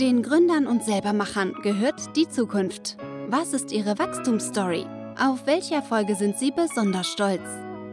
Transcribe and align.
Den 0.00 0.24
Gründern 0.24 0.66
und 0.66 0.82
Selbermachern 0.82 1.54
gehört 1.62 2.16
die 2.16 2.28
Zukunft. 2.28 2.96
Was 3.28 3.52
ist 3.52 3.70
ihre 3.70 3.96
Wachstumsstory? 3.96 4.86
Auf 5.16 5.46
welche 5.46 5.76
Erfolge 5.76 6.16
sind 6.16 6.36
sie 6.36 6.50
besonders 6.50 7.06
stolz? 7.06 7.42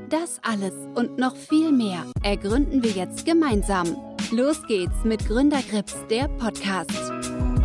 Das 0.09 0.39
alles 0.41 0.73
und 0.95 1.19
noch 1.19 1.35
viel 1.35 1.71
mehr 1.71 2.03
ergründen 2.23 2.83
wir 2.83 2.89
jetzt 2.89 3.23
gemeinsam. 3.27 3.95
Los 4.31 4.65
geht's 4.67 5.03
mit 5.03 5.27
Gründergrips, 5.27 5.96
der 6.10 6.28
Podcast. 6.40 7.12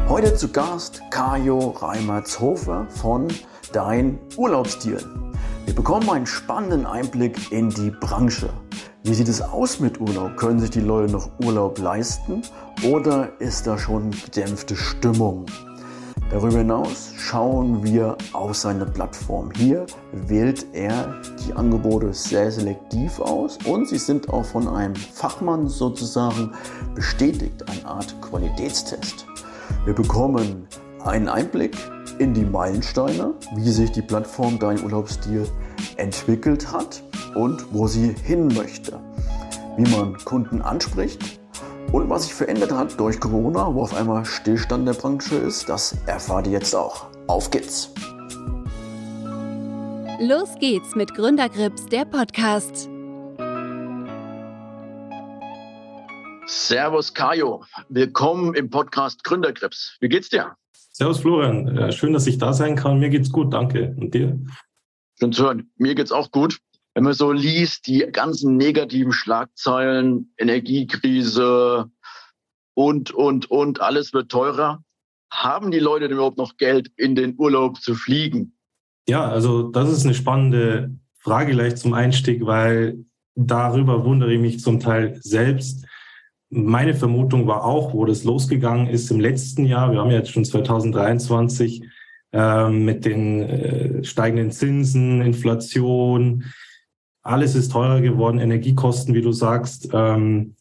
Heute 0.07 0.35
zu 0.35 0.53
Gast 0.53 1.01
Kajo 1.11 1.71
Reimertshofer 1.71 2.87
von 2.91 3.29
Dein 3.73 4.19
Urlaubstil. 4.37 5.26
Wir 5.77 5.83
bekommen 5.83 6.09
einen 6.09 6.27
spannenden 6.27 6.87
Einblick 6.87 7.53
in 7.53 7.69
die 7.69 7.91
Branche. 7.91 8.49
Wie 9.05 9.13
sieht 9.13 9.29
es 9.29 9.43
aus 9.43 9.79
mit 9.79 10.01
Urlaub? 10.01 10.35
Können 10.39 10.59
sich 10.59 10.71
die 10.71 10.81
Leute 10.81 11.13
noch 11.13 11.29
Urlaub 11.45 11.79
leisten 11.79 12.41
oder 12.83 13.29
ist 13.41 13.67
da 13.67 13.77
schon 13.77 14.11
gedämpfte 14.11 14.75
Stimmung? 14.75 15.45
Darüber 16.31 16.57
hinaus 16.57 17.13
schauen 17.19 17.85
wir 17.85 18.17
auf 18.33 18.57
seine 18.57 18.87
Plattform. 18.87 19.51
Hier 19.55 19.85
wählt 20.13 20.65
er 20.73 21.21
die 21.47 21.53
Angebote 21.53 22.15
sehr 22.15 22.51
selektiv 22.51 23.21
aus 23.21 23.59
und 23.67 23.87
sie 23.87 23.99
sind 23.99 24.31
auch 24.31 24.47
von 24.47 24.67
einem 24.69 24.97
Fachmann 24.97 25.69
sozusagen 25.69 26.53
bestätigt, 26.95 27.63
eine 27.69 27.85
Art 27.85 28.17
Qualitätstest. 28.23 29.27
Wir 29.85 29.93
bekommen 29.93 30.67
einen 31.05 31.29
Einblick 31.29 31.77
in 32.19 32.35
die 32.35 32.45
Meilensteine, 32.45 33.35
wie 33.55 33.71
sich 33.71 33.93
die 33.93 34.03
Plattform 34.03 34.59
Dein 34.59 34.83
Urlaubsstil 34.83 35.47
entwickelt 35.97 36.73
hat 36.73 37.03
und 37.35 37.65
wo 37.73 37.87
sie 37.87 38.15
hin 38.25 38.49
möchte. 38.49 38.99
Wie 39.77 39.91
man 39.91 40.17
Kunden 40.25 40.63
anspricht 40.63 41.39
und 41.93 42.09
was 42.09 42.25
sich 42.25 42.35
verändert 42.35 42.73
hat 42.73 42.99
durch 42.99 43.21
Corona, 43.21 43.75
wo 43.75 43.83
auf 43.83 43.95
einmal 43.95 44.25
Stillstand 44.25 44.89
der 44.89 44.95
Branche 44.95 45.37
ist, 45.37 45.69
das 45.69 45.97
erfahrt 46.07 46.47
ihr 46.47 46.55
jetzt 46.55 46.75
auch. 46.75 47.07
Auf 47.27 47.51
geht's! 47.51 47.91
Los 50.19 50.55
geht's 50.59 50.95
mit 50.95 51.15
Gründergrips, 51.15 51.87
der 51.87 52.07
Podcast. 52.07 52.89
Servus 56.47 57.13
Kajo, 57.13 57.65
willkommen 57.91 58.55
im 58.55 58.71
Podcast 58.71 59.25
Gründergrips. 59.25 59.97
Wie 60.01 60.09
geht's 60.09 60.31
dir? 60.31 60.57
Servus 60.97 61.19
Florian, 61.19 61.93
schön, 61.93 62.15
dass 62.15 62.27
ich 62.27 62.39
da 62.39 62.55
sein 62.55 62.75
kann. 62.75 62.99
Mir 62.99 63.11
geht's 63.11 63.31
gut, 63.31 63.53
danke. 63.53 63.95
Und 63.99 64.15
dir? 64.15 64.41
Schön 65.19 65.31
zu 65.31 65.45
hören. 65.45 65.71
Mir 65.77 65.95
geht's 65.95 66.11
auch 66.11 66.31
gut. 66.31 66.59
Wenn 66.95 67.05
man 67.05 67.13
so 67.13 67.33
liest, 67.33 67.87
die 67.87 67.99
ganzen 68.11 68.57
negativen 68.57 69.13
Schlagzeilen, 69.13 70.33
Energiekrise 70.39 71.91
und, 72.73 73.11
und, 73.11 73.51
und, 73.51 73.83
alles 73.83 74.15
wird 74.15 74.31
teurer. 74.31 74.83
Haben 75.31 75.71
die 75.71 75.81
Leute 75.81 76.09
denn 76.09 76.17
überhaupt 76.17 76.39
noch 76.39 76.57
Geld, 76.57 76.91
in 76.97 77.15
den 77.15 77.35
Urlaub 77.37 77.77
zu 77.83 77.95
fliegen? 77.95 78.57
Ja, 79.07 79.29
also 79.29 79.65
das 79.69 79.91
ist 79.91 80.07
eine 80.07 80.15
spannende 80.15 80.99
Frage 81.19 81.53
gleich 81.53 81.77
zum 81.77 81.93
Einstieg, 81.93 82.47
weil 82.47 83.05
darüber 83.35 84.03
wundere 84.07 84.33
ich 84.33 84.41
mich 84.41 84.61
zum 84.61 84.81
Teil 84.81 85.19
selbst 85.21 85.85
meine 86.51 86.95
Vermutung 86.95 87.47
war 87.47 87.65
auch, 87.65 87.93
wo 87.93 88.05
das 88.05 88.25
losgegangen 88.25 88.89
ist 88.89 89.11
im 89.11 89.21
letzten 89.21 89.65
Jahr, 89.67 89.93
wir 89.93 90.01
haben 90.01 90.11
ja 90.11 90.19
jetzt 90.19 90.31
schon 90.31 90.45
2023 90.45 91.83
äh, 92.33 92.69
mit 92.69 93.05
den 93.05 93.43
äh, 93.43 94.05
steigenden 94.05 94.51
Zinsen, 94.51 95.23
Inflation, 95.23 96.45
alles 97.23 97.57
ist 97.57 97.73
teurer 97.73 98.01
geworden, 98.01 98.39
Energiekosten, 98.39 99.15
wie 99.15 99.23
du 99.23 99.33
sagst, 99.33 99.89
ähm, 99.93 100.55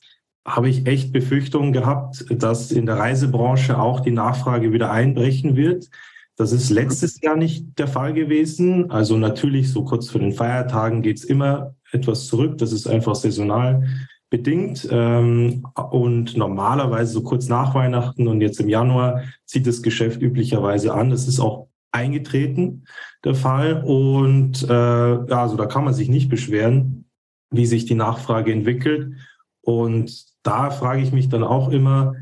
habe 0.47 0.69
ich 0.69 0.87
echt 0.87 1.11
Befürchtungen 1.11 1.73
gehabt, 1.73 2.25
dass 2.29 2.71
in 2.71 2.85
der 2.85 2.97
Reisebranche 2.97 3.79
auch 3.79 3.99
die 3.99 4.11
Nachfrage 4.11 4.71
wieder 4.71 4.91
einbrechen 4.91 5.55
wird. 5.55 5.89
Das 6.37 6.51
ist 6.51 6.69
letztes 6.69 7.21
Jahr 7.21 7.35
nicht 7.35 7.79
der 7.79 7.87
Fall 7.87 8.13
gewesen. 8.13 8.91
Also 8.91 9.17
natürlich, 9.17 9.71
so 9.71 9.83
kurz 9.85 10.09
vor 10.09 10.21
den 10.21 10.33
Feiertagen 10.33 11.01
geht's 11.01 11.23
immer 11.23 11.75
etwas 11.91 12.27
zurück. 12.27 12.57
Das 12.57 12.71
ist 12.73 12.87
einfach 12.87 13.15
saisonal 13.15 13.87
bedingt. 14.29 14.87
Ähm, 14.91 15.65
und 15.91 16.37
normalerweise 16.37 17.13
so 17.13 17.21
kurz 17.21 17.47
nach 17.47 17.73
Weihnachten 17.75 18.27
und 18.27 18.41
jetzt 18.41 18.59
im 18.59 18.69
Januar 18.69 19.23
zieht 19.45 19.67
das 19.67 19.81
Geschäft 19.81 20.21
üblicherweise 20.21 20.93
an. 20.93 21.09
Das 21.09 21.27
ist 21.27 21.39
auch 21.39 21.67
eingetreten, 21.91 22.85
der 23.23 23.35
Fall. 23.35 23.83
Und 23.85 24.63
äh, 24.63 24.67
ja, 24.67 25.41
also 25.41 25.55
da 25.55 25.65
kann 25.65 25.85
man 25.85 25.93
sich 25.93 26.09
nicht 26.09 26.29
beschweren, 26.29 27.05
wie 27.51 27.65
sich 27.65 27.85
die 27.85 27.95
Nachfrage 27.95 28.51
entwickelt. 28.51 29.13
Und 29.61 30.25
da 30.43 30.69
frage 30.69 31.01
ich 31.01 31.11
mich 31.11 31.29
dann 31.29 31.43
auch 31.43 31.69
immer, 31.69 32.15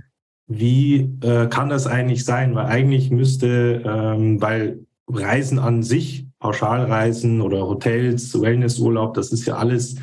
wie 0.48 1.18
äh, 1.22 1.48
kann 1.48 1.70
das 1.70 1.88
eigentlich 1.88 2.26
sein? 2.26 2.54
Weil 2.56 2.66
eigentlich 2.68 3.12
müsste, 3.12 3.82
ähm, 3.86 4.42
weil 4.42 4.86
Reisen 5.08 5.60
an 5.60 5.84
sich, 5.84 6.28
Pauschalreisen 6.40 7.42
oder 7.42 7.68
Hotels, 7.68 8.40
Wellnessurlaub, 8.40 9.14
das 9.14 9.32
ist 9.32 9.46
ja 9.46 9.56
alles 9.56 9.96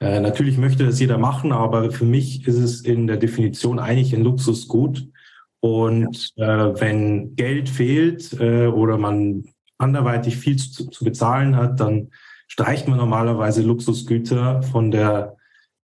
äh, 0.00 0.20
natürlich 0.20 0.58
möchte 0.58 0.84
das 0.84 1.00
jeder 1.00 1.18
machen, 1.18 1.52
aber 1.52 1.90
für 1.90 2.04
mich 2.04 2.46
ist 2.46 2.58
es 2.58 2.80
in 2.80 3.06
der 3.06 3.16
Definition 3.16 3.78
eigentlich 3.78 4.14
ein 4.14 4.24
Luxusgut. 4.24 5.08
Und 5.60 6.32
äh, 6.36 6.44
wenn 6.44 7.36
Geld 7.36 7.68
fehlt 7.70 8.38
äh, 8.38 8.66
oder 8.66 8.98
man 8.98 9.44
anderweitig 9.78 10.36
viel 10.36 10.56
zu, 10.56 10.90
zu, 10.90 11.04
bezahlen 11.04 11.56
hat, 11.56 11.80
dann 11.80 12.10
streicht 12.48 12.86
man 12.86 12.98
normalerweise 12.98 13.62
Luxusgüter 13.62 14.62
von 14.62 14.90
der 14.90 15.36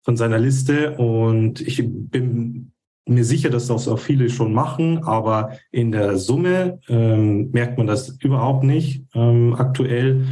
von 0.02 0.16
seiner 0.16 0.38
Liste. 0.38 0.96
Und 0.96 1.60
ich 1.60 1.82
bin 1.84 2.72
mir 3.06 3.24
sicher, 3.24 3.50
dass 3.50 3.66
das 3.66 3.88
auch 3.88 3.98
viele 3.98 4.28
schon 4.30 4.52
machen, 4.52 5.04
aber 5.04 5.56
in 5.70 5.92
der 5.92 6.16
Summe 6.16 6.80
ähm, 6.88 7.50
merkt 7.50 7.78
man 7.78 7.86
das 7.86 8.16
überhaupt 8.20 8.64
nicht 8.64 9.04
ähm, 9.14 9.54
aktuell 9.54 10.26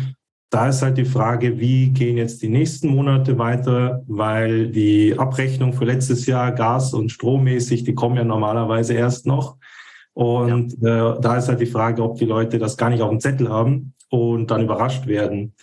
da 0.50 0.69
ist 0.69 0.82
halt 0.82 0.97
die 0.97 1.04
Frage, 1.04 1.59
wie 1.59 1.91
gehen 1.91 2.16
jetzt 2.16 2.42
die 2.42 2.48
nächsten 2.48 2.88
Monate 2.88 3.38
weiter, 3.38 4.03
weil 4.06 4.69
die 4.69 5.19
Abrechnung 5.19 5.75
für 5.75 5.84
letztes 5.84 6.26
Jahr 6.26 6.53
Gas- 6.53 6.94
und 6.94 7.10
Strommäßig, 7.10 7.84
die 7.84 7.94
kommen 7.94 8.16
ja 8.16 8.25
normalerweise 8.25 8.94
erst 8.94 9.26
noch. 9.26 9.56
Und 10.14 10.76
ja. 10.81 11.16
äh, 11.16 11.20
da 11.20 11.37
ist 11.37 11.48
halt 11.48 11.60
die 11.60 11.66
Frage, 11.66 12.03
ob 12.03 12.19
die 12.19 12.25
Leute 12.25 12.58
das 12.58 12.76
gar 12.76 12.88
nicht 12.91 13.03
auf 13.03 13.10
dem 13.10 13.20
Zettel 13.20 13.50
haben 13.50 13.94
und 14.08 14.50
dann 14.50 14.62
überrascht 14.62 15.06
werden. 15.06 15.54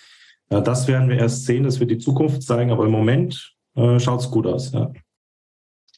Ja, 0.52 0.62
das 0.62 0.88
werden 0.88 1.10
wir 1.10 1.18
erst 1.18 1.46
sehen, 1.46 1.64
das 1.64 1.80
wird 1.80 1.90
die 1.90 1.98
Zukunft 1.98 2.44
zeigen, 2.44 2.72
aber 2.72 2.86
im 2.86 2.92
Moment 2.92 3.56
äh, 3.76 4.00
schaut 4.00 4.20
es 4.20 4.30
gut 4.30 4.46
aus. 4.46 4.72
Ja. 4.72 4.92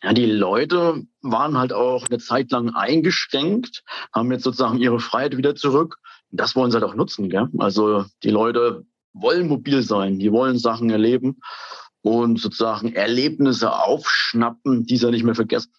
Ja, 0.04 0.14
die 0.14 0.26
Leute 0.28 1.04
waren 1.22 1.58
halt 1.58 1.74
auch 1.74 2.08
eine 2.08 2.20
Zeit 2.20 2.52
lang 2.52 2.70
eingeschränkt, 2.70 3.84
haben 4.14 4.32
jetzt 4.32 4.44
sozusagen 4.44 4.78
ihre 4.78 5.00
Freiheit 5.00 5.36
wieder 5.38 5.56
zurück 5.56 6.00
das 6.32 6.56
wollen 6.56 6.72
sie 6.72 6.76
halt 6.76 6.84
auch 6.84 6.96
nutzen. 6.96 7.30
Gell? 7.30 7.48
Also 7.58 8.06
die 8.24 8.30
Leute 8.30 8.86
wollen 9.14 9.48
mobil 9.48 9.82
sein, 9.82 10.20
die 10.20 10.32
wollen 10.32 10.58
Sachen 10.58 10.90
erleben 10.90 11.40
und 12.02 12.40
sozusagen 12.40 12.94
Erlebnisse 12.94 13.72
aufschnappen, 13.74 14.86
die 14.86 14.98
sie 14.98 15.12
nicht 15.12 15.24
mehr 15.24 15.36
vergessen. 15.36 15.72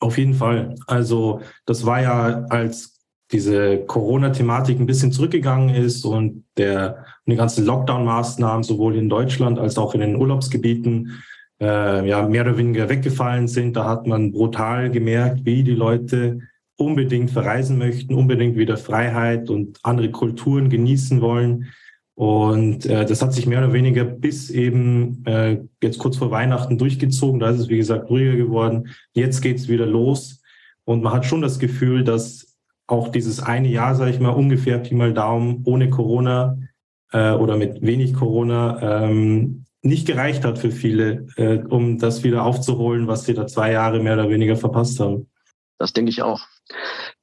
Auf 0.00 0.18
jeden 0.18 0.34
Fall. 0.34 0.74
Also 0.86 1.40
das 1.64 1.86
war 1.86 2.02
ja, 2.02 2.44
als 2.50 3.00
diese 3.30 3.78
Corona-Thematik 3.86 4.78
ein 4.78 4.86
bisschen 4.86 5.12
zurückgegangen 5.12 5.74
ist 5.74 6.04
und 6.04 6.44
der 6.56 7.06
die 7.26 7.36
ganzen 7.36 7.64
Lockdown-Maßnahmen 7.64 8.62
sowohl 8.62 8.96
in 8.96 9.08
Deutschland 9.08 9.58
als 9.58 9.78
auch 9.78 9.94
in 9.94 10.00
den 10.00 10.16
Urlaubsgebieten 10.16 11.22
äh, 11.60 12.08
ja 12.08 12.26
mehr 12.28 12.42
oder 12.42 12.58
weniger 12.58 12.88
weggefallen 12.88 13.48
sind, 13.48 13.76
da 13.76 13.84
hat 13.84 14.06
man 14.06 14.32
brutal 14.32 14.90
gemerkt, 14.90 15.44
wie 15.44 15.62
die 15.62 15.74
Leute 15.74 16.40
unbedingt 16.84 17.30
verreisen 17.30 17.78
möchten, 17.78 18.14
unbedingt 18.14 18.56
wieder 18.56 18.76
Freiheit 18.76 19.50
und 19.50 19.78
andere 19.82 20.10
Kulturen 20.10 20.68
genießen 20.68 21.20
wollen. 21.20 21.68
Und 22.14 22.86
äh, 22.86 23.06
das 23.06 23.22
hat 23.22 23.32
sich 23.32 23.46
mehr 23.46 23.58
oder 23.58 23.72
weniger 23.72 24.04
bis 24.04 24.50
eben 24.50 25.24
äh, 25.26 25.62
jetzt 25.82 25.98
kurz 25.98 26.16
vor 26.16 26.30
Weihnachten 26.30 26.78
durchgezogen. 26.78 27.40
Da 27.40 27.50
ist 27.50 27.60
es, 27.60 27.68
wie 27.68 27.78
gesagt, 27.78 28.10
ruhiger 28.10 28.36
geworden. 28.36 28.88
Jetzt 29.14 29.40
geht 29.40 29.58
es 29.58 29.68
wieder 29.68 29.86
los. 29.86 30.42
Und 30.84 31.02
man 31.02 31.12
hat 31.12 31.24
schon 31.24 31.42
das 31.42 31.58
Gefühl, 31.58 32.04
dass 32.04 32.58
auch 32.86 33.08
dieses 33.08 33.40
eine 33.40 33.68
Jahr, 33.68 33.94
sage 33.94 34.10
ich 34.10 34.20
mal, 34.20 34.30
ungefähr 34.30 34.78
Pi 34.78 34.94
mal 34.94 35.14
Daumen 35.14 35.62
ohne 35.64 35.88
Corona 35.88 36.58
äh, 37.12 37.32
oder 37.32 37.56
mit 37.56 37.80
wenig 37.82 38.14
Corona 38.14 39.04
ähm, 39.04 39.64
nicht 39.82 40.06
gereicht 40.06 40.44
hat 40.44 40.58
für 40.58 40.70
viele, 40.70 41.26
äh, 41.36 41.58
um 41.58 41.98
das 41.98 42.22
wieder 42.22 42.44
aufzuholen, 42.44 43.08
was 43.08 43.24
sie 43.24 43.34
da 43.34 43.46
zwei 43.46 43.72
Jahre 43.72 44.00
mehr 44.00 44.14
oder 44.14 44.28
weniger 44.28 44.56
verpasst 44.56 45.00
haben. 45.00 45.28
Das 45.78 45.92
denke 45.92 46.10
ich 46.10 46.22
auch. 46.22 46.40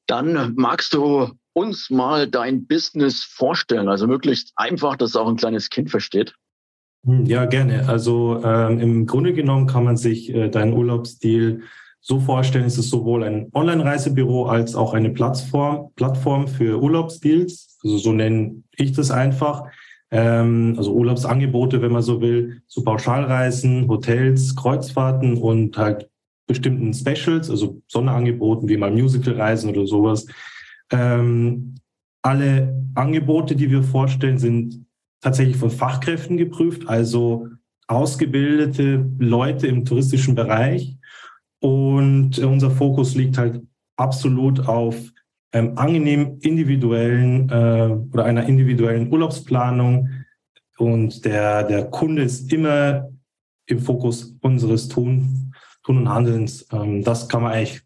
Dann 0.07 0.55
magst 0.55 0.93
du 0.93 1.31
uns 1.53 1.89
mal 1.89 2.27
dein 2.27 2.65
Business 2.65 3.23
vorstellen, 3.23 3.89
also 3.89 4.07
möglichst 4.07 4.53
einfach, 4.55 4.95
dass 4.95 5.15
auch 5.15 5.27
ein 5.27 5.35
kleines 5.35 5.69
Kind 5.69 5.89
versteht. 5.89 6.35
Hm, 7.05 7.25
ja, 7.25 7.45
gerne. 7.45 7.87
Also 7.87 8.41
ähm, 8.43 8.79
im 8.79 9.05
Grunde 9.05 9.33
genommen 9.33 9.67
kann 9.67 9.83
man 9.83 9.97
sich 9.97 10.33
äh, 10.33 10.49
deinen 10.49 10.73
Urlaubsstil 10.73 11.63
so 12.01 12.19
vorstellen, 12.19 12.65
es 12.65 12.77
ist 12.77 12.89
sowohl 12.89 13.23
ein 13.23 13.49
Online-Reisebüro 13.53 14.45
als 14.45 14.73
auch 14.73 14.93
eine 14.93 15.09
Plattform, 15.09 15.91
Plattform 15.95 16.47
für 16.47 16.81
Urlaubsdeals. 16.81 17.77
Also 17.83 17.97
so 17.97 18.13
nenne 18.13 18.63
ich 18.75 18.93
das 18.93 19.11
einfach. 19.11 19.65
Ähm, 20.11 20.75
also 20.77 20.93
Urlaubsangebote, 20.93 21.81
wenn 21.81 21.91
man 21.91 22.01
so 22.01 22.21
will, 22.21 22.61
zu 22.67 22.83
Pauschalreisen, 22.83 23.87
Hotels, 23.87 24.55
Kreuzfahrten 24.55 25.37
und 25.37 25.77
halt 25.77 26.08
bestimmten 26.49 26.93
Specials, 26.95 27.49
also 27.49 27.79
Sonderangeboten 27.87 28.67
wie 28.67 28.75
mal 28.75 28.91
Musicalreisen 28.91 29.69
oder 29.69 29.85
sowas. 29.85 30.25
Ähm, 30.91 31.75
alle 32.23 32.75
Angebote, 32.95 33.55
die 33.55 33.69
wir 33.69 33.83
vorstellen, 33.83 34.39
sind 34.39 34.83
tatsächlich 35.21 35.57
von 35.57 35.69
Fachkräften 35.69 36.37
geprüft, 36.37 36.89
also 36.89 37.47
ausgebildete 37.87 39.05
Leute 39.19 39.67
im 39.67 39.85
touristischen 39.85 40.33
Bereich. 40.33 40.97
Und 41.59 42.39
unser 42.39 42.71
Fokus 42.71 43.13
liegt 43.13 43.37
halt 43.37 43.61
absolut 43.95 44.67
auf 44.67 44.95
einem 45.51 45.77
angenehm 45.77 46.39
individuellen 46.41 47.49
äh, 47.49 47.95
oder 48.11 48.25
einer 48.25 48.47
individuellen 48.47 49.11
Urlaubsplanung. 49.11 50.09
Und 50.79 51.25
der, 51.25 51.63
der 51.63 51.85
Kunde 51.85 52.23
ist 52.23 52.51
immer 52.51 53.07
im 53.67 53.79
Fokus 53.79 54.35
unseres 54.41 54.87
Tun, 54.87 55.48
Tun 55.89 55.97
und 55.97 56.09
Handelns. 56.09 56.67
Ähm, 56.71 57.03
das 57.03 57.27
kann 57.27 57.41
man 57.41 57.53
eigentlich 57.53 57.81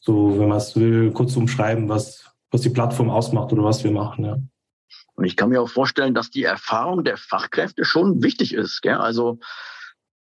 so, 0.00 0.38
wenn 0.38 0.48
man 0.48 0.58
es 0.58 0.74
will, 0.74 1.12
kurz 1.12 1.36
umschreiben, 1.36 1.88
was, 1.88 2.28
was 2.50 2.62
die 2.62 2.70
Plattform 2.70 3.08
ausmacht 3.08 3.52
oder 3.52 3.62
was 3.62 3.84
wir 3.84 3.92
machen. 3.92 4.24
Ja. 4.24 4.38
Und 5.14 5.24
ich 5.24 5.36
kann 5.36 5.50
mir 5.50 5.62
auch 5.62 5.68
vorstellen, 5.68 6.14
dass 6.14 6.30
die 6.30 6.42
Erfahrung 6.42 7.04
der 7.04 7.16
Fachkräfte 7.16 7.84
schon 7.84 8.22
wichtig 8.22 8.52
ist. 8.52 8.82
Gell? 8.82 8.94
Also, 8.94 9.38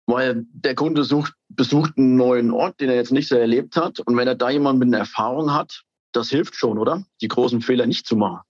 weil 0.08 0.44
der 0.52 0.76
Kunde 0.76 1.06
sucht, 1.06 1.34
besucht 1.48 1.98
einen 1.98 2.18
neuen 2.18 2.52
Ort, 2.52 2.82
den 2.82 2.90
er 2.90 2.96
jetzt 2.96 3.14
nicht 3.14 3.30
so 3.30 3.36
erlebt 3.36 3.78
hat. 3.78 4.02
Und 4.02 4.18
wenn 4.18 4.28
er 4.28 4.36
da 4.36 4.50
jemanden 4.50 4.80
mit 4.80 4.88
einer 4.88 4.98
Erfahrung 4.98 5.54
hat, 5.54 5.84
das 6.12 6.30
hilft 6.30 6.56
schon, 6.56 6.78
oder? 6.78 7.06
Die 7.22 7.28
großen 7.30 7.62
Fehler 7.62 7.86
nicht 7.86 8.08
zu 8.08 8.18
machen. 8.18 8.42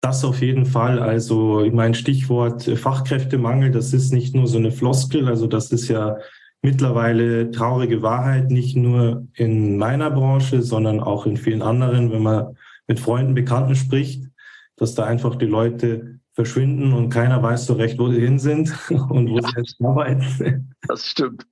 Das 0.00 0.24
auf 0.24 0.40
jeden 0.40 0.66
Fall. 0.66 0.98
Also, 0.98 1.62
ich 1.62 1.72
meine, 1.72 1.94
Stichwort 1.94 2.64
Fachkräftemangel, 2.64 3.70
das 3.70 3.92
ist 3.92 4.12
nicht 4.12 4.34
nur 4.34 4.48
so 4.48 4.58
eine 4.58 4.72
Floskel. 4.72 5.28
Also, 5.28 5.46
das 5.46 5.70
ist 5.70 5.86
ja 5.88 6.16
mittlerweile 6.62 7.50
traurige 7.50 8.02
Wahrheit, 8.02 8.50
nicht 8.50 8.76
nur 8.76 9.26
in 9.34 9.78
meiner 9.78 10.10
Branche, 10.10 10.62
sondern 10.62 11.00
auch 11.00 11.26
in 11.26 11.36
vielen 11.36 11.62
anderen, 11.62 12.10
wenn 12.12 12.22
man 12.22 12.56
mit 12.88 13.00
Freunden, 13.00 13.34
Bekannten 13.34 13.74
spricht 13.74 14.26
dass 14.76 14.94
da 14.94 15.04
einfach 15.04 15.36
die 15.36 15.46
Leute 15.46 16.20
verschwinden 16.34 16.92
und 16.92 17.08
keiner 17.08 17.42
weiß 17.42 17.66
so 17.66 17.74
recht, 17.74 17.98
wo 17.98 18.10
sie 18.10 18.20
hin 18.20 18.38
sind 18.38 18.72
und 18.90 19.30
wo 19.30 19.36
ja. 19.38 19.48
sie 19.48 19.54
jetzt 19.56 19.76
arbeiten. 19.82 20.74
Das 20.86 21.06
stimmt. 21.06 21.46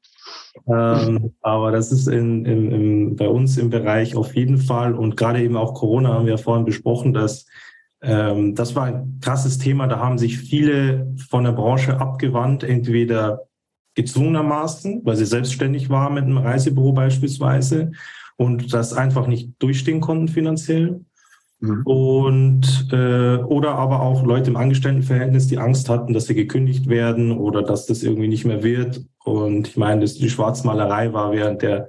ähm, 0.66 1.32
aber 1.40 1.72
das 1.72 1.90
ist 1.90 2.06
in, 2.06 2.44
in, 2.44 2.70
in, 2.70 3.16
bei 3.16 3.28
uns 3.28 3.56
im 3.56 3.70
Bereich 3.70 4.14
auf 4.14 4.34
jeden 4.36 4.58
Fall 4.58 4.94
und 4.94 5.16
gerade 5.16 5.42
eben 5.42 5.56
auch 5.56 5.74
Corona 5.74 6.12
haben 6.12 6.26
wir 6.26 6.32
ja 6.32 6.38
vorhin 6.38 6.64
besprochen, 6.64 7.12
dass 7.12 7.46
ähm, 8.02 8.54
das 8.54 8.76
war 8.76 8.84
ein 8.84 9.18
krasses 9.22 9.58
Thema. 9.58 9.86
Da 9.86 9.98
haben 9.98 10.18
sich 10.18 10.38
viele 10.38 11.14
von 11.28 11.44
der 11.44 11.52
Branche 11.52 11.98
abgewandt, 11.98 12.62
entweder 12.62 13.46
gezwungenermaßen, 13.94 15.02
weil 15.04 15.16
sie 15.16 15.26
selbstständig 15.26 15.90
waren 15.90 16.14
mit 16.14 16.24
einem 16.24 16.38
Reisebüro 16.38 16.92
beispielsweise 16.92 17.92
und 18.36 18.72
das 18.72 18.92
einfach 18.92 19.26
nicht 19.26 19.50
durchstehen 19.60 20.00
konnten 20.00 20.28
finanziell 20.28 21.00
Mhm. 21.64 21.82
Und 21.84 22.88
äh, 22.92 23.36
oder 23.36 23.76
aber 23.76 24.02
auch 24.02 24.24
Leute 24.24 24.50
im 24.50 24.56
Angestelltenverhältnis, 24.56 25.46
die 25.46 25.58
Angst 25.58 25.88
hatten, 25.88 26.12
dass 26.12 26.26
sie 26.26 26.34
gekündigt 26.34 26.88
werden 26.88 27.32
oder 27.32 27.62
dass 27.62 27.86
das 27.86 28.02
irgendwie 28.02 28.28
nicht 28.28 28.44
mehr 28.44 28.62
wird. 28.62 29.02
Und 29.24 29.68
ich 29.68 29.76
meine, 29.76 30.02
das, 30.02 30.14
die 30.14 30.28
Schwarzmalerei 30.28 31.12
war 31.12 31.32
während 31.32 31.62
der 31.62 31.88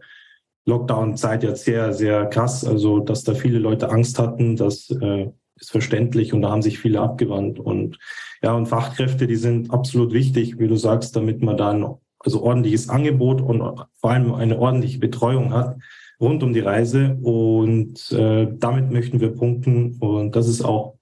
Lockdown-Zeit 0.66 1.44
jetzt 1.44 1.66
sehr, 1.66 1.94
sehr 1.94 2.26
krass. 2.28 2.64
Also, 2.64 3.00
dass 3.00 3.24
da 3.24 3.34
viele 3.34 3.60
Leute 3.60 3.90
Angst 3.90 4.18
hatten, 4.18 4.56
das 4.56 4.90
äh, 4.90 5.30
ist 5.60 5.72
verständlich 5.72 6.34
und 6.34 6.42
da 6.42 6.52
haben 6.52 6.62
sich 6.62 6.80
viele 6.80 7.00
abgewandt. 7.02 7.60
Und 7.60 7.98
ja, 8.42 8.54
und 8.54 8.68
Fachkräfte, 8.68 9.28
die 9.28 9.36
sind 9.36 9.72
absolut 9.72 10.14
wichtig, 10.14 10.60
wie 10.60 10.68
du 10.68 10.76
sagst, 10.76 11.16
damit 11.16 11.42
man 11.42 11.58
dann 11.58 11.96
also 12.20 12.44
ordentliches 12.44 12.90
Angebot 12.90 13.42
und 13.42 13.60
vor 13.96 14.12
allem 14.12 14.34
eine 14.34 14.58
ordentliche 14.60 15.00
Betreuung 15.00 15.54
hat 15.54 15.78
rund 16.20 16.44
um 16.44 16.54
die 16.54 16.60
Reise. 16.60 17.18
Und 17.22 18.12
äh, 18.12 18.48
damit 18.58 18.92
möchten 18.92 19.20
wir 19.20 19.34
punkten. 19.34 19.98
Und 20.00 20.36
das 20.36 20.48
ist 20.48 20.64
auch, 20.64 20.98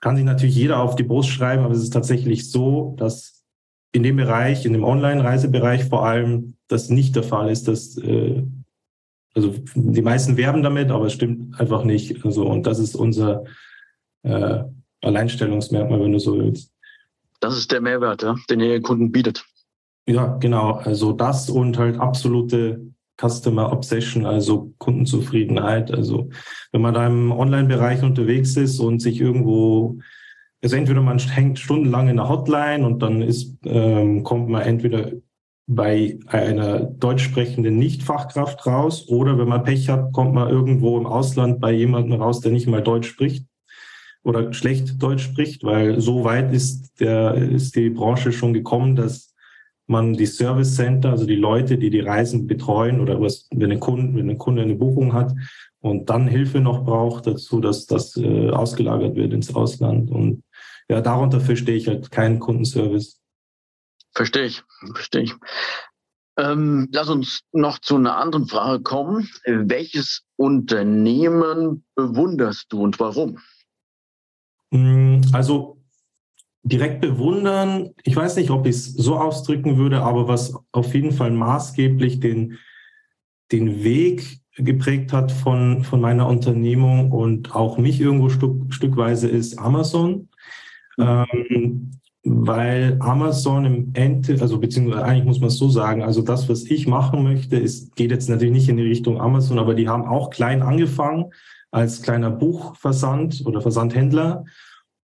kann 0.00 0.16
sich 0.16 0.24
natürlich 0.24 0.56
jeder 0.56 0.80
auf 0.80 0.96
die 0.96 1.02
Brust 1.02 1.30
schreiben, 1.30 1.64
aber 1.64 1.74
es 1.74 1.82
ist 1.82 1.92
tatsächlich 1.92 2.50
so, 2.50 2.94
dass 2.98 3.42
in 3.92 4.02
dem 4.02 4.16
Bereich, 4.16 4.66
in 4.66 4.72
dem 4.72 4.84
Online-Reisebereich 4.84 5.84
vor 5.84 6.04
allem, 6.04 6.56
das 6.66 6.90
nicht 6.90 7.14
der 7.14 7.22
Fall 7.22 7.48
ist, 7.48 7.68
dass 7.68 7.96
äh, 7.98 8.42
also 9.34 9.54
die 9.74 10.02
meisten 10.02 10.36
werben 10.36 10.62
damit, 10.62 10.90
aber 10.90 11.06
es 11.06 11.12
stimmt 11.12 11.58
einfach 11.58 11.84
nicht. 11.84 12.24
Also, 12.24 12.46
und 12.46 12.66
das 12.66 12.78
ist 12.78 12.94
unser 12.94 13.44
äh, 14.22 14.62
Alleinstellungsmerkmal, 15.02 16.00
wenn 16.00 16.12
du 16.12 16.18
so 16.18 16.38
willst. 16.38 16.72
Das 17.40 17.56
ist 17.56 17.72
der 17.72 17.80
Mehrwert, 17.80 18.22
ja, 18.22 18.36
den 18.48 18.60
ihr 18.60 18.68
den 18.68 18.82
Kunden 18.82 19.12
bietet. 19.12 19.44
Ja, 20.06 20.36
genau. 20.38 20.72
Also 20.72 21.12
das 21.12 21.50
und 21.50 21.78
halt 21.78 21.98
absolute 21.98 22.80
Customer 23.20 23.72
Obsession, 23.72 24.26
also 24.26 24.72
Kundenzufriedenheit. 24.78 25.90
Also 25.90 26.30
wenn 26.72 26.82
man 26.82 26.94
da 26.94 27.06
im 27.06 27.32
Online-Bereich 27.32 28.02
unterwegs 28.02 28.56
ist 28.56 28.80
und 28.80 29.00
sich 29.00 29.20
irgendwo, 29.20 29.98
also 30.62 30.76
entweder 30.76 31.00
man 31.00 31.18
hängt 31.18 31.58
stundenlang 31.58 32.08
in 32.08 32.16
der 32.16 32.28
Hotline 32.28 32.86
und 32.86 33.00
dann 33.00 33.22
ist, 33.22 33.56
ähm, 33.64 34.24
kommt 34.24 34.48
man 34.48 34.62
entweder 34.62 35.12
bei 35.66 36.18
einer 36.26 36.80
deutsch 36.80 37.24
sprechenden 37.24 37.78
Nicht-Fachkraft 37.78 38.66
raus 38.66 39.08
oder 39.08 39.38
wenn 39.38 39.48
man 39.48 39.64
Pech 39.64 39.88
hat, 39.88 40.12
kommt 40.12 40.34
man 40.34 40.50
irgendwo 40.50 40.98
im 40.98 41.06
Ausland 41.06 41.60
bei 41.60 41.72
jemandem 41.72 42.20
raus, 42.20 42.40
der 42.40 42.52
nicht 42.52 42.66
mal 42.66 42.82
Deutsch 42.82 43.08
spricht 43.08 43.46
oder 44.22 44.52
schlecht 44.52 45.02
Deutsch 45.02 45.24
spricht, 45.24 45.64
weil 45.64 46.00
so 46.00 46.24
weit 46.24 46.52
ist 46.52 47.00
der, 47.00 47.34
ist 47.34 47.76
die 47.76 47.90
Branche 47.90 48.32
schon 48.32 48.52
gekommen, 48.52 48.94
dass 48.94 49.34
man 49.86 50.14
die 50.14 50.26
Service 50.26 50.76
Center, 50.76 51.10
also 51.10 51.26
die 51.26 51.36
Leute, 51.36 51.78
die 51.78 51.90
die 51.90 52.00
Reisen 52.00 52.46
betreuen 52.46 53.00
oder 53.00 53.20
was, 53.20 53.48
wenn 53.54 53.70
ein 53.70 53.80
Kunde, 53.80 54.18
wenn 54.18 54.30
ein 54.30 54.38
Kunde 54.38 54.62
eine 54.62 54.74
Buchung 54.74 55.12
hat 55.12 55.34
und 55.80 56.08
dann 56.08 56.26
Hilfe 56.26 56.60
noch 56.60 56.84
braucht 56.84 57.26
dazu, 57.26 57.60
dass 57.60 57.86
das 57.86 58.16
äh, 58.16 58.50
ausgelagert 58.50 59.14
wird 59.14 59.34
ins 59.34 59.54
Ausland. 59.54 60.10
Und 60.10 60.42
ja, 60.88 61.02
darunter 61.02 61.40
verstehe 61.40 61.76
ich 61.76 61.88
halt 61.88 62.10
keinen 62.10 62.38
Kundenservice. 62.38 63.20
Verstehe 64.14 64.44
ich, 64.44 64.62
verstehe 64.94 65.22
ich. 65.22 65.34
Ähm, 66.36 66.88
lass 66.92 67.08
uns 67.08 67.42
noch 67.52 67.78
zu 67.78 67.96
einer 67.96 68.16
anderen 68.16 68.48
Frage 68.48 68.82
kommen. 68.82 69.28
Welches 69.44 70.22
Unternehmen 70.36 71.84
bewunderst 71.94 72.66
du 72.70 72.82
und 72.82 72.98
warum? 72.98 73.38
Hm, 74.72 75.22
also 75.32 75.80
direkt 76.64 77.00
bewundern, 77.00 77.90
ich 78.02 78.16
weiß 78.16 78.36
nicht, 78.36 78.50
ob 78.50 78.66
ich 78.66 78.74
es 78.74 78.94
so 78.94 79.16
ausdrücken 79.16 79.76
würde, 79.76 80.02
aber 80.02 80.26
was 80.26 80.54
auf 80.72 80.94
jeden 80.94 81.12
Fall 81.12 81.30
maßgeblich 81.30 82.20
den, 82.20 82.58
den 83.52 83.84
Weg 83.84 84.40
geprägt 84.56 85.12
hat 85.12 85.30
von, 85.30 85.84
von 85.84 86.00
meiner 86.00 86.26
Unternehmung 86.26 87.12
und 87.12 87.54
auch 87.54 87.76
mich 87.76 88.00
irgendwo 88.00 88.28
stück, 88.28 88.72
stückweise 88.72 89.28
ist 89.28 89.58
Amazon. 89.58 90.28
Mhm. 90.96 91.26
Ähm, 91.32 91.90
weil 92.24 92.96
Amazon 93.00 93.66
im 93.66 93.90
Ende, 93.92 94.40
also 94.40 94.58
beziehungsweise 94.58 95.04
eigentlich 95.04 95.26
muss 95.26 95.40
man 95.40 95.48
es 95.48 95.58
so 95.58 95.68
sagen, 95.68 96.02
also 96.02 96.22
das, 96.22 96.48
was 96.48 96.64
ich 96.64 96.86
machen 96.86 97.22
möchte, 97.22 97.56
ist, 97.56 97.94
geht 97.96 98.10
jetzt 98.10 98.30
natürlich 98.30 98.54
nicht 98.54 98.68
in 98.68 98.78
die 98.78 98.82
Richtung 98.82 99.20
Amazon, 99.20 99.58
aber 99.58 99.74
die 99.74 99.88
haben 99.88 100.06
auch 100.06 100.30
klein 100.30 100.62
angefangen 100.62 101.26
als 101.70 102.02
kleiner 102.02 102.30
Buchversand 102.30 103.42
oder 103.44 103.60
Versandhändler 103.60 104.44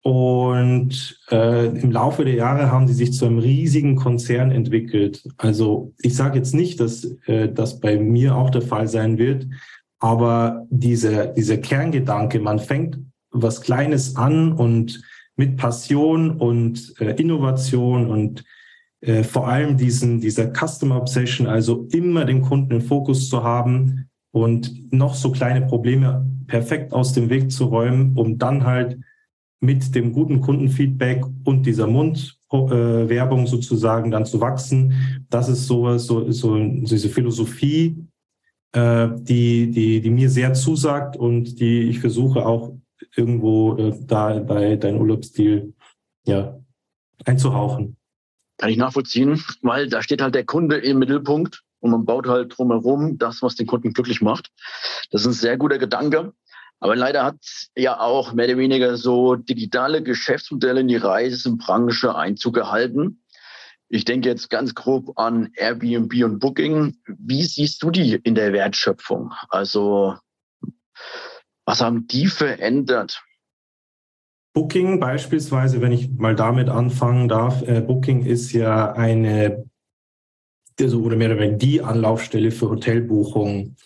und 0.03 1.19
äh, 1.33 1.67
im 1.67 1.91
Laufe 1.91 2.25
der 2.25 2.35
Jahre 2.35 2.71
haben 2.71 2.87
die 2.87 2.93
sich 2.93 3.13
zu 3.13 3.25
einem 3.25 3.39
riesigen 3.39 3.97
Konzern 3.97 4.53
entwickelt. 4.53 5.27
Also 5.37 5.95
ich 5.99 6.15
sage 6.15 6.39
jetzt 6.39 6.55
nicht, 6.55 6.79
dass 6.79 7.05
äh, 7.27 7.49
das 7.53 7.81
bei 7.81 7.99
mir 7.99 8.37
auch 8.37 8.51
der 8.51 8.63
Fall 8.63 8.89
sein 8.89 9.17
wird, 9.19 9.47
aber 9.99 10.67
dieser, 10.71 11.29
dieser 11.29 11.57
Kerngedanke, 11.57 12.41
man 12.41 12.59
fängt 12.59 12.99
was 13.31 13.63
Kleines 13.63 14.17
an 14.17 14.53
und 14.53 15.03
mit 15.37 15.57
Passion 15.57 16.31
und 16.31 16.95
äh, 17.01 17.15
Innovation 17.21 18.11
und 18.11 18.45
äh, 19.01 19.23
vor 19.23 19.49
allem 19.49 19.77
diesen, 19.77 20.21
dieser 20.21 20.53
Customer 20.53 20.97
Obsession, 20.97 21.47
also 21.47 21.87
immer 21.93 22.25
den 22.25 22.43
Kunden 22.43 22.73
im 22.73 22.81
Fokus 22.81 23.29
zu 23.29 23.43
haben 23.43 24.09
und 24.33 24.93
noch 24.93 25.15
so 25.15 25.31
kleine 25.31 25.67
Probleme 25.67 26.27
perfekt 26.47 26.93
aus 26.93 27.13
dem 27.13 27.29
Weg 27.29 27.51
zu 27.51 27.67
räumen, 27.67 28.17
um 28.17 28.39
dann 28.39 28.65
halt 28.65 28.99
mit 29.61 29.95
dem 29.95 30.13
guten 30.13 30.41
Kundenfeedback 30.41 31.25
und 31.45 31.67
dieser 31.67 31.87
Mundwerbung 31.87 33.45
äh, 33.45 33.47
sozusagen 33.47 34.11
dann 34.11 34.27
zu 34.27 34.41
wachsen. 34.41 35.25
Das 35.31 35.49
ist 35.49 35.67
so, 35.67 35.97
so, 35.99 36.31
so 36.31 36.59
diese 36.59 37.09
Philosophie, 37.09 37.97
äh, 38.73 39.09
die, 39.21 39.71
die, 39.71 40.01
die 40.01 40.11
mir 40.11 40.31
sehr 40.31 40.53
zusagt 40.53 41.17
und 41.17 41.59
die 41.61 41.83
ich 41.83 42.01
versuche 42.01 42.45
auch 42.45 42.75
irgendwo 43.17 43.77
äh, 43.77 43.95
da 44.07 44.39
bei 44.39 44.77
deinem 44.77 45.01
Urlaubsstil 45.01 45.75
ja, 46.25 46.59
einzuhauchen. 47.25 47.97
Kann 48.59 48.71
ich 48.71 48.77
nachvollziehen, 48.77 49.43
weil 49.63 49.89
da 49.89 50.03
steht 50.03 50.23
halt 50.23 50.35
der 50.35 50.45
Kunde 50.45 50.77
im 50.77 50.99
Mittelpunkt 50.99 51.63
und 51.81 51.91
man 51.91 52.05
baut 52.05 52.27
halt 52.27 52.57
drumherum 52.57 53.19
das, 53.19 53.43
was 53.43 53.55
den 53.55 53.67
Kunden 53.67 53.93
glücklich 53.93 54.23
macht. 54.23 54.51
Das 55.11 55.23
ist 55.23 55.27
ein 55.27 55.33
sehr 55.33 55.57
guter 55.57 55.79
Gedanke. 55.79 56.33
Aber 56.79 56.95
leider 56.95 57.25
hat 57.25 57.39
ja 57.75 58.01
auch 58.01 58.35
mehr 58.35 58.47
oder 58.47 58.59
weniger 58.59 58.97
so 58.97 59.35
digitale 59.35 60.03
Geschäftsmodelle 60.03 60.81
in 60.81 60.89
die 60.89 60.97
Reisebranche 60.97 62.15
Einzug 62.15 62.55
gehalten. 62.55 63.23
Ich 63.89 64.05
denke 64.05 64.29
jetzt 64.29 64.51
ganz 64.51 64.75
grob 64.75 65.19
an 65.19 65.53
Airbnb 65.55 66.13
und 66.25 66.39
Booking. 66.39 66.97
Wie 67.07 67.45
siehst 67.45 67.83
du 67.83 67.91
die 67.91 68.15
in 68.15 68.35
der 68.35 68.53
Wertschöpfung? 68.53 69.33
Also 69.49 70.17
was 71.67 71.83
haben 71.83 72.07
die 72.07 72.29
verändert? 72.29 73.23
Booking 74.55 75.01
beispielsweise, 75.01 75.83
wenn 75.83 75.93
ich 75.93 76.11
mal 76.11 76.35
damit 76.35 76.71
anfangen 76.71 77.29
darf, 77.29 77.61
äh, 77.69 77.83
Booking 77.83 78.25
ist 78.25 78.53
ja 78.53 78.93
eine 78.93 79.67
also, 80.81 81.03
oder 81.03 81.17
mehr 81.17 81.31
oder 81.31 81.41
weniger 81.41 81.59
die 81.59 81.83
Anlaufstelle 81.83 82.51
für 82.51 82.71
Hotelbuchungen. 82.71 83.77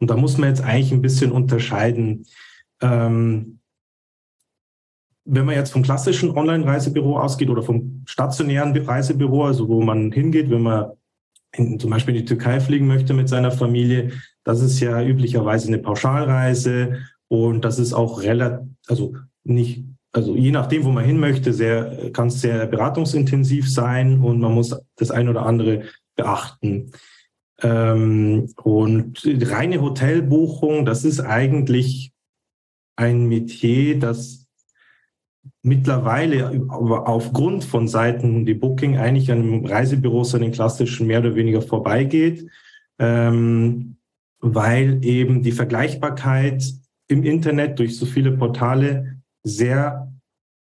Und 0.00 0.10
da 0.10 0.16
muss 0.16 0.38
man 0.38 0.50
jetzt 0.50 0.62
eigentlich 0.62 0.92
ein 0.92 1.02
bisschen 1.02 1.32
unterscheiden. 1.32 2.26
Ähm, 2.80 3.60
wenn 5.24 5.44
man 5.44 5.56
jetzt 5.56 5.72
vom 5.72 5.82
klassischen 5.82 6.30
Online-Reisebüro 6.30 7.18
ausgeht 7.18 7.50
oder 7.50 7.62
vom 7.62 8.02
stationären 8.06 8.74
Reisebüro, 8.76 9.44
also 9.44 9.68
wo 9.68 9.82
man 9.82 10.10
hingeht, 10.10 10.50
wenn 10.50 10.62
man 10.62 10.92
in, 11.52 11.78
zum 11.78 11.90
Beispiel 11.90 12.16
in 12.16 12.22
die 12.22 12.26
Türkei 12.26 12.60
fliegen 12.60 12.86
möchte 12.86 13.12
mit 13.12 13.28
seiner 13.28 13.50
Familie, 13.50 14.12
das 14.44 14.60
ist 14.60 14.80
ja 14.80 15.02
üblicherweise 15.02 15.68
eine 15.68 15.78
Pauschalreise 15.78 16.98
und 17.28 17.64
das 17.64 17.78
ist 17.78 17.92
auch 17.92 18.22
relativ, 18.22 18.66
also 18.88 19.14
nicht, 19.44 19.84
also 20.12 20.34
je 20.34 20.50
nachdem, 20.50 20.84
wo 20.84 20.90
man 20.90 21.04
hin 21.04 21.20
möchte, 21.20 21.52
sehr, 21.52 22.10
kann 22.12 22.28
es 22.28 22.40
sehr 22.40 22.66
beratungsintensiv 22.66 23.70
sein 23.70 24.20
und 24.20 24.40
man 24.40 24.54
muss 24.54 24.74
das 24.96 25.10
ein 25.10 25.28
oder 25.28 25.44
andere 25.44 25.82
beachten. 26.16 26.92
Ähm, 27.62 28.52
und 28.62 29.20
reine 29.24 29.80
Hotelbuchung, 29.80 30.86
das 30.86 31.04
ist 31.04 31.20
eigentlich 31.20 32.12
ein 32.96 33.26
Metier, 33.26 33.98
das 33.98 34.46
mittlerweile 35.62 36.66
aufgrund 36.68 37.64
von 37.64 37.88
Seiten 37.88 38.46
die 38.46 38.54
Booking 38.54 38.96
eigentlich 38.96 39.30
an 39.30 39.66
Reisebüros 39.66 40.34
an 40.34 40.42
den 40.42 40.52
klassischen 40.52 41.06
mehr 41.06 41.20
oder 41.20 41.34
weniger 41.34 41.62
vorbeigeht, 41.62 42.48
ähm, 42.98 43.96
weil 44.40 45.04
eben 45.04 45.42
die 45.42 45.52
Vergleichbarkeit 45.52 46.62
im 47.08 47.22
Internet 47.24 47.78
durch 47.78 47.96
so 47.98 48.06
viele 48.06 48.32
Portale 48.32 49.20
sehr 49.42 50.12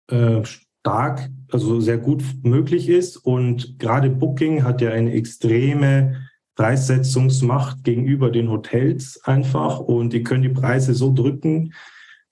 äh, 0.10 0.44
stark, 0.44 1.30
also 1.52 1.80
sehr 1.80 1.98
gut 1.98 2.24
möglich 2.44 2.90
ist. 2.90 3.18
Und 3.18 3.80
gerade 3.80 4.10
Booking 4.10 4.64
hat 4.64 4.82
ja 4.82 4.92
eine 4.92 5.14
extreme 5.14 6.28
Preissetzungsmacht 6.56 7.84
gegenüber 7.84 8.30
den 8.30 8.50
Hotels 8.50 9.20
einfach 9.24 9.80
und 9.80 10.14
die 10.14 10.24
können 10.24 10.44
die 10.44 10.50
Preise 10.50 10.94
so 10.94 11.14
drücken, 11.14 11.74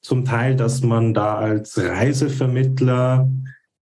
zum 0.02 0.26
Teil, 0.26 0.56
dass 0.56 0.82
man 0.82 1.14
da 1.14 1.38
als 1.38 1.78
Reisevermittler 1.78 3.30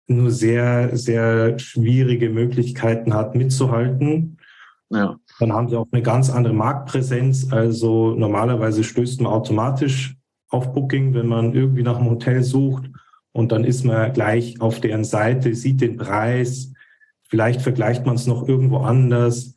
nur 0.06 0.30
sehr, 0.30 0.96
sehr 0.96 1.58
schwierige 1.58 2.30
Möglichkeiten 2.30 3.12
hat, 3.12 3.34
mitzuhalten. 3.34 4.38
Ja. 4.90 5.18
Dann 5.38 5.52
haben 5.52 5.68
sie 5.68 5.76
auch 5.76 5.86
eine 5.92 6.02
ganz 6.02 6.30
andere 6.30 6.54
Marktpräsenz. 6.54 7.52
Also 7.52 8.14
normalerweise 8.14 8.84
stößt 8.84 9.20
man 9.20 9.32
automatisch 9.32 10.16
auf 10.48 10.72
Booking, 10.72 11.14
wenn 11.14 11.26
man 11.26 11.54
irgendwie 11.54 11.82
nach 11.82 11.98
einem 11.98 12.10
Hotel 12.10 12.42
sucht. 12.42 12.84
Und 13.32 13.52
dann 13.52 13.64
ist 13.64 13.84
man 13.84 14.12
gleich 14.12 14.60
auf 14.60 14.80
deren 14.80 15.04
Seite, 15.04 15.54
sieht 15.54 15.80
den 15.80 15.96
Preis. 15.96 16.72
Vielleicht 17.28 17.60
vergleicht 17.60 18.06
man 18.06 18.14
es 18.14 18.26
noch 18.26 18.48
irgendwo 18.48 18.78
anders. 18.78 19.52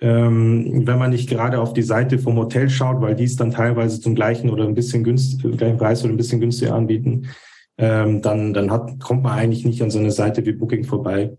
Ähm, 0.00 0.86
wenn 0.86 0.98
man 0.98 1.10
nicht 1.10 1.28
gerade 1.28 1.60
auf 1.60 1.74
die 1.74 1.82
Seite 1.82 2.18
vom 2.18 2.36
Hotel 2.36 2.70
schaut, 2.70 3.00
weil 3.02 3.14
die 3.14 3.24
es 3.24 3.36
dann 3.36 3.50
teilweise 3.50 4.00
zum 4.00 4.14
gleichen 4.14 4.48
oder 4.48 4.64
ein 4.64 4.74
bisschen 4.74 5.04
günstiger, 5.04 5.50
gleichen 5.50 5.76
Preis 5.76 6.02
oder 6.02 6.14
ein 6.14 6.16
bisschen 6.16 6.40
günstiger 6.40 6.74
anbieten, 6.74 7.28
ähm, 7.76 8.22
dann, 8.22 8.54
dann 8.54 8.70
hat, 8.70 8.98
kommt 8.98 9.22
man 9.22 9.38
eigentlich 9.38 9.64
nicht 9.64 9.82
an 9.82 9.90
so 9.90 9.98
eine 9.98 10.10
Seite 10.10 10.44
wie 10.46 10.52
Booking 10.52 10.84
vorbei. 10.84 11.36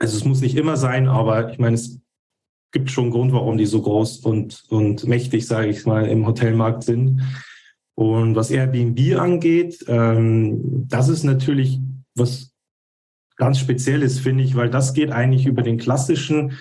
Also 0.00 0.16
es 0.16 0.24
muss 0.24 0.40
nicht 0.40 0.56
immer 0.56 0.76
sein, 0.76 1.08
aber 1.08 1.50
ich 1.50 1.58
meine, 1.58 1.74
es 1.74 2.00
gibt 2.72 2.90
schon 2.90 3.04
einen 3.04 3.12
Grund, 3.12 3.32
warum 3.32 3.58
die 3.58 3.66
so 3.66 3.82
groß 3.82 4.18
und, 4.18 4.64
und 4.68 5.06
mächtig, 5.06 5.46
sage 5.46 5.68
ich 5.68 5.86
mal, 5.86 6.06
im 6.06 6.26
Hotelmarkt 6.26 6.84
sind. 6.84 7.22
Und 7.94 8.36
was 8.36 8.50
Airbnb 8.50 9.18
angeht, 9.18 9.84
ähm, 9.88 10.86
das 10.88 11.08
ist 11.08 11.24
natürlich 11.24 11.80
was 12.14 12.52
ganz 13.36 13.58
Spezielles, 13.58 14.18
finde 14.18 14.44
ich, 14.44 14.54
weil 14.54 14.70
das 14.70 14.94
geht 14.94 15.10
eigentlich 15.10 15.46
über 15.46 15.62
den 15.62 15.78
klassischen 15.78 16.58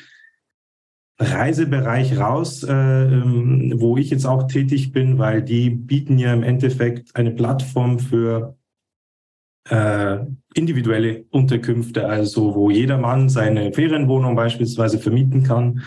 Reisebereich 1.19 2.17
raus, 2.17 2.63
äh, 2.63 2.73
ähm, 2.73 3.73
wo 3.77 3.97
ich 3.97 4.09
jetzt 4.09 4.25
auch 4.25 4.47
tätig 4.47 4.91
bin, 4.91 5.17
weil 5.17 5.41
die 5.41 5.69
bieten 5.69 6.19
ja 6.19 6.33
im 6.33 6.43
Endeffekt 6.43 7.15
eine 7.15 7.31
Plattform 7.31 7.99
für 7.99 8.56
äh, 9.69 10.19
individuelle 10.53 11.25
Unterkünfte, 11.31 12.07
also 12.07 12.55
wo 12.55 12.69
jedermann 12.69 13.29
seine 13.29 13.73
Ferienwohnung 13.73 14.35
beispielsweise 14.35 14.99
vermieten 14.99 15.43
kann. 15.43 15.83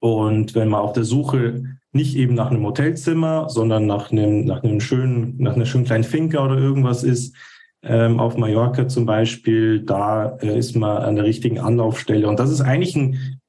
Und 0.00 0.54
wenn 0.54 0.68
man 0.68 0.80
auf 0.80 0.92
der 0.92 1.04
Suche 1.04 1.62
nicht 1.92 2.16
eben 2.16 2.34
nach 2.34 2.50
einem 2.50 2.64
Hotelzimmer, 2.64 3.48
sondern 3.48 3.86
nach 3.86 4.10
einem, 4.10 4.44
nach 4.44 4.62
einem 4.62 4.80
schönen, 4.80 5.36
nach 5.38 5.54
einer 5.54 5.66
schönen 5.66 5.84
kleinen 5.84 6.04
Finca 6.04 6.44
oder 6.44 6.56
irgendwas 6.56 7.02
ist, 7.02 7.34
ähm, 7.82 8.20
auf 8.20 8.36
Mallorca 8.36 8.88
zum 8.88 9.06
Beispiel, 9.06 9.80
da 9.80 10.36
äh, 10.38 10.58
ist 10.58 10.76
man 10.76 10.98
an 10.98 11.16
der 11.16 11.24
richtigen 11.24 11.58
Anlaufstelle. 11.58 12.28
Und 12.28 12.38
das 12.38 12.50
ist 12.50 12.60
eigentlich 12.60 12.94
ein 12.94 13.39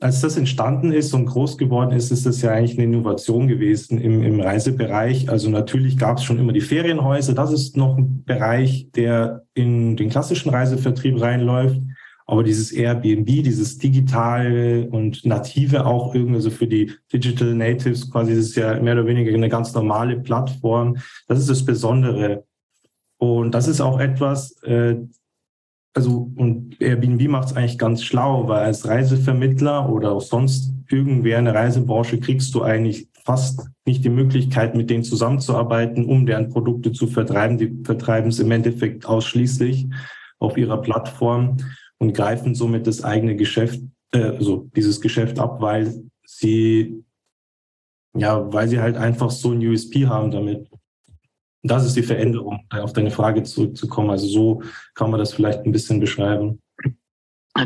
als 0.00 0.22
das 0.22 0.38
entstanden 0.38 0.92
ist 0.92 1.12
und 1.12 1.26
groß 1.26 1.58
geworden 1.58 1.92
ist, 1.92 2.10
ist 2.10 2.24
das 2.24 2.40
ja 2.40 2.52
eigentlich 2.52 2.78
eine 2.78 2.84
Innovation 2.84 3.48
gewesen 3.48 4.00
im, 4.00 4.22
im 4.22 4.40
Reisebereich. 4.40 5.28
Also 5.28 5.50
natürlich 5.50 5.98
gab 5.98 6.18
es 6.18 6.24
schon 6.24 6.38
immer 6.38 6.54
die 6.54 6.62
Ferienhäuser. 6.62 7.34
Das 7.34 7.52
ist 7.52 7.76
noch 7.76 7.98
ein 7.98 8.24
Bereich, 8.24 8.88
der 8.94 9.42
in 9.52 9.96
den 9.96 10.08
klassischen 10.08 10.50
Reisevertrieb 10.50 11.20
reinläuft. 11.20 11.80
Aber 12.26 12.44
dieses 12.44 12.72
Airbnb, 12.72 13.26
dieses 13.26 13.76
digitale 13.76 14.88
und 14.88 15.26
native 15.26 15.84
auch 15.84 16.14
irgendwie, 16.14 16.36
also 16.36 16.50
für 16.50 16.66
die 16.66 16.92
Digital 17.12 17.54
Natives 17.54 18.10
quasi, 18.10 18.34
das 18.34 18.46
ist 18.46 18.56
ja 18.56 18.80
mehr 18.80 18.94
oder 18.94 19.06
weniger 19.06 19.34
eine 19.34 19.48
ganz 19.48 19.74
normale 19.74 20.18
Plattform. 20.18 20.96
Das 21.26 21.38
ist 21.38 21.50
das 21.50 21.64
Besondere. 21.64 22.44
Und 23.18 23.52
das 23.52 23.68
ist 23.68 23.80
auch 23.82 24.00
etwas, 24.00 24.62
äh, 24.62 24.96
also 25.94 26.30
und 26.36 26.80
Airbnb 26.80 27.28
macht 27.28 27.48
es 27.48 27.56
eigentlich 27.56 27.78
ganz 27.78 28.02
schlau, 28.02 28.48
weil 28.48 28.64
als 28.64 28.86
Reisevermittler 28.86 29.88
oder 29.88 30.12
auch 30.12 30.20
sonst 30.20 30.72
irgendwer 30.88 31.38
in 31.38 31.46
der 31.46 31.54
Reisebranche 31.54 32.20
kriegst 32.20 32.54
du 32.54 32.62
eigentlich 32.62 33.08
fast 33.24 33.68
nicht 33.84 34.04
die 34.04 34.10
Möglichkeit, 34.10 34.74
mit 34.74 34.90
denen 34.90 35.04
zusammenzuarbeiten, 35.04 36.04
um 36.06 36.26
deren 36.26 36.48
Produkte 36.48 36.92
zu 36.92 37.06
vertreiben. 37.06 37.58
Die 37.58 37.82
vertreiben 37.84 38.30
es 38.30 38.38
im 38.38 38.50
Endeffekt 38.50 39.06
ausschließlich 39.06 39.88
auf 40.38 40.56
ihrer 40.56 40.80
Plattform 40.80 41.58
und 41.98 42.14
greifen 42.14 42.54
somit 42.54 42.86
das 42.86 43.04
eigene 43.04 43.36
Geschäft, 43.36 43.80
äh, 44.12 44.22
also 44.22 44.70
dieses 44.74 45.00
Geschäft 45.00 45.38
ab, 45.38 45.60
weil 45.60 46.02
sie 46.24 47.04
ja, 48.16 48.52
weil 48.52 48.68
sie 48.68 48.80
halt 48.80 48.96
einfach 48.96 49.30
so 49.30 49.52
ein 49.52 49.64
USP 49.64 50.06
haben 50.06 50.30
damit. 50.30 50.68
Das 51.62 51.84
ist 51.84 51.94
die 51.94 52.02
Veränderung, 52.02 52.66
auf 52.70 52.92
deine 52.92 53.10
Frage 53.10 53.42
zurückzukommen. 53.42 54.10
Also 54.10 54.26
so 54.26 54.62
kann 54.94 55.10
man 55.10 55.20
das 55.20 55.34
vielleicht 55.34 55.60
ein 55.60 55.72
bisschen 55.72 56.00
beschreiben. 56.00 56.60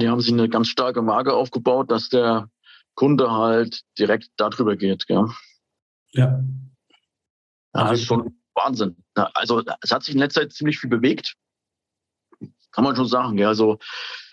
Die 0.01 0.09
haben 0.09 0.21
sich 0.21 0.33
eine 0.33 0.49
ganz 0.49 0.69
starke 0.69 1.03
Marke 1.03 1.33
aufgebaut, 1.33 1.91
dass 1.91 2.09
der 2.09 2.49
Kunde 2.95 3.31
halt 3.31 3.83
direkt 3.99 4.31
darüber 4.37 4.77
geht. 4.77 5.07
Gell? 5.07 5.27
Ja. 6.13 6.43
Das 7.73 8.01
ist 8.01 8.07
schon 8.07 8.41
Wahnsinn. 8.55 8.97
Also 9.15 9.63
es 9.83 9.91
hat 9.91 10.03
sich 10.03 10.15
in 10.15 10.21
letzter 10.21 10.43
Zeit 10.43 10.53
ziemlich 10.53 10.79
viel 10.79 10.91
bewegt. 10.91 11.35
Kann 12.73 12.85
man 12.85 12.97
schon 12.97 13.07
sagen. 13.07 13.37
Gell? 13.37 13.47
Also 13.47 13.79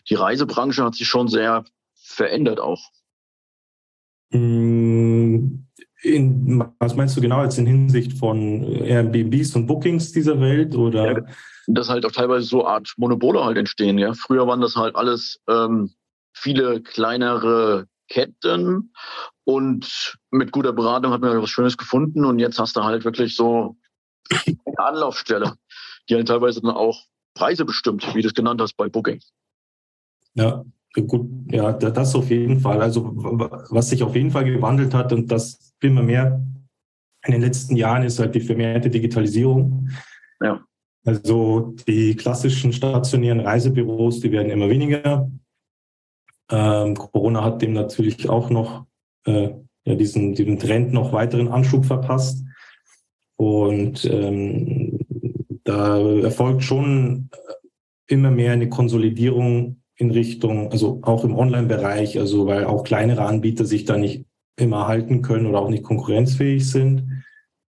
die 0.10 0.16
Reisebranche 0.16 0.84
hat 0.84 0.96
sich 0.96 1.08
schon 1.08 1.28
sehr 1.28 1.66
verändert 1.94 2.60
auch. 2.60 2.90
Mm, 4.32 5.61
in, 6.02 6.64
was 6.80 6.96
meinst 6.96 7.16
du 7.16 7.22
genau 7.22 7.44
jetzt 7.44 7.58
in 7.58 7.68
Hinsicht 7.68 8.18
von 8.18 8.64
Airbnbs 8.64 9.56
und 9.56 9.68
Bookings 9.68 10.12
dieser 10.12 10.40
Welt 10.40 10.76
oder? 10.76 11.12
Ja, 11.12 11.26
dass 11.68 11.90
halt 11.90 12.06
auch 12.06 12.12
teilweise 12.12 12.46
so 12.46 12.66
Art 12.66 12.94
Monopole 12.98 13.44
halt 13.44 13.58
entstehen. 13.58 13.98
Ja, 13.98 14.14
früher 14.14 14.48
waren 14.48 14.62
das 14.62 14.76
halt 14.76 14.96
alles 14.96 15.40
ähm, 15.48 15.94
viele 16.34 16.82
kleinere 16.82 17.88
Ketten 18.10 18.94
und 19.44 20.18
mit 20.32 20.52
guter 20.52 20.74
Beratung 20.74 21.12
hat 21.14 21.22
man 21.22 21.32
halt 21.32 21.42
was 21.42 21.50
Schönes 21.50 21.78
gefunden 21.78 22.26
und 22.26 22.40
jetzt 22.40 22.60
hast 22.60 22.76
du 22.76 22.84
halt 22.84 23.06
wirklich 23.06 23.36
so 23.36 23.78
eine 24.38 24.80
Anlaufstelle, 24.80 25.54
die 26.10 26.16
halt 26.16 26.28
teilweise 26.28 26.62
dann 26.62 26.72
auch 26.72 27.06
Preise 27.36 27.64
bestimmt, 27.64 28.14
wie 28.16 28.22
du 28.22 28.28
es 28.28 28.34
genannt 28.34 28.60
hast 28.60 28.76
bei 28.76 28.90
Booking. 28.90 29.22
Ja, 30.34 30.64
Gut, 30.94 31.30
ja, 31.50 31.72
das 31.72 32.16
auf 32.16 32.30
jeden 32.30 32.60
Fall. 32.60 32.82
Also 32.82 33.12
was 33.16 33.90
sich 33.90 34.04
auf 34.04 34.16
jeden 34.16 34.32
Fall 34.32 34.44
gewandelt 34.44 34.94
hat 34.94 35.14
und 35.14 35.32
das 35.32 35.74
immer 35.82 36.04
mehr 36.04 36.46
in 37.26 37.32
den 37.34 37.42
letzten 37.42 37.76
Jahren 37.76 38.04
ist 38.04 38.20
halt 38.20 38.36
die 38.36 38.42
vermehrte 38.42 38.90
Digitalisierung. 38.90 39.90
Ja. 40.42 40.66
Also 41.06 41.76
die 41.88 42.16
klassischen 42.16 42.74
stationären 42.74 43.40
Reisebüros, 43.40 44.20
die 44.20 44.32
werden 44.32 44.52
immer 44.52 44.70
weniger. 44.70 45.32
Ähm, 46.50 46.96
Corona 46.96 47.44
hat 47.44 47.62
dem 47.62 47.74
natürlich 47.74 48.30
auch 48.30 48.50
noch 48.50 48.86
äh, 49.26 49.50
ja, 49.86 49.96
diesen, 49.96 50.34
diesen 50.34 50.60
Trend 50.60 50.94
noch 50.94 51.14
weiteren 51.14 51.48
Anschub 51.48 51.86
verpasst. 51.86 52.44
Und 53.38 54.06
ähm, 54.06 55.00
da 55.64 56.00
erfolgt 56.00 56.64
schon 56.64 57.30
immer 58.08 58.30
mehr 58.30 58.54
eine 58.54 58.70
Konsolidierung 58.70 59.81
in 60.02 60.12
Richtung, 60.12 60.72
also 60.72 61.00
auch 61.04 61.24
im 61.24 61.36
Online-Bereich, 61.36 62.20
also 62.20 62.48
weil 62.48 62.66
auch 62.66 62.84
kleinere 62.84 63.22
Anbieter 63.22 63.66
sich 63.66 63.86
da 63.86 63.98
nicht 63.98 64.26
immer 64.58 64.88
halten 64.88 65.22
können 65.22 65.46
oder 65.46 65.60
auch 65.60 65.70
nicht 65.70 65.84
konkurrenzfähig 65.84 66.70
sind. 66.70 67.24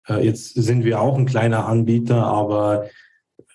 Äh, 0.08 0.26
jetzt 0.26 0.56
sind 0.56 0.84
wir 0.84 1.00
auch 1.00 1.18
ein 1.18 1.28
kleiner 1.28 1.68
Anbieter, 1.68 2.26
aber 2.26 2.86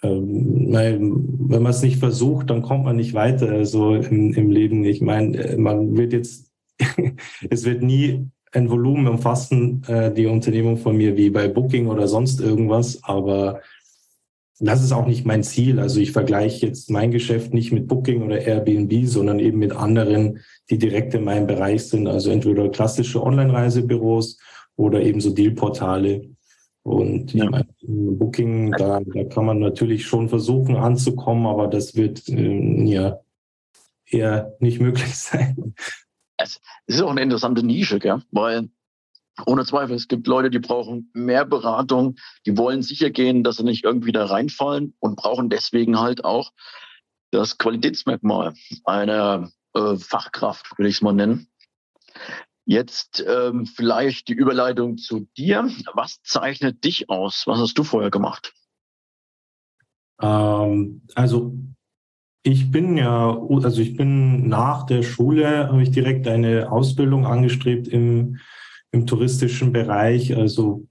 ähm, 0.02 0.68
wenn 0.70 1.62
man 1.62 1.72
es 1.72 1.82
nicht 1.82 1.98
versucht, 1.98 2.48
dann 2.48 2.62
kommt 2.62 2.84
man 2.84 2.96
nicht 2.96 3.12
weiter 3.12 3.50
also 3.50 3.96
im, 3.96 4.32
im 4.34 4.50
Leben. 4.50 4.84
Ich 4.84 5.00
meine, 5.00 5.36
äh, 5.36 5.56
man 5.56 5.96
wird 5.96 6.12
jetzt, 6.12 6.52
es 7.50 7.64
wird 7.64 7.82
nie 7.82 8.26
ein 8.52 8.70
Volumen 8.70 9.08
umfassen, 9.08 9.82
äh, 9.88 10.12
die 10.14 10.26
Unternehmung 10.26 10.76
von 10.76 10.96
mir 10.96 11.16
wie 11.16 11.30
bei 11.30 11.48
Booking 11.48 11.88
oder 11.88 12.06
sonst 12.06 12.40
irgendwas, 12.40 13.02
aber 13.02 13.60
das 14.60 14.82
ist 14.82 14.92
auch 14.92 15.06
nicht 15.06 15.24
mein 15.24 15.42
Ziel. 15.42 15.80
Also 15.80 16.00
ich 16.00 16.12
vergleiche 16.12 16.66
jetzt 16.66 16.90
mein 16.90 17.10
Geschäft 17.10 17.54
nicht 17.54 17.72
mit 17.72 17.88
Booking 17.88 18.22
oder 18.22 18.40
Airbnb, 18.40 19.06
sondern 19.06 19.38
eben 19.38 19.58
mit 19.58 19.72
anderen, 19.72 20.40
die 20.68 20.76
direkt 20.76 21.14
in 21.14 21.24
meinem 21.24 21.46
Bereich 21.46 21.88
sind. 21.88 22.06
Also 22.06 22.30
entweder 22.30 22.68
klassische 22.68 23.22
Online-Reisebüros 23.22 24.38
oder 24.76 25.00
eben 25.00 25.20
so 25.20 25.30
Dealportale. 25.30 26.28
Und 26.82 27.32
ja. 27.32 27.48
meine, 27.48 27.66
Booking, 27.82 28.72
da, 28.72 29.00
da 29.00 29.24
kann 29.24 29.46
man 29.46 29.60
natürlich 29.60 30.06
schon 30.06 30.28
versuchen 30.28 30.76
anzukommen, 30.76 31.46
aber 31.46 31.66
das 31.66 31.94
wird 31.94 32.28
äh, 32.28 32.84
ja 32.84 33.20
eher 34.06 34.56
nicht 34.60 34.80
möglich 34.80 35.14
sein. 35.14 35.74
Es 36.36 36.60
ist 36.86 37.00
auch 37.00 37.10
eine 37.10 37.22
interessante 37.22 37.62
Nische, 37.62 37.98
gell? 37.98 38.22
weil 38.30 38.68
ohne 39.46 39.64
Zweifel, 39.64 39.96
es 39.96 40.08
gibt 40.08 40.26
Leute, 40.26 40.50
die 40.50 40.58
brauchen 40.58 41.10
mehr 41.14 41.44
Beratung, 41.44 42.16
die 42.46 42.56
wollen 42.56 42.82
sicher 42.82 43.10
gehen, 43.10 43.44
dass 43.44 43.56
sie 43.56 43.64
nicht 43.64 43.84
irgendwie 43.84 44.12
da 44.12 44.26
reinfallen 44.26 44.94
und 44.98 45.16
brauchen 45.16 45.50
deswegen 45.50 45.98
halt 45.98 46.24
auch 46.24 46.52
das 47.30 47.58
Qualitätsmerkmal 47.58 48.54
einer 48.84 49.50
äh, 49.74 49.96
Fachkraft, 49.96 50.78
will 50.78 50.86
ich 50.86 50.96
es 50.96 51.02
mal 51.02 51.12
nennen. 51.12 51.48
Jetzt 52.64 53.24
ähm, 53.26 53.66
vielleicht 53.66 54.28
die 54.28 54.34
Überleitung 54.34 54.98
zu 54.98 55.28
dir. 55.36 55.68
Was 55.94 56.22
zeichnet 56.22 56.84
dich 56.84 57.08
aus? 57.08 57.44
Was 57.46 57.58
hast 57.58 57.78
du 57.78 57.84
vorher 57.84 58.10
gemacht? 58.10 58.52
Ähm, 60.20 61.02
also 61.14 61.56
ich 62.42 62.70
bin 62.70 62.96
ja, 62.96 63.36
also 63.36 63.80
ich 63.80 63.96
bin 63.96 64.48
nach 64.48 64.86
der 64.86 65.02
Schule, 65.02 65.68
habe 65.68 65.82
ich 65.82 65.90
direkt 65.90 66.26
eine 66.26 66.70
Ausbildung 66.70 67.26
angestrebt 67.26 67.88
im, 67.88 68.38
im 68.92 69.06
touristischen 69.06 69.72
Bereich, 69.72 70.36
also 70.36 70.86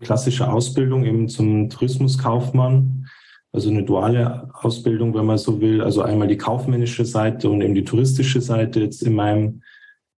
klassische 0.00 0.52
Ausbildung 0.52 1.04
eben 1.04 1.28
zum 1.28 1.70
Tourismuskaufmann, 1.70 3.06
also 3.52 3.70
eine 3.70 3.84
duale 3.84 4.50
Ausbildung, 4.52 5.14
wenn 5.14 5.26
man 5.26 5.38
so 5.38 5.60
will, 5.60 5.80
also 5.80 6.02
einmal 6.02 6.28
die 6.28 6.36
kaufmännische 6.36 7.04
Seite 7.04 7.48
und 7.48 7.60
eben 7.60 7.74
die 7.74 7.84
touristische 7.84 8.40
Seite 8.40 8.80
jetzt 8.80 9.02
in 9.02 9.14
meinem 9.14 9.62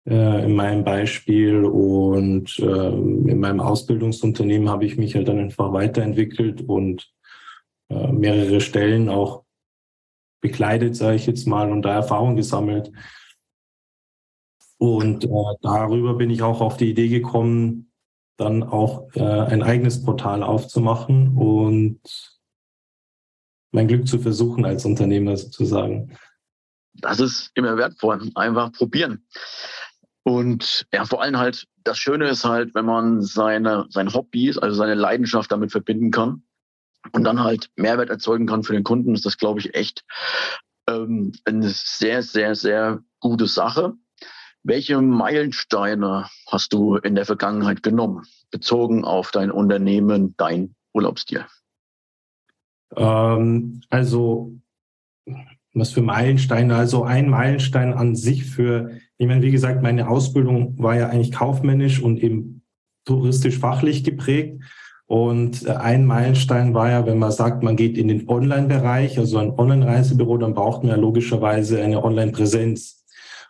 äh, 0.07 0.45
in 0.45 0.55
meinem 0.55 0.85
Beispiel 0.85 1.65
und 1.65 2.59
äh, 2.59 2.89
in 2.89 3.41
meinem 3.41 3.61
Ausbildungsunternehmen 3.61 4.69
habe 4.69 4.85
ich 4.85 4.99
mich 4.99 5.15
halt 5.15 5.29
dann 5.29 5.39
einfach 5.39 5.73
weiterentwickelt 5.73 6.61
und 6.61 7.11
äh, 7.89 8.13
mehrere 8.13 8.61
Stellen 8.61 9.09
auch 9.09 9.45
bekleidet, 10.43 10.95
sage 10.95 11.17
ich 11.17 11.27
jetzt 11.27 11.47
mal, 11.47 11.73
und 11.73 11.83
da 11.83 11.95
Erfahrung 11.95 12.37
gesammelt. 12.37 12.93
Und 14.79 15.25
äh, 15.25 15.29
darüber 15.63 16.15
bin 16.15 16.31
ich 16.31 16.43
auch 16.43 16.61
auf 16.61 16.77
die 16.77 16.91
Idee 16.91 17.09
gekommen, 17.09 17.93
dann 18.37 18.63
auch 18.63 19.09
äh, 19.15 19.23
ein 19.23 19.63
eigenes 19.63 20.05
Portal 20.05 20.43
aufzumachen 20.43 21.37
und 21.37 22.01
mein 23.71 23.89
Glück 23.89 24.07
zu 24.07 24.19
versuchen 24.19 24.65
als 24.65 24.85
Unternehmer 24.85 25.37
sozusagen. 25.37 26.17
Das 26.95 27.21
ist 27.21 27.51
immer 27.55 27.77
wertvoll. 27.77 28.31
Einfach 28.35 28.73
probieren. 28.73 29.27
Und 30.23 30.87
ja, 30.93 31.05
vor 31.05 31.23
allem 31.23 31.39
halt, 31.39 31.67
das 31.83 31.99
Schöne 31.99 32.29
ist 32.29 32.45
halt, 32.45 32.75
wenn 32.75 32.87
man 32.87 33.21
seine, 33.21 33.87
sein 33.91 34.13
Hobby, 34.13 34.55
also 34.59 34.75
seine 34.75 34.95
Leidenschaft 34.95 35.53
damit 35.53 35.71
verbinden 35.71 36.11
kann 36.11 36.45
und 37.13 37.25
dann 37.25 37.43
halt 37.43 37.71
Mehrwert 37.77 38.11
erzeugen 38.11 38.47
kann 38.47 38.63
für 38.63 38.73
den 38.73 38.85
Kunden, 38.85 39.15
ist 39.15 39.27
das, 39.27 39.37
glaube 39.37 39.61
ich, 39.61 39.75
echt 39.75 40.03
ähm, 40.89 41.33
eine 41.45 41.69
sehr, 41.69 42.23
sehr, 42.23 42.55
sehr 42.55 43.01
gute 43.21 43.47
Sache. 43.47 43.95
Welche 44.67 44.99
Meilensteine 45.01 46.27
hast 46.47 46.73
du 46.73 46.97
in 46.97 47.15
der 47.15 47.27
Vergangenheit 47.27 47.83
genommen, 47.83 48.25
bezogen 48.51 49.05
auf 49.05 49.31
dein 49.31 49.51
Unternehmen, 49.51 50.35
dein 50.39 50.75
Urlaubsstil? 50.95 51.45
Ähm, 52.97 53.83
also 53.91 54.55
was 55.75 55.91
für 55.91 56.01
Meilensteine? 56.01 56.77
Also 56.77 57.05
ein 57.05 57.29
Meilenstein 57.29 57.93
an 57.93 58.17
sich 58.17 58.45
für, 58.45 58.93
ich 59.19 59.27
meine, 59.27 59.43
wie 59.43 59.51
gesagt, 59.51 59.83
meine 59.83 60.09
Ausbildung 60.09 60.79
war 60.79 60.97
ja 60.97 61.09
eigentlich 61.09 61.33
kaufmännisch 61.33 62.01
und 62.01 62.23
eben 62.23 62.63
touristisch 63.05 63.59
fachlich 63.59 64.03
geprägt. 64.03 64.63
Und 65.07 65.67
ein 65.67 66.07
Meilenstein 66.07 66.73
war 66.73 66.89
ja, 66.89 67.05
wenn 67.05 67.19
man 67.19 67.33
sagt, 67.33 67.63
man 67.63 67.77
geht 67.77 67.99
in 67.99 68.09
den 68.09 68.27
Online-Bereich, 68.31 69.19
also 69.19 69.37
ein 69.37 69.51
Online-Reisebüro, 69.51 70.39
dann 70.39 70.55
braucht 70.55 70.83
man 70.83 70.93
ja 70.93 70.97
logischerweise 70.97 71.83
eine 71.83 72.03
Online-Präsenz. 72.03 73.04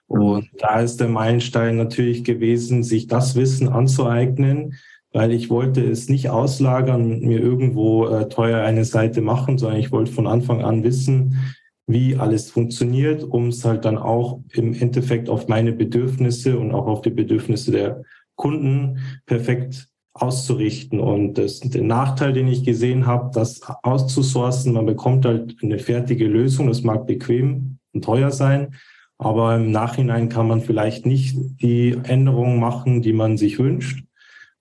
Und 0.06 0.50
da 0.58 0.80
ist 0.80 1.00
der 1.00 1.08
Meilenstein 1.08 1.76
natürlich 1.76 2.24
gewesen, 2.24 2.82
sich 2.82 3.06
das 3.06 3.36
Wissen 3.36 3.68
anzueignen, 3.68 4.74
weil 5.12 5.32
ich 5.32 5.48
wollte 5.48 5.82
es 5.82 6.08
nicht 6.08 6.28
auslagern, 6.28 7.20
mir 7.20 7.40
irgendwo 7.40 8.06
äh, 8.06 8.28
teuer 8.28 8.64
eine 8.64 8.84
Seite 8.84 9.22
machen, 9.22 9.58
sondern 9.58 9.78
ich 9.78 9.92
wollte 9.92 10.12
von 10.12 10.26
Anfang 10.26 10.62
an 10.62 10.82
wissen, 10.82 11.38
wie 11.86 12.16
alles 12.16 12.50
funktioniert, 12.50 13.22
um 13.22 13.48
es 13.48 13.64
halt 13.64 13.84
dann 13.84 13.98
auch 13.98 14.40
im 14.52 14.74
Endeffekt 14.74 15.28
auf 15.28 15.48
meine 15.48 15.72
Bedürfnisse 15.72 16.58
und 16.58 16.72
auch 16.72 16.86
auf 16.86 17.02
die 17.02 17.10
Bedürfnisse 17.10 17.70
der 17.70 18.02
Kunden 18.36 18.98
perfekt 19.26 19.88
auszurichten. 20.14 20.98
Und 21.00 21.34
das, 21.34 21.60
der 21.60 21.82
Nachteil, 21.82 22.32
den 22.32 22.48
ich 22.48 22.64
gesehen 22.64 23.06
habe, 23.06 23.30
das 23.34 23.60
auszusourcen, 23.82 24.72
man 24.72 24.86
bekommt 24.86 25.26
halt 25.26 25.56
eine 25.62 25.78
fertige 25.78 26.26
Lösung, 26.26 26.68
das 26.68 26.82
mag 26.82 27.06
bequem 27.06 27.78
und 27.92 28.04
teuer 28.04 28.30
sein, 28.30 28.74
aber 29.18 29.56
im 29.56 29.70
Nachhinein 29.70 30.28
kann 30.28 30.48
man 30.48 30.60
vielleicht 30.60 31.06
nicht 31.06 31.36
die 31.62 31.96
Änderungen 32.02 32.58
machen, 32.58 33.02
die 33.02 33.12
man 33.12 33.36
sich 33.36 33.58
wünscht, 33.58 34.04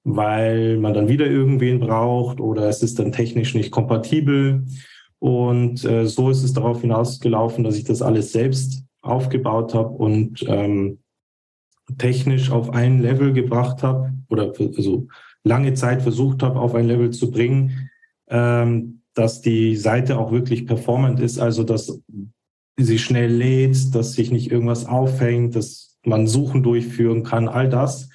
weil 0.04 0.78
man 0.78 0.94
dann 0.94 1.08
wieder 1.08 1.26
irgendwen 1.26 1.80
braucht 1.80 2.40
oder 2.40 2.68
es 2.68 2.84
ist 2.84 3.00
dann 3.00 3.12
technisch 3.12 3.56
nicht 3.56 3.72
kompatibel. 3.72 4.66
Und 5.20 5.86
äh, 5.86 6.06
so 6.06 6.30
ist 6.30 6.44
es 6.44 6.54
darauf 6.54 6.82
hinausgelaufen, 6.82 7.64
dass 7.64 7.78
ich 7.78 7.86
das 7.86 8.02
alles 8.02 8.32
selbst 8.32 8.84
aufgebaut 9.02 9.74
habe 9.74 9.90
und 9.90 10.44
ähm, 10.48 11.00
technisch 11.98 12.52
auf 12.52 12.72
ein 12.72 13.02
Level 13.02 13.34
gebracht 13.34 13.84
habe 13.84 14.14
oder 14.30 14.54
für, 14.54 14.72
also 14.76 15.08
lange 15.44 15.74
Zeit 15.74 16.02
versucht 16.02 16.44
habe, 16.44 16.60
auf 16.60 16.76
ein 16.76 16.88
Level 16.88 17.12
zu 17.12 17.32
bringen, 17.32 17.90
ähm, 18.30 19.02
dass 19.14 19.42
die 19.42 19.76
Seite 19.76 20.18
auch 20.18 20.32
wirklich 20.32 20.66
performant 20.66 21.20
ist, 21.20 21.40
also 21.40 21.64
dass 21.64 22.02
sie 22.78 23.00
schnell 23.00 23.32
lädt, 23.32 23.94
dass 23.94 24.14
sich 24.14 24.32
nicht 24.32 24.52
irgendwas 24.52 24.86
aufhängt, 24.86 25.56
dass 25.56 25.98
man 26.06 26.28
Suchen 26.28 26.64
durchführen 26.64 27.24
kann, 27.24 27.48
all 27.48 27.70
das. 27.70 28.10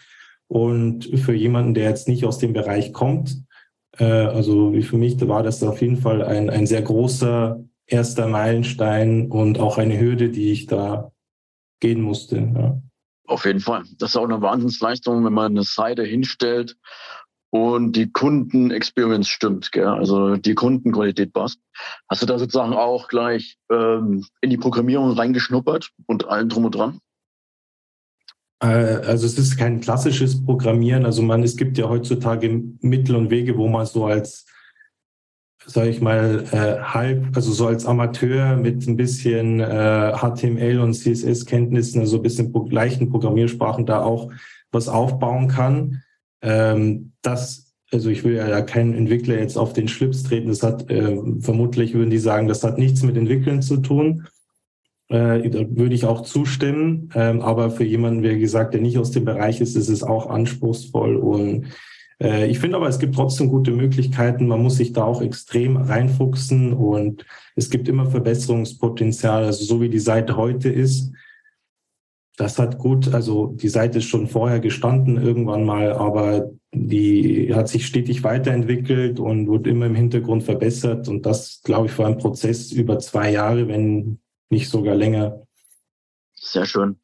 Und 0.46 1.04
für 1.20 1.34
jemanden, 1.34 1.74
der 1.74 1.88
jetzt 1.88 2.08
nicht 2.08 2.24
aus 2.24 2.38
dem 2.38 2.52
Bereich 2.52 2.92
kommt, 2.92 3.42
äh, 3.98 4.04
also 4.04 4.72
wie 4.72 4.82
für 4.82 4.96
mich 4.96 5.16
da 5.16 5.28
war 5.28 5.42
das 5.42 5.62
auf 5.62 5.80
jeden 5.80 5.98
Fall 5.98 6.22
ein, 6.22 6.50
ein 6.50 6.66
sehr 6.66 6.82
großer 6.82 7.62
erster 7.86 8.28
Meilenstein 8.28 9.30
und 9.30 9.58
auch 9.58 9.78
eine 9.78 9.98
Hürde, 9.98 10.28
die 10.30 10.52
ich 10.52 10.66
da 10.66 11.12
gehen 11.80 12.00
musste. 12.00 12.36
Ja. 12.36 12.80
Auf 13.26 13.44
jeden 13.44 13.60
Fall. 13.60 13.84
Das 13.98 14.10
ist 14.10 14.16
auch 14.16 14.24
eine 14.24 14.40
Wahnsinnsleistung, 14.40 15.24
wenn 15.24 15.32
man 15.32 15.52
eine 15.52 15.62
Seite 15.62 16.02
hinstellt 16.02 16.76
und 17.50 17.92
die 17.92 18.11
Kundenexperience 18.11 19.28
stimmt, 19.28 19.72
gell? 19.72 19.87
also 19.87 20.37
die 20.37 20.54
Kundenqualität 20.54 21.32
passt. 21.32 21.61
Hast 22.08 22.22
du 22.22 22.26
da 22.26 22.38
sozusagen 22.38 22.74
auch 22.74 23.08
gleich 23.08 23.56
ähm, 23.70 24.24
in 24.40 24.50
die 24.50 24.58
Programmierung 24.58 25.12
reingeschnuppert 25.12 25.90
und 26.06 26.28
allen 26.28 26.48
drum 26.48 26.66
und 26.66 26.74
dran? 26.74 27.00
Äh, 28.61 28.66
also 28.66 29.26
es 29.26 29.38
ist 29.38 29.56
kein 29.56 29.80
klassisches 29.80 30.44
Programmieren. 30.44 31.06
Also 31.06 31.22
man, 31.22 31.42
es 31.42 31.56
gibt 31.56 31.78
ja 31.78 31.88
heutzutage 31.88 32.62
Mittel 32.80 33.16
und 33.16 33.30
Wege, 33.30 33.56
wo 33.56 33.68
man 33.68 33.87
so 33.87 34.04
als, 34.04 34.46
sage 35.64 35.88
ich 35.88 36.02
mal, 36.02 36.44
äh, 36.52 36.82
halb, 36.82 37.34
also 37.34 37.52
so 37.52 37.66
als 37.66 37.87
Amateur 37.87 38.56
mit 38.56 38.87
ein 38.87 38.96
bisschen 38.96 39.61
äh, 39.61 40.12
HTML 40.16 40.80
und 40.80 40.94
CSS-Kenntnissen, 40.94 42.00
also 42.00 42.16
ein 42.16 42.22
bisschen 42.22 42.52
pro 42.52 42.68
leichten 42.68 43.08
Programmiersprachen 43.11 43.87
da 43.87 44.02
auch 44.02 44.30
was 44.70 44.88
aufbauen 44.88 45.48
kann. 45.48 46.02
Ähm, 46.42 47.12
das, 47.22 47.74
also 47.90 48.11
ich 48.11 48.24
will 48.24 48.35
ja 48.35 48.61
keinen 48.62 48.94
Entwickler 48.94 49.38
jetzt 49.38 49.57
auf 49.57 49.72
den 49.72 49.88
Schlips 49.88 50.22
treten. 50.22 50.48
Das 50.48 50.62
hat 50.62 50.90
äh, 50.90 51.16
vermutlich 51.40 51.94
würden 51.94 52.11
die 52.11 52.18
sagen, 52.18 52.48
das 52.48 52.64
hat 52.64 52.79
nichts 52.79 53.03
mit 53.03 53.16
Entwickeln 53.16 53.62
zu 53.62 53.79
tun 53.79 54.27
äh, 55.09 55.42
würde 55.70 55.94
ich 55.94 56.05
auch 56.05 56.22
zustimmen. 56.22 57.11
Ähm, 57.14 57.40
aber 57.40 57.70
für 57.70 57.85
jemanden, 57.85 58.22
wie 58.22 58.38
gesagt, 58.38 58.74
der 58.74 58.81
nicht 58.81 58.98
aus 58.98 59.11
dem 59.11 59.24
Bereich 59.24 59.61
ist, 59.61 59.77
ist 59.77 59.88
es 59.88 60.03
auch 60.03 60.29
anspruchsvoll. 60.29 61.16
Und 61.16 61.66
Äh, 62.20 62.48
ich 62.51 62.59
finde 62.59 62.77
aber, 62.77 62.88
es 62.88 62.98
gibt 62.98 63.14
trotzdem 63.14 63.48
gute 63.48 63.70
Möglichkeiten. 63.70 64.48
Man 64.48 64.62
muss 64.62 64.77
sich 64.77 64.92
da 64.92 65.05
auch 65.05 65.22
extrem 65.22 65.77
reinfuchsen 65.77 66.72
und 66.72 67.24
es 67.55 67.70
gibt 67.70 67.88
immer 67.88 68.07
Verbesserungspotenzial. 68.07 69.44
Also 69.44 69.64
so 69.64 69.81
wie 69.81 69.88
die 69.88 70.01
Seite 70.01 70.37
heute 70.37 70.68
ist, 70.68 71.12
das 72.38 72.57
hat 72.61 72.79
gut, 72.79 73.12
also 73.12 73.48
die 73.48 73.68
Seite 73.68 73.98
ist 73.98 74.05
schon 74.05 74.29
vorher 74.29 74.61
gestanden 74.61 75.20
irgendwann 75.20 75.64
mal, 75.64 75.92
aber 75.92 76.53
die 76.72 77.53
hat 77.53 77.68
sich 77.68 77.85
stetig 77.85 78.22
weiterentwickelt 78.22 79.18
und 79.18 79.51
wird 79.51 79.66
immer 79.66 79.87
im 79.87 79.96
Hintergrund 79.96 80.44
verbessert. 80.44 81.09
Und 81.09 81.27
das, 81.27 81.61
glaube 81.64 81.88
ich, 81.88 81.98
war 81.98 82.07
ein 82.07 82.18
Prozess 82.18 82.70
über 82.70 83.01
zwei 83.01 83.33
Jahre, 83.33 83.66
wenn 83.66 84.20
nicht 84.51 84.70
sogar 84.70 84.94
länger. 84.94 85.42
Sehr 86.37 86.64
schön. 86.64 87.01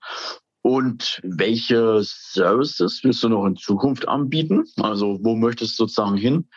Und 0.62 1.20
welche 1.24 2.00
Services 2.04 3.00
willst 3.02 3.24
du 3.24 3.28
noch 3.28 3.44
in 3.44 3.56
Zukunft 3.56 4.06
anbieten? 4.06 4.64
Also 4.76 5.18
wo 5.20 5.34
möchtest 5.34 5.72
du 5.72 5.84
sozusagen 5.84 6.16
hin 6.16 6.48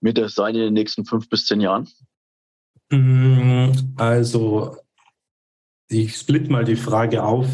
mit 0.00 0.16
der 0.16 0.30
Seite 0.30 0.58
in 0.58 0.64
den 0.64 0.74
nächsten 0.74 1.04
fünf 1.04 1.28
bis 1.28 1.44
zehn 1.44 1.60
Jahren? 1.60 1.86
Mm, 2.90 3.72
also 3.96 4.78
ich 5.88 6.16
split 6.16 6.48
mal 6.48 6.64
die 6.64 6.76
Frage 6.76 7.22
auf, 7.22 7.46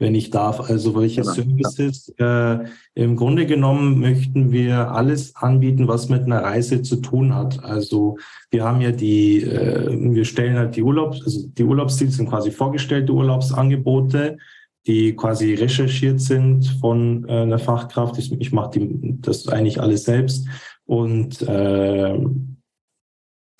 wenn 0.00 0.16
ich 0.16 0.30
darf. 0.30 0.68
Also 0.68 0.96
welche 0.96 1.20
genau. 1.20 1.34
Services? 1.34 2.12
Äh, 2.18 2.64
Im 2.94 3.14
Grunde 3.14 3.46
genommen 3.46 4.00
möchten 4.00 4.50
wir 4.50 4.90
alles 4.90 5.36
anbieten, 5.36 5.86
was 5.86 6.08
mit 6.08 6.24
einer 6.24 6.42
Reise 6.42 6.82
zu 6.82 6.96
tun 6.96 7.34
hat. 7.34 7.62
Also 7.62 8.16
wir 8.50 8.64
haben 8.64 8.80
ja 8.80 8.90
die, 8.90 9.42
äh, 9.42 9.96
wir 10.12 10.24
stellen 10.24 10.56
halt 10.56 10.74
die 10.74 10.82
Urlaubs, 10.82 11.22
also 11.22 11.46
die 11.46 11.64
Urlaubsziele 11.64 12.10
sind 12.10 12.28
quasi 12.28 12.50
vorgestellte 12.50 13.12
Urlaubsangebote 13.12 14.38
die 14.86 15.14
quasi 15.14 15.54
recherchiert 15.54 16.20
sind 16.20 16.66
von 16.80 17.28
äh, 17.28 17.42
einer 17.42 17.58
Fachkraft. 17.58 18.18
Ich, 18.18 18.32
ich 18.40 18.50
mache 18.50 18.80
das 19.20 19.46
eigentlich 19.46 19.80
alles 19.80 20.04
selbst. 20.04 20.48
Und 20.86 21.42
äh, 21.42 22.18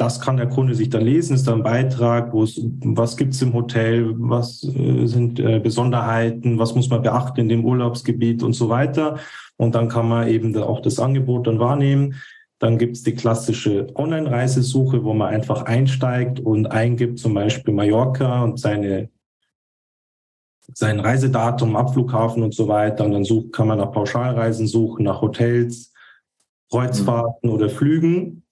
das 0.00 0.18
kann 0.18 0.38
der 0.38 0.48
Kunde 0.48 0.74
sich 0.74 0.88
dann 0.88 1.02
lesen, 1.02 1.34
ist 1.34 1.46
dann 1.46 1.58
ein 1.58 1.62
Beitrag, 1.62 2.32
wo 2.32 2.42
es, 2.42 2.58
was 2.82 3.18
gibt's 3.18 3.42
im 3.42 3.52
Hotel, 3.52 4.14
was 4.16 4.64
äh, 4.64 5.04
sind 5.06 5.38
äh, 5.38 5.60
Besonderheiten, 5.60 6.58
was 6.58 6.74
muss 6.74 6.88
man 6.88 7.02
beachten 7.02 7.40
in 7.40 7.50
dem 7.50 7.66
Urlaubsgebiet 7.66 8.42
und 8.42 8.54
so 8.54 8.70
weiter. 8.70 9.18
Und 9.58 9.74
dann 9.74 9.88
kann 9.88 10.08
man 10.08 10.28
eben 10.28 10.56
auch 10.56 10.80
das 10.80 10.98
Angebot 10.98 11.46
dann 11.46 11.58
wahrnehmen. 11.58 12.14
Dann 12.58 12.78
gibt's 12.78 13.02
die 13.02 13.14
klassische 13.14 13.88
Online-Reisesuche, 13.94 15.04
wo 15.04 15.12
man 15.12 15.28
einfach 15.28 15.62
einsteigt 15.64 16.40
und 16.40 16.66
eingibt 16.72 17.18
zum 17.18 17.34
Beispiel 17.34 17.74
Mallorca 17.74 18.42
und 18.42 18.58
seine 18.58 19.10
sein 20.72 21.00
Reisedatum, 21.00 21.76
Abflughafen 21.76 22.42
und 22.42 22.54
so 22.54 22.68
weiter. 22.68 23.04
Und 23.04 23.12
dann 23.12 23.24
sucht, 23.24 23.52
kann 23.52 23.68
man 23.68 23.78
nach 23.78 23.92
Pauschalreisen 23.92 24.66
suchen, 24.66 25.04
nach 25.04 25.20
Hotels, 25.20 25.92
Kreuzfahrten 26.70 27.50
mhm. 27.50 27.54
oder 27.54 27.68
Flügen. 27.68 28.44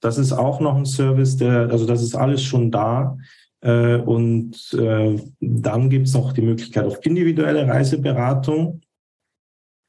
Das 0.00 0.18
ist 0.18 0.32
auch 0.32 0.60
noch 0.60 0.76
ein 0.76 0.86
Service, 0.86 1.36
der, 1.36 1.70
also 1.70 1.86
das 1.86 2.02
ist 2.02 2.14
alles 2.14 2.42
schon 2.42 2.70
da. 2.70 3.16
Äh, 3.60 3.96
und 3.96 4.74
äh, 4.74 5.18
dann 5.40 5.90
gibt 5.90 6.06
es 6.06 6.14
noch 6.14 6.32
die 6.32 6.42
Möglichkeit 6.42 6.84
auf 6.84 7.04
individuelle 7.04 7.66
Reiseberatung. 7.66 8.82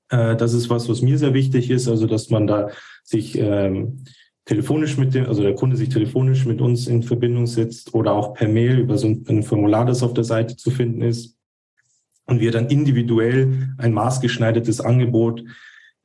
Äh, 0.10 0.36
das 0.36 0.54
ist 0.54 0.70
was, 0.70 0.88
was 0.90 1.02
mir 1.02 1.18
sehr 1.18 1.34
wichtig 1.34 1.70
ist, 1.70 1.88
also 1.88 2.08
dass 2.08 2.30
man 2.30 2.48
da 2.48 2.70
sich 3.04 3.38
ähm, 3.38 4.04
telefonisch 4.46 4.98
mit 4.98 5.14
dem, 5.14 5.26
also 5.26 5.44
der 5.44 5.56
Kunde 5.56 5.76
sich 5.76 5.90
telefonisch 5.90 6.46
mit 6.46 6.62
uns 6.62 6.88
in 6.88 7.04
Verbindung 7.04 7.46
setzt 7.46 7.94
oder 7.94 8.14
auch 8.14 8.34
per 8.34 8.48
Mail 8.48 8.80
über 8.80 8.98
so 8.98 9.08
ein 9.08 9.44
Formular, 9.44 9.86
das 9.86 10.04
auf 10.04 10.14
der 10.14 10.24
Seite 10.24 10.56
zu 10.56 10.72
finden 10.72 11.02
ist 11.02 11.36
und 12.26 12.40
wir 12.40 12.52
dann 12.52 12.68
individuell 12.68 13.74
ein 13.78 13.94
maßgeschneidertes 13.94 14.80
Angebot 14.82 15.44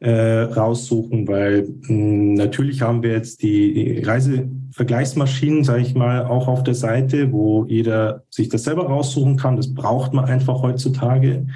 äh, 0.03 0.43
raussuchen, 0.43 1.29
weil 1.29 1.69
mh, 1.83 2.43
natürlich 2.43 2.83
haben 2.83 3.03
wir 3.03 3.12
jetzt 3.12 3.43
die 3.43 4.03
Reisevergleichsmaschinen, 4.05 5.62
sage 5.62 5.83
ich 5.83 5.95
mal, 5.95 6.27
auch 6.27 6.49
auf 6.49 6.65
der 6.65 6.75
Seite, 6.75 7.31
wo 7.31 7.65
jeder 7.67 8.25
sich 8.29 8.49
das 8.49 8.65
selber 8.65 8.87
raussuchen 8.87 9.37
kann. 9.37 9.57
Das 9.57 9.73
braucht 9.73 10.12
man 10.12 10.25
einfach 10.25 10.61
heutzutage. 10.61 11.47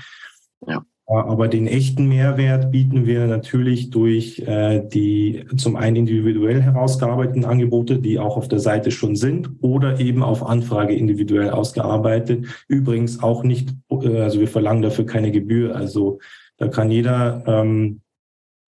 Ja. 0.67 0.85
Aber 1.09 1.47
den 1.47 1.69
echten 1.69 2.09
Mehrwert 2.09 2.73
bieten 2.73 3.07
wir 3.07 3.29
natürlich 3.29 3.91
durch 3.91 4.41
äh, 4.41 4.83
die 4.85 5.45
zum 5.57 5.77
einen 5.77 5.97
individuell 5.97 6.61
herausgearbeiteten 6.63 7.45
Angebote, 7.45 8.01
die 8.01 8.19
auch 8.19 8.37
auf 8.37 8.49
der 8.49 8.59
Seite 8.59 8.91
schon 8.91 9.15
sind, 9.15 9.51
oder 9.61 10.01
eben 10.01 10.25
auf 10.25 10.45
Anfrage 10.45 10.95
individuell 10.95 11.51
ausgearbeitet. 11.51 12.47
Übrigens 12.67 13.23
auch 13.23 13.45
nicht, 13.45 13.73
äh, 13.91 14.21
also 14.21 14.41
wir 14.41 14.49
verlangen 14.49 14.83
dafür 14.83 15.07
keine 15.07 15.31
Gebühr. 15.31 15.77
Also 15.77 16.19
da 16.59 16.67
kann 16.67 16.91
jeder 16.91 17.45
ähm, 17.47 18.01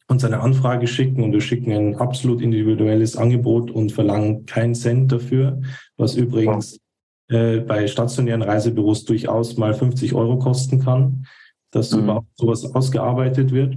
uns 0.09 0.25
eine 0.25 0.41
Anfrage 0.41 0.87
schicken 0.87 1.23
und 1.23 1.33
wir 1.33 1.41
schicken 1.41 1.73
ein 1.73 1.97
absolut 1.97 2.41
individuelles 2.41 3.17
Angebot 3.17 3.71
und 3.71 3.93
verlangen 3.93 4.47
keinen 4.47 4.75
Cent 4.75 5.13
dafür, 5.13 5.61
was 5.97 6.17
übrigens 6.17 6.81
äh, 7.29 7.59
bei 7.59 7.87
stationären 7.87 8.43
Reisebüros 8.43 9.05
durchaus 9.05 9.57
mal 9.57 9.75
50 9.75 10.15
Euro 10.15 10.39
kosten 10.39 10.81
kann 10.81 11.27
dass 11.71 11.93
mhm. 11.93 12.05
überhaupt 12.05 12.29
sowas 12.37 12.65
ausgearbeitet 12.75 13.53
wird. 13.53 13.77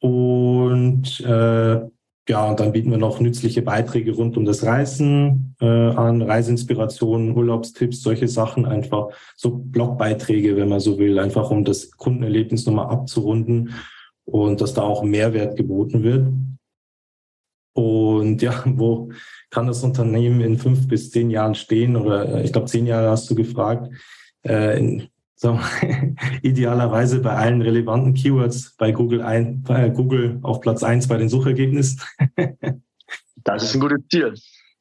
Und 0.00 1.20
äh, 1.20 1.80
ja, 2.28 2.48
und 2.48 2.60
dann 2.60 2.72
bieten 2.72 2.90
wir 2.90 2.98
noch 2.98 3.20
nützliche 3.20 3.62
Beiträge 3.62 4.12
rund 4.12 4.36
um 4.36 4.44
das 4.44 4.64
Reisen 4.64 5.56
äh, 5.60 5.66
an, 5.66 6.22
Reiseinspirationen, 6.22 7.36
Urlaubstipps, 7.36 8.02
solche 8.02 8.28
Sachen, 8.28 8.66
einfach 8.66 9.08
so 9.36 9.50
Blogbeiträge, 9.50 10.56
wenn 10.56 10.68
man 10.68 10.80
so 10.80 10.98
will, 10.98 11.18
einfach 11.18 11.50
um 11.50 11.64
das 11.64 11.90
Kundenerlebnis 11.90 12.66
nochmal 12.66 12.86
abzurunden 12.86 13.74
und 14.30 14.60
dass 14.60 14.74
da 14.74 14.82
auch 14.82 15.02
Mehrwert 15.02 15.56
geboten 15.56 16.02
wird. 16.02 16.32
Und 17.72 18.42
ja, 18.42 18.62
wo 18.66 19.10
kann 19.50 19.66
das 19.66 19.82
Unternehmen 19.84 20.40
in 20.40 20.58
fünf 20.58 20.88
bis 20.88 21.10
zehn 21.10 21.30
Jahren 21.30 21.54
stehen? 21.54 21.96
Oder 21.96 22.36
äh, 22.36 22.44
ich 22.44 22.52
glaube, 22.52 22.66
zehn 22.66 22.86
Jahre 22.86 23.10
hast 23.10 23.30
du 23.30 23.34
gefragt. 23.34 23.92
Äh, 24.42 24.78
in, 24.78 25.08
so, 25.36 25.58
idealerweise 26.42 27.20
bei 27.20 27.34
allen 27.34 27.62
relevanten 27.62 28.12
Keywords 28.12 28.76
bei 28.76 28.92
Google, 28.92 29.22
ein, 29.22 29.62
bei 29.62 29.88
Google 29.88 30.38
auf 30.42 30.60
Platz 30.60 30.82
eins 30.82 31.08
bei 31.08 31.16
den 31.16 31.30
Suchergebnissen. 31.30 32.02
das 33.44 33.62
ist 33.62 33.74
ein 33.74 33.80
gutes 33.80 34.02
Ziel. 34.10 34.34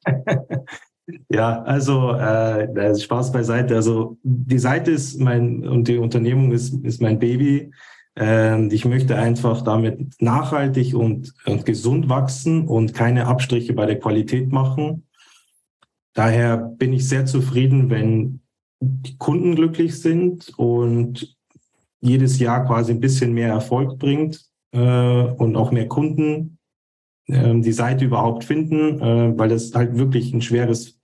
ja, 1.30 1.62
also 1.64 2.12
äh, 2.12 2.94
Spaß 3.00 3.32
beiseite. 3.32 3.76
Also 3.76 4.18
die 4.24 4.60
Seite 4.60 4.92
ist 4.92 5.18
mein 5.20 5.66
und 5.66 5.88
die 5.88 5.98
Unternehmung 5.98 6.52
ist, 6.52 6.74
ist 6.84 7.02
mein 7.02 7.20
Baby. 7.20 7.72
Ähm, 8.16 8.70
ich 8.72 8.86
möchte 8.86 9.16
einfach 9.16 9.62
damit 9.62 10.22
nachhaltig 10.22 10.94
und, 10.94 11.34
und 11.46 11.66
gesund 11.66 12.10
wachsen 12.10 12.68
und 12.68 12.94
keine 12.94 13.28
Abstriche 13.28 13.74
bei 13.74 13.86
der 13.86 14.00
Qualität 14.00 14.52
machen. 14.52 15.08
Daher 16.14 16.58
bin 16.58 16.94
ich 16.94 17.08
sehr 17.08 17.26
zufrieden, 17.26 17.90
wenn 17.90 18.42
die 18.82 19.18
Kunden 19.18 19.56
glücklich 19.56 20.00
sind 20.00 20.52
und 20.58 21.36
jedes 22.02 22.40
Jahr 22.40 22.66
quasi 22.66 22.94
ein 22.94 23.00
bisschen 23.00 23.34
mehr 23.34 23.50
Erfolg 23.50 24.00
bringt 24.00 24.46
äh, 24.72 24.80
und 24.80 25.56
auch 25.56 25.72
mehr 25.72 25.88
Kunden 25.88 26.58
äh, 27.28 27.60
die 27.60 27.74
Seite 27.74 28.06
überhaupt 28.06 28.44
finden, 28.44 29.00
äh, 29.02 29.38
weil 29.38 29.50
das 29.50 29.74
halt 29.74 29.98
wirklich 29.98 30.34
ein 30.34 30.42
schweres, 30.42 30.98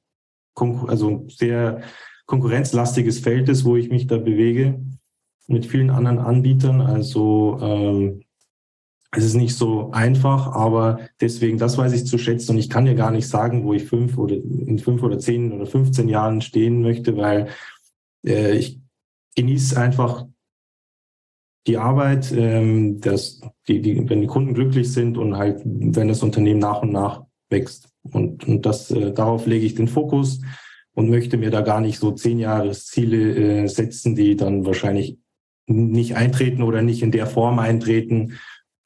Konkur 0.54 0.90
also 0.90 1.26
sehr 1.30 1.82
konkurrenzlastiges 2.28 3.20
Feld 3.20 3.50
ist, 3.50 3.66
wo 3.66 3.76
ich 3.76 3.90
mich 3.90 4.08
da 4.08 4.18
bewege 4.18 4.80
mit 5.48 5.66
vielen 5.66 5.90
anderen 5.90 6.20
Anbietern. 6.20 6.82
Also 6.82 7.60
ähm, 7.62 8.22
es 9.12 9.24
ist 9.24 9.36
nicht 9.36 9.56
so 9.56 9.92
einfach, 9.92 10.48
aber 10.54 11.00
deswegen, 11.22 11.58
das 11.58 11.78
weiß 11.78 11.94
ich 11.94 12.06
zu 12.06 12.18
schätzen. 12.18 12.52
Und 12.52 12.58
ich 12.58 12.70
kann 12.70 12.86
dir 12.86 12.96
gar 12.96 13.12
nicht 13.12 13.28
sagen, 13.28 13.64
wo 13.64 13.74
ich 13.74 13.86
fünf 13.86 14.18
oder 14.18 14.36
in 14.36 14.80
fünf 14.80 15.04
oder 15.04 15.20
zehn 15.20 15.52
oder 15.52 15.66
15 15.66 16.10
Jahren 16.10 16.42
stehen 16.42 16.82
möchte, 16.82 17.16
weil 17.16 17.48
äh, 18.26 18.58
ich 18.58 18.80
genieße 19.36 19.80
einfach 19.80 20.26
die 21.68 21.78
Arbeit, 21.78 22.32
ähm, 22.32 23.00
dass 23.00 23.42
die, 23.68 23.82
die, 23.82 24.08
wenn 24.10 24.22
die 24.22 24.28
Kunden 24.28 24.54
glücklich 24.54 24.92
sind 24.92 25.18
und 25.18 25.38
halt, 25.38 25.62
wenn 25.64 26.08
das 26.08 26.22
Unternehmen 26.22 26.60
nach 26.60 26.82
und 26.82 26.92
nach 26.92 27.24
wächst. 27.50 27.90
Und, 28.04 28.48
und 28.48 28.66
das, 28.66 28.92
äh, 28.92 29.14
darauf 29.14 29.46
lege 29.46 29.66
ich 29.66 29.76
den 29.76 29.88
Fokus 29.88 30.42
und 30.94 31.10
möchte 31.10 31.38
mir 31.38 31.52
da 31.52 31.62
gar 31.62 31.82
nicht 31.82 32.00
so 32.00 32.12
zehn 32.12 32.40
Jahresziele 32.40 33.64
äh, 33.64 33.68
setzen, 33.68 34.16
die 34.16 34.36
dann 34.36 34.66
wahrscheinlich 34.66 35.18
nicht 35.68 36.16
eintreten 36.16 36.64
oder 36.64 36.82
nicht 36.82 37.02
in 37.02 37.12
der 37.12 37.28
Form 37.28 37.60
eintreten, 37.60 38.38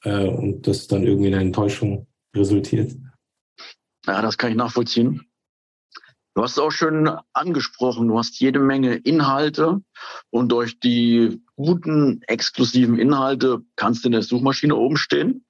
äh, 0.04 0.28
und 0.28 0.68
das 0.68 0.88
dann 0.88 1.04
irgendwie 1.04 1.28
in 1.28 1.34
einer 1.34 1.44
Enttäuschung 1.44 2.08
resultiert. 2.36 2.96
Ja, 4.06 4.22
das 4.22 4.38
kann 4.38 4.52
ich 4.52 4.58
nachvollziehen. 4.58 5.26
Du 6.36 6.44
hast 6.44 6.52
es 6.52 6.60
auch 6.60 6.72
schön 6.72 7.10
angesprochen, 7.34 8.08
du 8.08 8.18
hast 8.18 8.40
jede 8.40 8.60
Menge 8.60 8.96
Inhalte 8.96 9.82
und 10.30 10.52
durch 10.52 10.80
die 10.80 11.42
guten, 11.56 12.22
exklusiven 12.28 12.98
Inhalte 12.98 13.60
kannst 13.76 14.04
du 14.04 14.08
in 14.08 14.14
der 14.14 14.22
Suchmaschine 14.22 14.76
oben 14.76 14.96
stehen, 14.96 15.46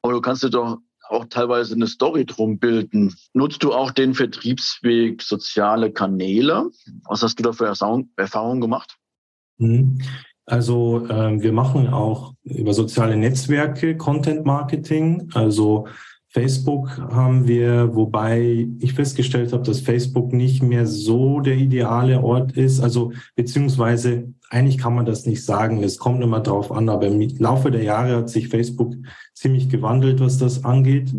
aber 0.00 0.14
du 0.14 0.20
kannst 0.22 0.42
dir 0.42 0.50
doch 0.50 0.78
auch 1.08 1.26
teilweise 1.26 1.74
eine 1.74 1.86
Story 1.86 2.24
drum 2.24 2.58
bilden. 2.58 3.14
Nutzt 3.34 3.62
du 3.62 3.74
auch 3.74 3.90
den 3.90 4.14
Vertriebsweg 4.14 5.20
soziale 5.20 5.92
Kanäle? 5.92 6.70
Was 7.04 7.22
hast 7.22 7.38
du 7.38 7.42
da 7.42 7.52
für 7.52 7.66
Erfahrungen 7.66 8.60
gemacht? 8.62 8.96
Mhm. 9.58 10.00
Also 10.46 11.06
ähm, 11.08 11.42
wir 11.42 11.52
machen 11.52 11.88
auch 11.88 12.34
über 12.42 12.74
soziale 12.74 13.16
Netzwerke 13.16 13.96
Content 13.96 14.44
Marketing. 14.44 15.30
Also 15.34 15.86
Facebook 16.28 16.96
haben 16.98 17.46
wir, 17.46 17.94
wobei 17.94 18.66
ich 18.80 18.94
festgestellt 18.94 19.52
habe, 19.52 19.62
dass 19.62 19.80
Facebook 19.80 20.32
nicht 20.32 20.62
mehr 20.62 20.86
so 20.86 21.40
der 21.40 21.56
ideale 21.56 22.22
Ort 22.22 22.52
ist. 22.52 22.80
Also 22.80 23.12
beziehungsweise 23.36 24.32
eigentlich 24.48 24.78
kann 24.78 24.94
man 24.94 25.04
das 25.04 25.26
nicht 25.26 25.44
sagen. 25.44 25.82
Es 25.82 25.98
kommt 25.98 26.22
immer 26.22 26.40
drauf 26.40 26.72
an, 26.72 26.88
aber 26.88 27.06
im 27.06 27.20
Laufe 27.38 27.70
der 27.70 27.82
Jahre 27.82 28.16
hat 28.16 28.30
sich 28.30 28.48
Facebook 28.48 28.94
ziemlich 29.34 29.68
gewandelt, 29.68 30.20
was 30.20 30.38
das 30.38 30.64
angeht. 30.64 31.14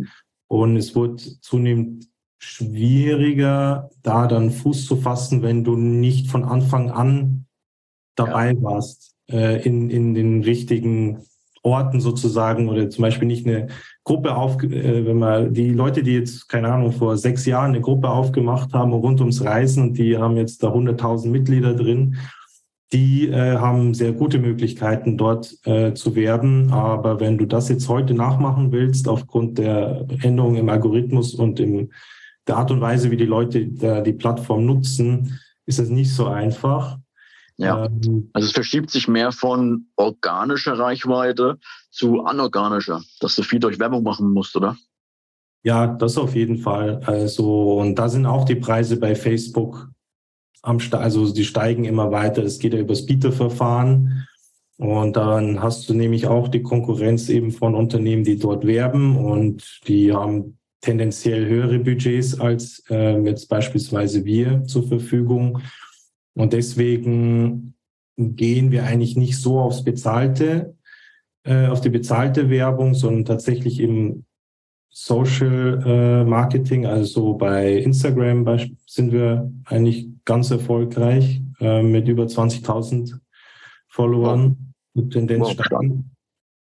Und 0.48 0.78
es 0.78 0.96
wird 0.96 1.22
zunehmend 1.42 2.08
schwieriger, 2.40 3.90
da 4.02 4.28
dann 4.28 4.52
Fuß 4.52 4.86
zu 4.86 4.98
fassen, 4.98 5.44
wenn 5.44 5.64
du 5.64 5.76
nicht 5.78 6.28
von 6.28 6.44
Anfang 6.44 6.90
an 6.92 7.46
dabei 8.16 8.52
ja. 8.52 8.62
warst, 8.62 9.16
äh, 9.30 9.62
in, 9.64 9.90
in 9.90 10.14
den 10.14 10.44
richtigen 10.44 11.24
Orten 11.64 12.02
sozusagen 12.02 12.68
oder 12.68 12.90
zum 12.90 13.04
Beispiel 13.04 13.28
nicht 13.28 13.48
eine 13.48 13.68
Gruppe 14.04 14.36
auf, 14.36 14.62
äh, 14.64 15.06
wenn 15.06 15.18
man 15.18 15.54
die 15.54 15.70
Leute, 15.70 16.04
die 16.04 16.14
jetzt, 16.14 16.50
keine 16.50 16.72
Ahnung, 16.72 16.92
vor 16.92 17.18
sechs 17.18 17.46
Jahren 17.46 17.72
eine 17.72 17.82
Gruppe 17.82 18.10
aufgemacht 18.10 18.74
haben 18.74 18.92
rund 18.92 19.22
ums 19.22 19.44
Reisen 19.44 19.84
und 19.84 19.98
die 19.98 20.18
haben 20.18 20.36
jetzt 20.36 20.62
da 20.62 20.74
100.000 20.74 21.30
Mitglieder 21.30 21.74
drin, 21.74 22.18
die 22.92 23.30
äh, 23.30 23.58
haben 23.58 23.94
sehr 23.94 24.12
gute 24.12 24.38
Möglichkeiten 24.38 25.18
dort 25.18 25.58
äh, 25.66 25.94
zu 25.94 26.16
werben. 26.16 26.72
Aber 26.72 27.20
wenn 27.20 27.38
du 27.38 27.46
das 27.46 27.70
jetzt 27.70 27.90
heute 27.90 28.14
nachmachen 28.14 28.72
willst, 28.72 29.08
aufgrund 29.08 29.58
der 29.58 30.06
Änderungen 30.22 30.58
im 30.58 30.70
Algorithmus 30.70 31.34
und 31.34 31.60
im, 31.60 31.92
der 32.48 32.58
Art 32.58 32.70
und 32.72 32.82
Weise, 32.82 33.10
wie 33.10 33.18
die 33.18 33.26
Leute 33.26 33.66
da 33.68 34.02
die 34.02 34.14
Plattform 34.14 34.66
nutzen, 34.66 35.40
ist 35.66 35.80
das 35.80 35.90
nicht 35.90 36.14
so 36.14 36.28
einfach. 36.28 37.00
Ja, 37.58 37.86
ähm, 37.86 38.30
also 38.34 38.48
es 38.48 38.52
verschiebt 38.52 38.90
sich 38.90 39.08
mehr 39.08 39.32
von 39.32 39.88
organischer 39.96 40.78
Reichweite 40.78 41.60
zu 41.92 42.24
anorganischer, 42.24 43.02
dass 43.20 43.36
du 43.36 43.44
viel 43.44 43.60
durch 43.60 43.80
Werbung 43.80 44.04
machen 44.04 44.32
musst, 44.32 44.56
oder? 44.56 44.78
Ja, 45.64 45.88
das 45.88 46.18
auf 46.18 46.36
jeden 46.36 46.58
Fall. 46.58 47.02
Also, 47.06 47.78
und 47.80 47.96
da 47.96 48.10
sind 48.10 48.26
auch 48.26 48.44
die 48.44 48.56
Preise 48.56 49.00
bei 49.00 49.16
Facebook 49.16 49.90
am 50.64 50.80
Ste 50.80 50.98
also 50.98 51.32
die 51.32 51.46
steigen 51.46 51.84
immer 51.84 52.12
weiter. 52.12 52.44
Es 52.44 52.58
geht 52.58 52.74
ja 52.74 52.80
übers 52.80 53.06
Bieterverfahren. 53.06 54.28
Und 54.78 55.16
dann 55.16 55.62
hast 55.62 55.88
du 55.88 55.94
nämlich 55.94 56.28
auch 56.28 56.48
die 56.48 56.64
Konkurrenz 56.64 57.30
eben 57.30 57.52
von 57.52 57.76
Unternehmen, 57.76 58.24
die 58.24 58.40
dort 58.40 58.66
werben 58.66 59.18
und 59.18 59.82
die 59.88 60.12
haben 60.12 60.58
tendenziell 60.82 61.46
höhere 61.46 61.80
Budgets 61.80 62.40
als 62.40 62.84
äh, 62.90 63.20
jetzt 63.22 63.48
beispielsweise 63.48 64.26
wir 64.26 64.64
zur 64.66 64.88
Verfügung. 64.88 65.62
Und 66.36 66.54
deswegen 66.54 67.76
gehen 68.18 68.72
wir 68.72 68.86
eigentlich 68.86 69.16
nicht 69.16 69.40
so 69.40 69.60
aufs 69.60 69.84
Bezahlte, 69.84 70.76
äh, 71.44 71.68
auf 71.68 71.82
die 71.82 71.90
bezahlte 71.90 72.50
Werbung, 72.50 72.94
sondern 72.94 73.26
tatsächlich 73.26 73.80
im 73.80 74.26
Social 74.90 75.82
äh, 75.86 76.24
Marketing, 76.24 76.86
also 76.86 77.34
bei 77.34 77.78
Instagram 77.78 78.46
sind 78.86 79.12
wir 79.12 79.52
eigentlich 79.66 80.08
ganz 80.24 80.52
erfolgreich 80.52 81.42
äh, 81.60 81.82
mit 81.82 82.08
über 82.08 82.26
20.000 82.26 83.18
Followern, 83.88 84.74
mit 84.94 85.12
Tendenz 85.12 85.48
wow. 85.58 85.82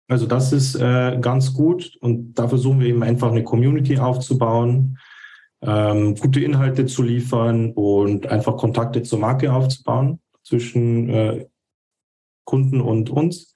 Also 0.09 0.27
das 0.27 0.53
ist 0.53 0.75
äh, 0.77 1.19
ganz 1.21 1.53
gut 1.53 1.97
und 2.01 2.35
da 2.35 2.49
versuchen 2.49 2.81
wir 2.81 2.89
eben 2.89 3.03
einfach 3.03 3.31
eine 3.31 3.45
Community 3.45 3.99
aufzubauen, 3.99 4.99
ähm, 5.63 6.17
gute 6.17 6.41
Inhalte 6.41 6.87
zu 6.87 7.03
liefern 7.03 7.73
und 7.73 8.27
einfach 8.27 8.57
Kontakte 8.57 9.03
zur 9.03 9.21
Marke 9.21 9.53
aufzubauen 9.53 10.21
zwischen 10.43 11.09
äh, 11.09 11.47
Kunden 12.45 12.81
und 12.81 13.11
uns. 13.11 13.55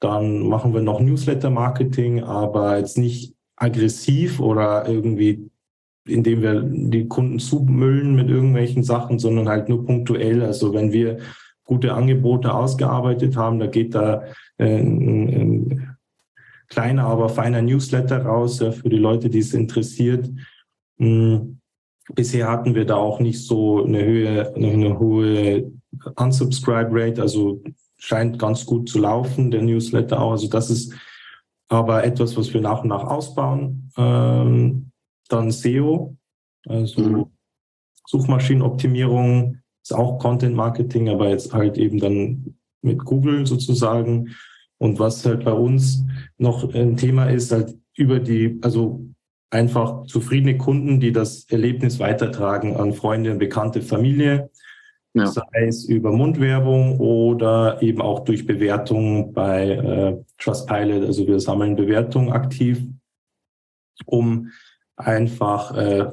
Dann 0.00 0.48
machen 0.48 0.74
wir 0.74 0.82
noch 0.82 1.00
Newsletter-Marketing, 1.00 2.22
aber 2.22 2.78
jetzt 2.78 2.98
nicht 2.98 3.34
aggressiv 3.56 4.40
oder 4.40 4.88
irgendwie, 4.88 5.50
indem 6.06 6.42
wir 6.42 6.62
die 6.62 7.08
Kunden 7.08 7.38
zumüllen 7.38 8.14
mit 8.14 8.28
irgendwelchen 8.28 8.82
Sachen, 8.82 9.18
sondern 9.18 9.48
halt 9.48 9.68
nur 9.68 9.84
punktuell. 9.84 10.42
Also 10.42 10.74
wenn 10.74 10.92
wir 10.92 11.18
gute 11.64 11.94
Angebote 11.94 12.54
ausgearbeitet 12.54 13.36
haben, 13.36 13.58
da 13.58 13.66
geht 13.66 13.94
da 13.94 14.24
äh, 14.58 14.78
ein, 14.78 15.28
ein 15.28 15.96
kleiner, 16.68 17.04
aber 17.04 17.28
feiner 17.28 17.62
Newsletter 17.62 18.24
raus 18.24 18.60
ja, 18.60 18.72
für 18.72 18.88
die 18.88 18.98
Leute, 18.98 19.30
die 19.30 19.38
es 19.38 19.54
interessiert. 19.54 20.30
Hm, 20.98 21.60
bisher 22.14 22.48
hatten 22.48 22.74
wir 22.74 22.84
da 22.84 22.96
auch 22.96 23.20
nicht 23.20 23.44
so 23.44 23.84
eine 23.84 24.04
Höhe, 24.04 24.54
eine 24.54 24.98
hohe 24.98 25.72
Unsubscribe 26.16 26.90
Rate, 26.92 27.22
also 27.22 27.62
scheint 27.98 28.38
ganz 28.38 28.66
gut 28.66 28.88
zu 28.88 28.98
laufen, 28.98 29.50
der 29.50 29.62
Newsletter 29.62 30.20
auch. 30.20 30.32
Also 30.32 30.48
das 30.48 30.70
ist 30.70 30.94
aber 31.68 32.04
etwas, 32.04 32.36
was 32.36 32.52
wir 32.52 32.60
nach 32.60 32.82
und 32.82 32.88
nach 32.88 33.04
ausbauen. 33.04 33.90
Ähm, 33.96 34.90
dann 35.28 35.50
SEO, 35.50 36.16
also 36.68 37.00
mhm. 37.00 37.26
Suchmaschinenoptimierung 38.06 39.58
ist 39.82 39.94
auch 39.94 40.18
Content 40.18 40.54
Marketing, 40.54 41.08
aber 41.08 41.28
jetzt 41.28 41.52
halt 41.52 41.78
eben 41.78 41.98
dann 41.98 42.56
mit 42.82 43.04
Google 43.04 43.46
sozusagen. 43.46 44.36
Und 44.78 44.98
was 44.98 45.24
halt 45.24 45.44
bei 45.44 45.52
uns 45.52 46.04
noch 46.38 46.72
ein 46.74 46.96
Thema 46.96 47.26
ist, 47.26 47.50
halt 47.50 47.76
über 47.94 48.20
die, 48.20 48.58
also 48.62 49.06
einfach 49.50 50.06
zufriedene 50.06 50.58
Kunden, 50.58 51.00
die 51.00 51.12
das 51.12 51.44
Erlebnis 51.50 51.98
weitertragen 51.98 52.76
an 52.76 52.92
Freunde 52.92 53.32
und 53.32 53.38
bekannte 53.38 53.80
Familie, 53.80 54.50
ja. 55.14 55.26
sei 55.26 55.66
es 55.66 55.84
über 55.84 56.12
Mundwerbung 56.12 56.98
oder 56.98 57.80
eben 57.82 58.02
auch 58.02 58.20
durch 58.20 58.46
Bewertungen 58.46 59.32
bei 59.32 59.70
äh, 59.70 60.24
Trustpilot. 60.38 61.04
Also 61.04 61.26
wir 61.26 61.40
sammeln 61.40 61.76
Bewertungen 61.76 62.32
aktiv, 62.32 62.82
um 64.04 64.50
einfach 64.96 65.76
äh, 65.76 66.10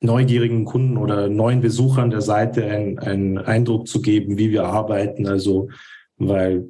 neugierigen 0.00 0.64
Kunden 0.64 0.96
oder 0.96 1.28
neuen 1.28 1.60
Besuchern 1.60 2.10
der 2.10 2.20
Seite 2.20 2.64
einen, 2.64 2.98
einen 2.98 3.38
Eindruck 3.38 3.88
zu 3.88 4.02
geben, 4.02 4.38
wie 4.38 4.50
wir 4.50 4.64
arbeiten. 4.64 5.26
Also 5.26 5.68
weil 6.16 6.68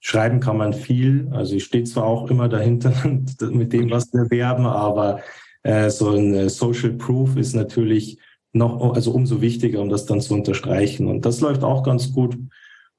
Schreiben 0.00 0.40
kann 0.40 0.56
man 0.56 0.72
viel. 0.72 1.28
Also 1.30 1.54
ich 1.54 1.64
stehe 1.64 1.84
zwar 1.84 2.04
auch 2.04 2.30
immer 2.30 2.48
dahinter 2.48 2.92
mit 3.50 3.72
dem, 3.72 3.90
was 3.90 4.12
wir 4.12 4.30
werben, 4.30 4.66
aber 4.66 5.20
äh, 5.62 5.90
so 5.90 6.10
ein 6.10 6.34
äh, 6.34 6.48
Social 6.48 6.92
Proof 6.94 7.36
ist 7.36 7.54
natürlich 7.54 8.18
noch, 8.52 8.94
also 8.94 9.12
umso 9.12 9.40
wichtiger, 9.40 9.80
um 9.80 9.90
das 9.90 10.06
dann 10.06 10.20
zu 10.20 10.34
unterstreichen. 10.34 11.06
Und 11.06 11.26
das 11.26 11.40
läuft 11.40 11.62
auch 11.62 11.82
ganz 11.82 12.12
gut. 12.12 12.36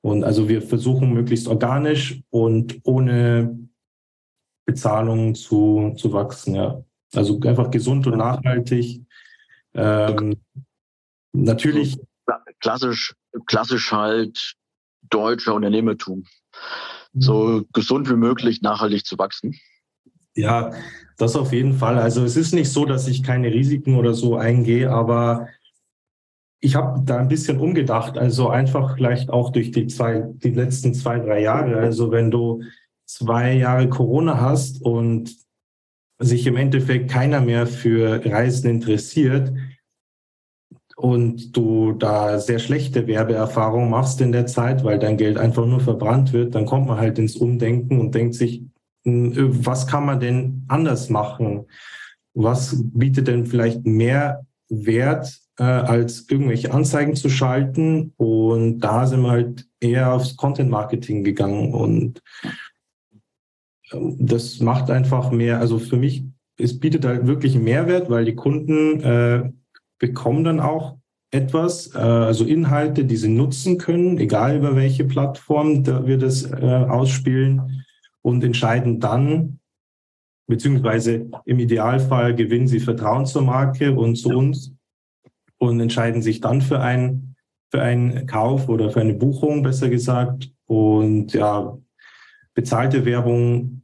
Und 0.02 0.24
also 0.24 0.48
wir 0.48 0.62
versuchen 0.62 1.14
möglichst 1.14 1.48
organisch 1.48 2.22
und 2.30 2.80
ohne 2.84 3.60
Bezahlung 4.66 5.36
zu, 5.36 5.94
zu 5.98 6.14
wachsen, 6.14 6.56
ja. 6.56 6.84
Also 7.14 7.40
einfach 7.42 7.70
gesund 7.72 8.08
und 8.08 8.18
nachhaltig. 8.18 9.02
Ähm, 9.74 10.38
natürlich. 11.34 12.00
Klassisch, 12.62 13.14
klassisch 13.48 13.92
halt 13.92 14.54
deutscher 15.10 15.56
Unternehmertum 15.56 16.24
so 17.14 17.64
gesund 17.74 18.10
wie 18.10 18.16
möglich 18.16 18.62
nachhaltig 18.62 19.06
zu 19.06 19.18
wachsen? 19.18 19.56
Ja, 20.36 20.72
das 21.18 21.36
auf 21.36 21.52
jeden 21.52 21.74
Fall. 21.74 22.00
Also 22.00 22.24
es 22.24 22.38
ist 22.38 22.54
nicht 22.54 22.72
so, 22.72 22.86
dass 22.86 23.08
ich 23.08 23.24
keine 23.24 23.52
Risiken 23.52 23.96
oder 23.96 24.14
so 24.14 24.38
eingehe, 24.38 24.90
aber 24.90 25.48
ich 26.62 26.76
habe 26.76 27.02
da 27.04 27.18
ein 27.18 27.28
bisschen 27.28 27.60
umgedacht. 27.60 28.18
Also 28.18 28.50
einfach 28.50 28.96
vielleicht 28.96 29.30
auch 29.30 29.52
durch 29.52 29.72
die 29.72 29.88
zwei, 29.88 30.24
die 30.36 30.52
letzten 30.52 30.94
zwei, 30.94 31.20
drei 31.20 31.42
Jahre. 31.42 31.78
Also 31.78 32.12
wenn 32.12 32.32
du 32.32 32.64
zwei 33.06 33.54
Jahre 33.54 33.90
Corona 33.90 34.40
hast 34.40 34.82
und 34.82 35.36
sich 36.20 36.46
im 36.46 36.56
Endeffekt 36.56 37.10
keiner 37.10 37.42
mehr 37.42 37.68
für 37.68 38.24
Reisen 38.24 38.70
interessiert, 38.70 39.52
und 41.02 41.58
du 41.58 41.94
da 41.94 42.38
sehr 42.40 42.60
schlechte 42.60 43.08
Werbeerfahrungen 43.08 43.90
machst 43.90 44.22
in 44.22 44.32
der 44.32 44.46
Zeit, 44.46 44.84
weil 44.84 45.00
dein 45.00 45.18
Geld 45.18 45.40
einfach 45.40 45.66
nur 45.66 45.80
verbrannt 45.80 46.32
wird, 46.32 46.54
dann 46.54 46.68
kommt 46.68 46.88
man 46.88 47.00
halt 47.00 47.18
ins 47.18 47.36
Umdenken 47.36 48.00
und 48.00 48.14
denkt 48.14 48.36
sich, 48.36 48.62
hm, 49.04 49.66
was 49.66 49.88
kann 49.88 50.06
man 50.06 50.20
denn 50.20 50.64
anders 50.68 51.10
machen? 51.10 51.66
Was 52.36 52.76
bietet 52.94 53.28
denn 53.28 53.48
vielleicht 53.48 53.84
mehr 53.84 54.46
Wert, 54.70 55.40
äh, 55.58 55.64
als 55.64 56.30
irgendwelche 56.30 56.72
Anzeigen 56.72 57.16
zu 57.16 57.30
schalten? 57.30 58.14
Und 58.18 58.82
da 58.82 59.08
sind 59.08 59.22
wir 59.22 59.32
halt 59.32 59.66
eher 59.80 60.14
aufs 60.14 60.38
Content 60.38 60.70
Marketing 60.70 61.24
gegangen 61.24 61.74
und 61.74 62.22
ähm, 63.92 64.18
das 64.20 64.60
macht 64.60 64.92
einfach 64.92 65.32
mehr, 65.32 65.60
also 65.60 65.80
für 65.80 65.98
mich, 65.98 66.26
es 66.60 66.80
bietet 66.80 67.06
halt 67.06 67.26
wirklich 67.26 67.56
einen 67.56 67.64
Mehrwert, 67.64 68.12
weil 68.12 68.26
die 68.26 68.36
Kunden 68.36 69.02
äh, 69.02 69.50
bekommen 70.02 70.44
dann 70.44 70.60
auch 70.60 70.98
etwas, 71.30 71.94
äh, 71.96 72.00
also 72.00 72.44
Inhalte, 72.44 73.06
die 73.06 73.16
sie 73.16 73.30
nutzen 73.30 73.78
können, 73.78 74.18
egal 74.18 74.58
über 74.58 74.76
welche 74.76 75.06
Plattform 75.06 75.86
wir 75.86 76.18
das 76.18 76.44
äh, 76.44 76.86
ausspielen 76.90 77.86
und 78.22 78.44
entscheiden 78.44 79.00
dann, 79.00 79.60
beziehungsweise 80.48 81.30
im 81.46 81.60
Idealfall 81.60 82.36
gewinnen 82.36 82.68
sie 82.68 82.80
Vertrauen 82.80 83.26
zur 83.26 83.44
Marke 83.44 83.96
und 83.96 84.16
zu 84.16 84.30
uns 84.30 84.74
und 85.60 85.80
entscheiden 85.80 86.22
sich 86.22 86.42
dann 86.42 86.62
für 86.62 86.82
ein 86.82 87.36
für 87.74 87.82
einen 87.82 88.28
Kauf 88.28 88.68
oder 88.68 88.90
für 88.90 89.00
eine 89.00 89.14
Buchung, 89.14 89.64
besser 89.64 89.88
gesagt. 89.88 90.52
Und 90.66 91.32
ja, 91.32 91.78
bezahlte 92.54 93.06
Werbung 93.06 93.84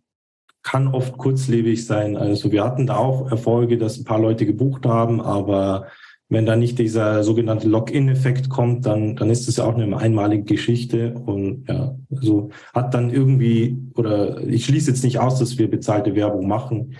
kann 0.61 0.89
oft 0.89 1.17
kurzlebig 1.17 1.85
sein. 1.85 2.17
Also 2.17 2.51
wir 2.51 2.65
hatten 2.65 2.87
da 2.87 2.97
auch 2.97 3.31
Erfolge, 3.31 3.77
dass 3.77 3.97
ein 3.97 4.03
paar 4.03 4.19
Leute 4.19 4.45
gebucht 4.45 4.85
haben, 4.85 5.21
aber 5.21 5.87
wenn 6.29 6.45
da 6.45 6.55
nicht 6.55 6.77
dieser 6.77 7.23
sogenannte 7.23 7.69
Login-Effekt 7.69 8.49
kommt, 8.49 8.85
dann, 8.85 9.15
dann 9.15 9.29
ist 9.29 9.47
es 9.47 9.57
ja 9.57 9.63
auch 9.63 9.75
eine 9.75 9.97
einmalige 9.97 10.43
Geschichte 10.43 11.13
und 11.13 11.67
ja, 11.69 11.95
also 12.11 12.49
hat 12.73 12.93
dann 12.93 13.11
irgendwie, 13.11 13.77
oder 13.95 14.41
ich 14.41 14.65
schließe 14.65 14.91
jetzt 14.91 15.03
nicht 15.03 15.19
aus, 15.19 15.39
dass 15.39 15.57
wir 15.57 15.69
bezahlte 15.69 16.15
Werbung 16.15 16.47
machen 16.47 16.97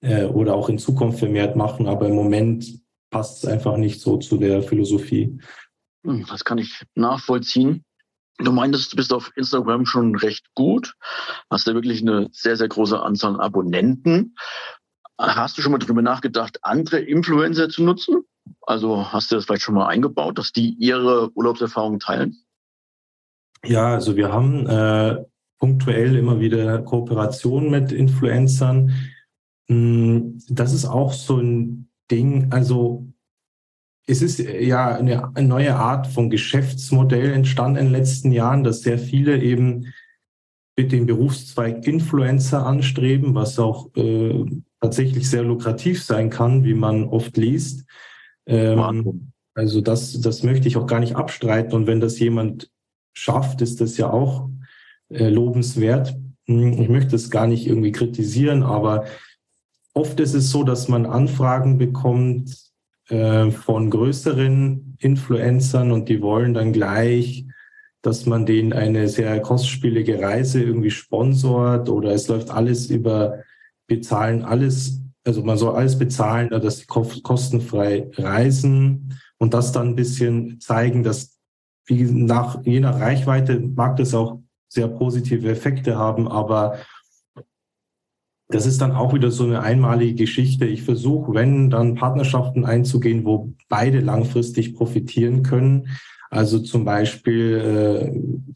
äh, 0.00 0.24
oder 0.24 0.54
auch 0.54 0.68
in 0.68 0.78
Zukunft 0.78 1.18
vermehrt 1.18 1.56
machen, 1.56 1.88
aber 1.88 2.06
im 2.06 2.14
Moment 2.14 2.80
passt 3.10 3.42
es 3.42 3.50
einfach 3.50 3.76
nicht 3.76 4.00
so 4.00 4.16
zu 4.18 4.36
der 4.36 4.62
Philosophie. 4.62 5.38
Hm, 6.04 6.26
das 6.28 6.44
kann 6.44 6.58
ich 6.58 6.84
nachvollziehen. 6.94 7.84
Du 8.38 8.52
meintest, 8.52 8.92
du 8.92 8.96
bist 8.96 9.12
auf 9.12 9.32
Instagram 9.34 9.86
schon 9.86 10.14
recht 10.14 10.46
gut, 10.54 10.94
hast 11.50 11.66
da 11.66 11.74
wirklich 11.74 12.02
eine 12.02 12.28
sehr, 12.30 12.56
sehr 12.56 12.68
große 12.68 13.00
Anzahl 13.00 13.34
an 13.34 13.40
Abonnenten. 13.40 14.36
Hast 15.20 15.58
du 15.58 15.62
schon 15.62 15.72
mal 15.72 15.78
darüber 15.78 16.02
nachgedacht, 16.02 16.58
andere 16.62 17.00
Influencer 17.00 17.68
zu 17.68 17.82
nutzen? 17.82 18.22
Also 18.68 19.10
hast 19.10 19.30
du 19.30 19.36
das 19.36 19.46
vielleicht 19.46 19.62
schon 19.62 19.76
mal 19.76 19.86
eingebaut, 19.86 20.36
dass 20.36 20.52
die 20.52 20.74
ihre 20.78 21.30
Urlaubserfahrungen 21.34 22.00
teilen? 22.00 22.36
Ja, 23.64 23.94
also 23.94 24.14
wir 24.14 24.30
haben 24.30 24.66
äh, 24.66 25.24
punktuell 25.58 26.14
immer 26.14 26.38
wieder 26.38 26.82
Kooperationen 26.82 27.70
mit 27.70 27.92
Influencern. 27.92 28.92
Hm, 29.70 30.38
das 30.50 30.74
ist 30.74 30.84
auch 30.84 31.14
so 31.14 31.38
ein 31.38 31.88
Ding. 32.10 32.52
Also 32.52 33.06
es 34.06 34.20
ist 34.20 34.38
ja 34.38 34.96
eine, 34.96 35.34
eine 35.34 35.48
neue 35.48 35.74
Art 35.74 36.06
von 36.06 36.28
Geschäftsmodell 36.28 37.32
entstanden 37.32 37.78
in 37.78 37.86
den 37.86 37.92
letzten 37.94 38.32
Jahren, 38.32 38.64
dass 38.64 38.82
sehr 38.82 38.98
viele 38.98 39.40
eben 39.40 39.94
mit 40.76 40.92
dem 40.92 41.06
Berufszweig 41.06 41.86
Influencer 41.86 42.66
anstreben, 42.66 43.34
was 43.34 43.58
auch 43.58 43.88
äh, 43.96 44.44
tatsächlich 44.82 45.30
sehr 45.30 45.42
lukrativ 45.42 46.04
sein 46.04 46.28
kann, 46.28 46.64
wie 46.64 46.74
man 46.74 47.04
oft 47.04 47.38
liest. 47.38 47.86
Ähm, 48.48 49.32
also 49.54 49.80
das, 49.80 50.20
das 50.20 50.42
möchte 50.42 50.66
ich 50.66 50.76
auch 50.76 50.86
gar 50.86 51.00
nicht 51.00 51.14
abstreiten. 51.14 51.74
Und 51.74 51.86
wenn 51.86 52.00
das 52.00 52.18
jemand 52.18 52.70
schafft, 53.12 53.60
ist 53.60 53.80
das 53.80 53.96
ja 53.96 54.10
auch 54.10 54.48
äh, 55.10 55.28
lobenswert. 55.28 56.16
Hm, 56.46 56.80
ich 56.80 56.88
möchte 56.88 57.14
es 57.14 57.30
gar 57.30 57.46
nicht 57.46 57.66
irgendwie 57.66 57.92
kritisieren, 57.92 58.62
aber 58.62 59.04
oft 59.94 60.18
ist 60.20 60.34
es 60.34 60.50
so, 60.50 60.64
dass 60.64 60.88
man 60.88 61.06
Anfragen 61.06 61.78
bekommt, 61.78 62.56
äh, 63.08 63.50
von 63.50 63.90
größeren 63.90 64.96
Influencern 64.98 65.92
und 65.92 66.08
die 66.08 66.20
wollen 66.20 66.54
dann 66.54 66.72
gleich, 66.72 67.46
dass 68.02 68.26
man 68.26 68.46
denen 68.46 68.72
eine 68.72 69.08
sehr 69.08 69.40
kostspielige 69.40 70.20
Reise 70.20 70.62
irgendwie 70.62 70.90
sponsort 70.90 71.88
oder 71.88 72.12
es 72.12 72.28
läuft 72.28 72.50
alles 72.50 72.90
über, 72.90 73.42
bezahlen 73.86 74.42
alles, 74.42 75.00
also 75.28 75.42
man 75.42 75.58
soll 75.58 75.76
alles 75.76 75.98
bezahlen, 75.98 76.48
dass 76.48 76.78
sie 76.78 76.86
kostenfrei 76.86 78.10
reisen 78.16 79.20
und 79.36 79.52
das 79.52 79.72
dann 79.72 79.88
ein 79.88 79.94
bisschen 79.94 80.58
zeigen, 80.58 81.02
dass 81.02 81.38
wie 81.84 82.02
nach, 82.04 82.64
je 82.64 82.80
nach 82.80 82.98
Reichweite 82.98 83.60
mag 83.60 83.98
das 83.98 84.14
auch 84.14 84.40
sehr 84.70 84.88
positive 84.88 85.50
Effekte 85.50 85.96
haben, 85.96 86.28
aber 86.28 86.78
das 88.48 88.64
ist 88.64 88.80
dann 88.80 88.92
auch 88.92 89.12
wieder 89.12 89.30
so 89.30 89.44
eine 89.44 89.60
einmalige 89.60 90.14
Geschichte. 90.14 90.64
Ich 90.64 90.82
versuche, 90.82 91.34
wenn 91.34 91.68
dann 91.68 91.94
Partnerschaften 91.94 92.64
einzugehen, 92.64 93.26
wo 93.26 93.52
beide 93.68 94.00
langfristig 94.00 94.74
profitieren 94.74 95.42
können. 95.42 95.88
Also 96.30 96.58
zum 96.58 96.86
Beispiel, 96.86 98.14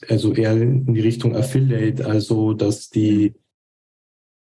äh, 0.09 0.11
also 0.11 0.33
eher 0.33 0.53
in 0.53 0.95
die 0.95 1.01
Richtung 1.01 1.37
Affiliate, 1.37 2.07
also 2.07 2.55
dass 2.55 2.89
die 2.89 3.35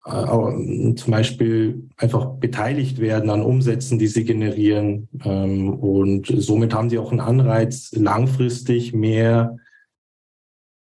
äh, 0.07 0.95
zum 0.95 1.11
Beispiel 1.11 1.89
einfach 1.97 2.27
beteiligt 2.37 3.01
werden 3.01 3.29
an 3.29 3.43
Umsätzen, 3.43 3.99
die 3.99 4.07
sie 4.07 4.25
generieren. 4.25 5.09
Ähm, 5.25 5.71
und 5.75 6.27
somit 6.29 6.75
haben 6.75 6.91
sie 6.91 6.99
auch 6.99 7.11
einen 7.11 7.21
Anreiz, 7.21 7.91
langfristig 7.93 8.93
mehr 8.93 9.57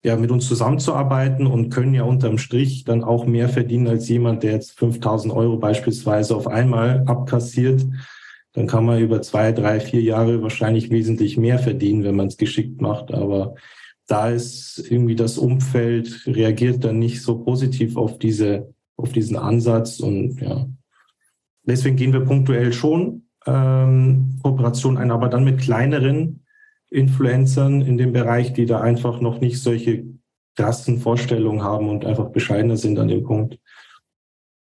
ja, 0.04 0.16
mit 0.16 0.30
uns 0.30 0.46
zusammenzuarbeiten 0.48 1.46
und 1.46 1.70
können 1.70 1.94
ja 1.94 2.02
unterm 2.02 2.38
Strich 2.38 2.84
dann 2.84 3.02
auch 3.02 3.24
mehr 3.24 3.48
verdienen 3.48 3.86
als 3.88 4.08
jemand, 4.08 4.42
der 4.42 4.52
jetzt 4.52 4.78
5000 4.78 5.32
Euro 5.32 5.56
beispielsweise 5.56 6.36
auf 6.36 6.46
einmal 6.46 7.04
abkassiert. 7.06 7.86
Dann 8.52 8.66
kann 8.66 8.84
man 8.84 9.00
über 9.00 9.22
zwei, 9.22 9.52
drei, 9.52 9.80
vier 9.80 10.02
Jahre 10.02 10.42
wahrscheinlich 10.42 10.90
wesentlich 10.90 11.38
mehr 11.38 11.58
verdienen, 11.58 12.04
wenn 12.04 12.16
man 12.16 12.26
es 12.26 12.36
geschickt 12.36 12.82
macht. 12.82 13.14
Aber 13.14 13.54
da 14.06 14.28
ist 14.28 14.84
irgendwie 14.90 15.16
das 15.16 15.38
Umfeld 15.38 16.26
reagiert 16.26 16.84
dann 16.84 16.98
nicht 16.98 17.22
so 17.22 17.38
positiv 17.38 17.96
auf 17.96 18.18
diese, 18.18 18.73
auf 18.96 19.12
diesen 19.12 19.36
Ansatz 19.36 20.00
und 20.00 20.40
ja. 20.40 20.66
Deswegen 21.62 21.96
gehen 21.96 22.12
wir 22.12 22.20
punktuell 22.20 22.72
schon 22.72 23.28
ähm, 23.46 24.38
Kooperation 24.42 24.96
ein, 24.98 25.10
aber 25.10 25.28
dann 25.28 25.44
mit 25.44 25.60
kleineren 25.60 26.44
Influencern 26.90 27.82
in 27.82 27.96
dem 27.96 28.12
Bereich, 28.12 28.52
die 28.52 28.66
da 28.66 28.80
einfach 28.80 29.20
noch 29.20 29.40
nicht 29.40 29.62
solche 29.62 30.04
krassen 30.56 31.00
Vorstellungen 31.00 31.62
haben 31.62 31.88
und 31.88 32.04
einfach 32.04 32.30
bescheidener 32.30 32.76
sind 32.76 32.98
an 32.98 33.08
dem 33.08 33.24
Punkt. 33.24 33.58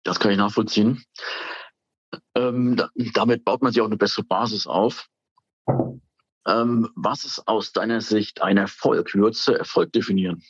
Das 0.04 0.18
kann 0.20 0.30
ich 0.30 0.38
nachvollziehen. 0.38 1.02
Ähm, 2.34 2.76
da, 2.76 2.88
damit 3.14 3.44
baut 3.44 3.62
man 3.62 3.72
sich 3.72 3.82
auch 3.82 3.86
eine 3.86 3.96
bessere 3.96 4.24
Basis 4.24 4.66
auf. 4.66 5.08
Ähm, 6.46 6.88
was 6.94 7.24
ist 7.24 7.46
aus 7.48 7.72
deiner 7.72 8.00
Sicht 8.00 8.40
ein 8.40 8.56
Erfolg? 8.56 9.12
Würdest 9.14 9.46
du 9.48 9.52
Erfolg 9.52 9.92
definieren? 9.92 10.42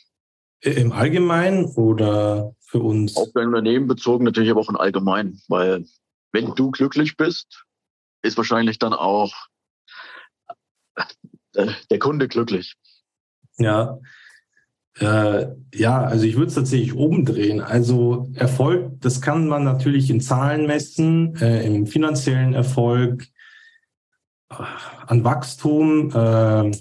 Im 0.61 0.91
Allgemeinen 0.91 1.65
oder 1.65 2.55
für 2.59 2.79
uns? 2.79 3.15
Auf 3.15 3.29
dein 3.33 3.47
Unternehmen 3.47 3.87
bezogen, 3.87 4.25
natürlich 4.25 4.49
aber 4.51 4.61
auch 4.61 4.69
im 4.69 4.77
Allgemeinen. 4.77 5.41
Weil 5.47 5.85
wenn 6.31 6.53
du 6.55 6.71
glücklich 6.71 7.15
bist, 7.17 7.65
ist 8.23 8.37
wahrscheinlich 8.37 8.79
dann 8.79 8.93
auch 8.93 9.33
äh, 11.53 11.67
der 11.89 11.99
Kunde 11.99 12.27
glücklich. 12.27 12.75
Ja. 13.57 13.99
Äh, 14.99 15.47
ja, 15.75 16.01
also 16.03 16.25
ich 16.25 16.35
würde 16.35 16.47
es 16.47 16.55
tatsächlich 16.55 16.93
umdrehen. 16.93 17.61
Also 17.61 18.29
Erfolg, 18.33 18.99
das 18.99 19.21
kann 19.21 19.47
man 19.47 19.63
natürlich 19.63 20.09
in 20.09 20.21
Zahlen 20.21 20.65
messen, 20.65 21.35
äh, 21.35 21.65
im 21.65 21.85
finanziellen 21.85 22.53
Erfolg, 22.53 23.27
äh, 24.49 24.55
an 25.05 25.23
Wachstum. 25.23 26.09
Äh, 26.11 26.71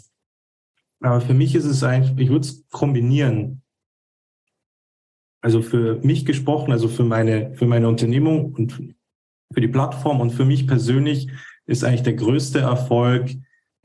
aber 1.01 1.21
für 1.21 1.35
mich 1.35 1.55
ist 1.55 1.67
es 1.67 1.83
eigentlich, 1.83 2.19
ich 2.19 2.31
würde 2.31 2.47
es 2.47 2.67
kombinieren. 2.71 3.63
Also 5.47 5.63
für 5.63 6.01
mich 6.03 6.27
gesprochen, 6.27 6.73
also 6.73 6.89
für 6.89 7.05
meine, 7.05 7.55
für 7.55 7.67
meine 7.67 7.87
Unternehmung 7.87 8.53
und 8.55 8.73
für 9.53 9.61
die 9.61 9.69
Plattform 9.69 10.21
und 10.21 10.33
für 10.33 10.45
mich 10.45 10.67
persönlich 10.67 11.29
ist 11.67 11.85
eigentlich 11.85 12.03
der 12.03 12.15
größte 12.15 12.59
Erfolg, 12.59 13.31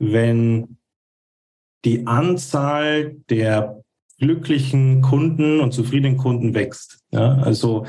wenn 0.00 0.78
die 1.84 2.04
Anzahl 2.08 3.14
der 3.30 3.84
glücklichen 4.18 5.02
Kunden 5.02 5.60
und 5.60 5.72
zufriedenen 5.72 6.16
Kunden 6.16 6.52
wächst. 6.52 7.04
Ja, 7.12 7.36
also, 7.36 7.86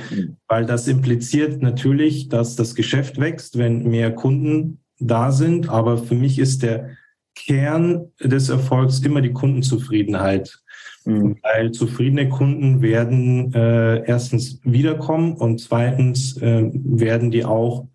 weil 0.47 0.67
das 0.67 0.87
impliziert 0.87 1.63
natürlich, 1.63 2.29
dass 2.29 2.55
das 2.55 2.75
Geschäft 2.75 3.19
wächst, 3.19 3.57
wenn 3.57 3.89
mehr 3.89 4.13
Kunden 4.13 4.83
da 4.99 5.31
sind. 5.31 5.69
Aber 5.69 5.97
für 5.97 6.13
mich 6.13 6.37
ist 6.37 6.61
der 6.61 6.91
Kern 7.33 8.11
des 8.19 8.49
Erfolgs 8.49 8.99
immer 8.99 9.21
die 9.21 9.33
Kundenzufriedenheit. 9.33 10.62
Mhm. 11.05 11.37
Weil 11.41 11.71
zufriedene 11.71 12.29
Kunden 12.29 12.81
werden 12.81 13.53
äh, 13.53 14.05
erstens 14.05 14.59
wiederkommen 14.63 15.33
und 15.33 15.59
zweitens 15.59 16.37
äh, 16.37 16.69
werden 16.73 17.31
die 17.31 17.45
auch 17.45 17.87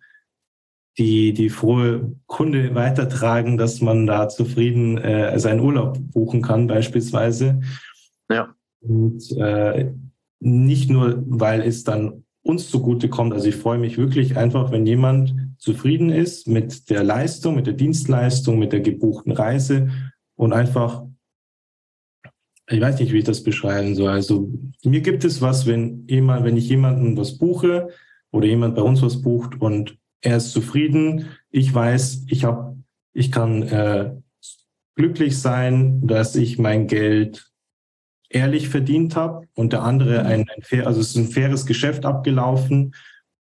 die, 0.97 1.33
die 1.33 1.49
frohe 1.49 2.13
Kunde 2.27 2.75
weitertragen, 2.75 3.57
dass 3.57 3.81
man 3.81 4.05
da 4.05 4.27
zufrieden 4.27 4.97
äh, 4.97 5.39
seinen 5.39 5.61
Urlaub 5.61 5.97
buchen 6.11 6.41
kann, 6.41 6.67
beispielsweise. 6.67 7.61
Ja. 8.29 8.53
Und 8.81 9.31
äh, 9.37 9.91
nicht 10.39 10.89
nur, 10.89 11.23
weil 11.25 11.61
es 11.61 11.83
dann 11.83 12.23
uns 12.41 12.69
zugute 12.69 13.09
kommt. 13.09 13.33
Also 13.33 13.47
ich 13.47 13.55
freue 13.55 13.77
mich 13.77 13.97
wirklich 13.97 14.37
einfach, 14.37 14.71
wenn 14.71 14.85
jemand 14.85 15.35
zufrieden 15.57 16.09
ist 16.09 16.47
mit 16.47 16.89
der 16.89 17.03
Leistung, 17.03 17.55
mit 17.55 17.67
der 17.67 17.73
Dienstleistung, 17.73 18.59
mit 18.59 18.71
der 18.71 18.81
gebuchten 18.81 19.31
Reise 19.31 19.89
und 20.35 20.53
einfach, 20.53 21.05
ich 22.69 22.81
weiß 22.81 22.99
nicht, 22.99 23.11
wie 23.11 23.19
ich 23.19 23.23
das 23.23 23.43
beschreiben 23.43 23.95
soll. 23.95 24.09
Also 24.09 24.51
mir 24.83 25.01
gibt 25.01 25.23
es 25.23 25.41
was, 25.41 25.65
wenn 25.65 26.05
jemand, 26.07 26.45
wenn 26.45 26.57
ich 26.57 26.69
jemanden 26.69 27.17
was 27.17 27.37
buche 27.37 27.89
oder 28.31 28.47
jemand 28.47 28.75
bei 28.75 28.81
uns 28.81 29.01
was 29.01 29.21
bucht 29.21 29.59
und 29.59 29.97
er 30.21 30.37
ist 30.37 30.51
zufrieden, 30.51 31.27
ich 31.49 31.73
weiß, 31.73 32.25
ich 32.27 32.43
habe, 32.43 32.77
ich 33.13 33.31
kann 33.31 33.63
äh, 33.63 34.11
glücklich 34.95 35.39
sein, 35.39 36.05
dass 36.05 36.35
ich 36.35 36.59
mein 36.59 36.87
Geld 36.87 37.49
ehrlich 38.29 38.69
verdient 38.69 39.15
habe 39.15 39.47
und 39.55 39.73
der 39.73 39.83
andere 39.83 40.25
ein, 40.25 40.41
ein 40.41 40.61
fair, 40.61 40.85
also 40.85 40.99
es 40.99 41.09
ist 41.09 41.15
ein 41.15 41.29
faires 41.29 41.65
Geschäft 41.65 42.05
abgelaufen 42.05 42.93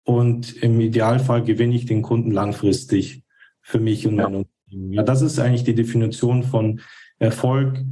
und 0.03 0.55
im 0.63 0.79
Idealfall 0.79 1.43
gewinne 1.43 1.75
ich 1.75 1.85
den 1.85 2.01
Kunden 2.01 2.31
langfristig 2.31 3.23
für 3.61 3.79
mich 3.79 4.07
und 4.07 4.15
mein 4.15 4.35
Unternehmen. 4.35 4.93
Ja, 4.93 5.03
das 5.03 5.21
ist 5.21 5.39
eigentlich 5.39 5.63
die 5.63 5.75
Definition 5.75 6.43
von 6.43 6.79
Erfolg, 7.17 7.83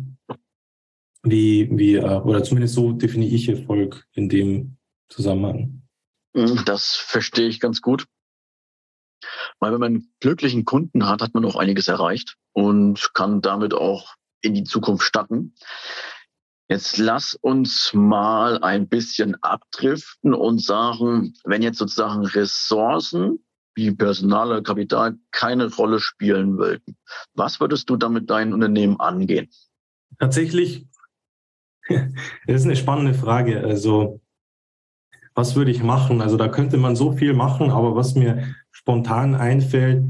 wie, 1.31 1.69
wie, 1.71 1.95
äh, 1.95 2.19
oder 2.21 2.43
zumindest 2.43 2.75
so 2.75 2.91
definiere 2.91 3.33
ich 3.33 3.49
Erfolg 3.49 4.05
in 4.13 4.29
dem 4.29 4.77
Zusammenhang. 5.09 5.81
Mhm, 6.33 6.63
das 6.65 6.95
verstehe 6.95 7.47
ich 7.47 7.59
ganz 7.59 7.81
gut. 7.81 8.05
Weil 9.59 9.73
wenn 9.73 9.79
man 9.79 9.93
einen 9.93 10.13
glücklichen 10.19 10.65
Kunden 10.65 11.07
hat, 11.07 11.21
hat 11.21 11.33
man 11.33 11.45
auch 11.45 11.55
einiges 11.55 11.87
erreicht 11.87 12.35
und 12.53 13.13
kann 13.13 13.41
damit 13.41 13.73
auch 13.73 14.15
in 14.41 14.53
die 14.53 14.63
Zukunft 14.63 15.03
starten. 15.03 15.55
Jetzt 16.69 16.97
lass 16.97 17.33
uns 17.33 17.91
mal 17.93 18.61
ein 18.61 18.89
bisschen 18.89 19.41
abdriften 19.41 20.33
und 20.33 20.61
sagen, 20.61 21.33
wenn 21.45 21.61
jetzt 21.61 21.77
sozusagen 21.77 22.25
Ressourcen 22.25 23.39
wie 23.73 23.91
Personal 23.91 24.61
Kapital 24.63 25.17
keine 25.31 25.73
Rolle 25.73 25.99
spielen 25.99 26.57
wollten, 26.57 26.97
was 27.33 27.59
würdest 27.59 27.89
du 27.89 27.95
damit 27.95 28.29
dein 28.29 28.53
Unternehmen 28.53 28.99
angehen? 28.99 29.49
Tatsächlich, 30.19 30.87
das 31.89 32.61
ist 32.61 32.65
eine 32.65 32.75
spannende 32.75 33.13
Frage. 33.13 33.61
Also, 33.61 34.21
was 35.33 35.55
würde 35.55 35.71
ich 35.71 35.83
machen? 35.83 36.21
Also, 36.21 36.37
da 36.37 36.47
könnte 36.47 36.77
man 36.77 36.95
so 36.95 37.11
viel 37.11 37.33
machen, 37.33 37.69
aber 37.69 37.95
was 37.95 38.15
mir 38.15 38.55
spontan 38.71 39.35
einfällt, 39.35 40.05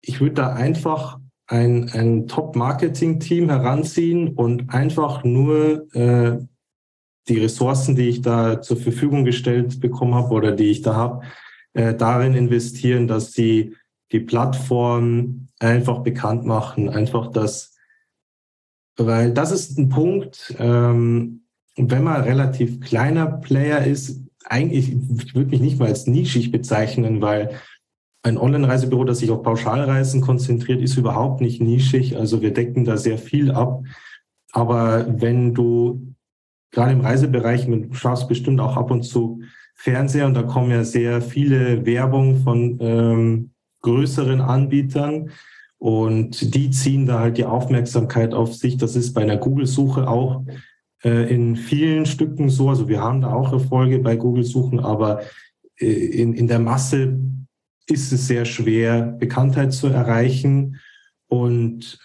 ich 0.00 0.20
würde 0.20 0.34
da 0.34 0.52
einfach 0.52 1.18
ein, 1.46 1.90
ein 1.90 2.26
Top-Marketing-Team 2.26 3.48
heranziehen 3.50 4.34
und 4.34 4.72
einfach 4.72 5.24
nur 5.24 5.94
äh, 5.94 6.38
die 7.28 7.38
Ressourcen, 7.38 7.96
die 7.96 8.08
ich 8.08 8.22
da 8.22 8.60
zur 8.60 8.76
Verfügung 8.76 9.24
gestellt 9.24 9.80
bekommen 9.80 10.14
habe 10.14 10.34
oder 10.34 10.52
die 10.52 10.70
ich 10.70 10.82
da 10.82 10.94
habe, 10.94 11.26
äh, 11.72 11.94
darin 11.94 12.34
investieren, 12.34 13.08
dass 13.08 13.32
sie 13.32 13.76
die 14.12 14.20
Plattform 14.20 15.48
einfach 15.58 16.00
bekannt 16.00 16.44
machen, 16.44 16.88
einfach 16.88 17.32
das, 17.32 17.73
weil 18.96 19.32
das 19.32 19.52
ist 19.52 19.78
ein 19.78 19.88
Punkt, 19.88 20.54
ähm, 20.58 21.42
wenn 21.76 22.04
man 22.04 22.22
relativ 22.22 22.80
kleiner 22.80 23.26
Player 23.26 23.84
ist, 23.84 24.20
eigentlich, 24.44 24.92
ich 24.92 25.34
würde 25.34 25.50
mich 25.50 25.60
nicht 25.60 25.78
mal 25.78 25.88
als 25.88 26.06
nischig 26.06 26.52
bezeichnen, 26.52 27.20
weil 27.20 27.50
ein 28.22 28.38
Online-Reisebüro, 28.38 29.04
das 29.04 29.18
sich 29.18 29.30
auf 29.30 29.42
Pauschalreisen 29.42 30.20
konzentriert, 30.20 30.80
ist 30.80 30.96
überhaupt 30.96 31.40
nicht 31.40 31.60
nischig. 31.60 32.16
Also 32.16 32.40
wir 32.40 32.52
decken 32.52 32.84
da 32.84 32.96
sehr 32.96 33.18
viel 33.18 33.50
ab. 33.50 33.82
Aber 34.52 35.06
wenn 35.20 35.52
du 35.52 36.14
gerade 36.70 36.92
im 36.92 37.00
Reisebereich, 37.00 37.66
du 37.66 37.92
schaust 37.92 38.28
bestimmt 38.28 38.60
auch 38.60 38.76
ab 38.76 38.90
und 38.90 39.02
zu 39.02 39.42
Fernseher 39.74 40.26
und 40.26 40.34
da 40.34 40.42
kommen 40.42 40.70
ja 40.70 40.84
sehr 40.84 41.20
viele 41.20 41.84
Werbung 41.84 42.42
von 42.42 42.78
ähm, 42.80 43.50
größeren 43.82 44.40
Anbietern 44.40 45.30
und 45.84 46.54
die 46.54 46.70
ziehen 46.70 47.04
da 47.04 47.20
halt 47.20 47.36
die 47.36 47.44
Aufmerksamkeit 47.44 48.32
auf 48.32 48.54
sich. 48.54 48.78
Das 48.78 48.96
ist 48.96 49.12
bei 49.12 49.20
einer 49.20 49.36
Google-Suche 49.36 50.08
auch 50.08 50.42
äh, 51.04 51.30
in 51.30 51.56
vielen 51.56 52.06
Stücken 52.06 52.48
so. 52.48 52.70
Also 52.70 52.88
wir 52.88 53.02
haben 53.02 53.20
da 53.20 53.34
auch 53.34 53.52
Erfolge 53.52 53.98
bei 53.98 54.16
Google-Suchen, 54.16 54.80
aber 54.80 55.20
äh, 55.78 55.86
in, 55.86 56.32
in 56.32 56.48
der 56.48 56.58
Masse 56.58 57.20
ist 57.86 58.14
es 58.14 58.26
sehr 58.26 58.46
schwer, 58.46 59.02
Bekanntheit 59.02 59.74
zu 59.74 59.88
erreichen. 59.88 60.80
Und 61.28 61.98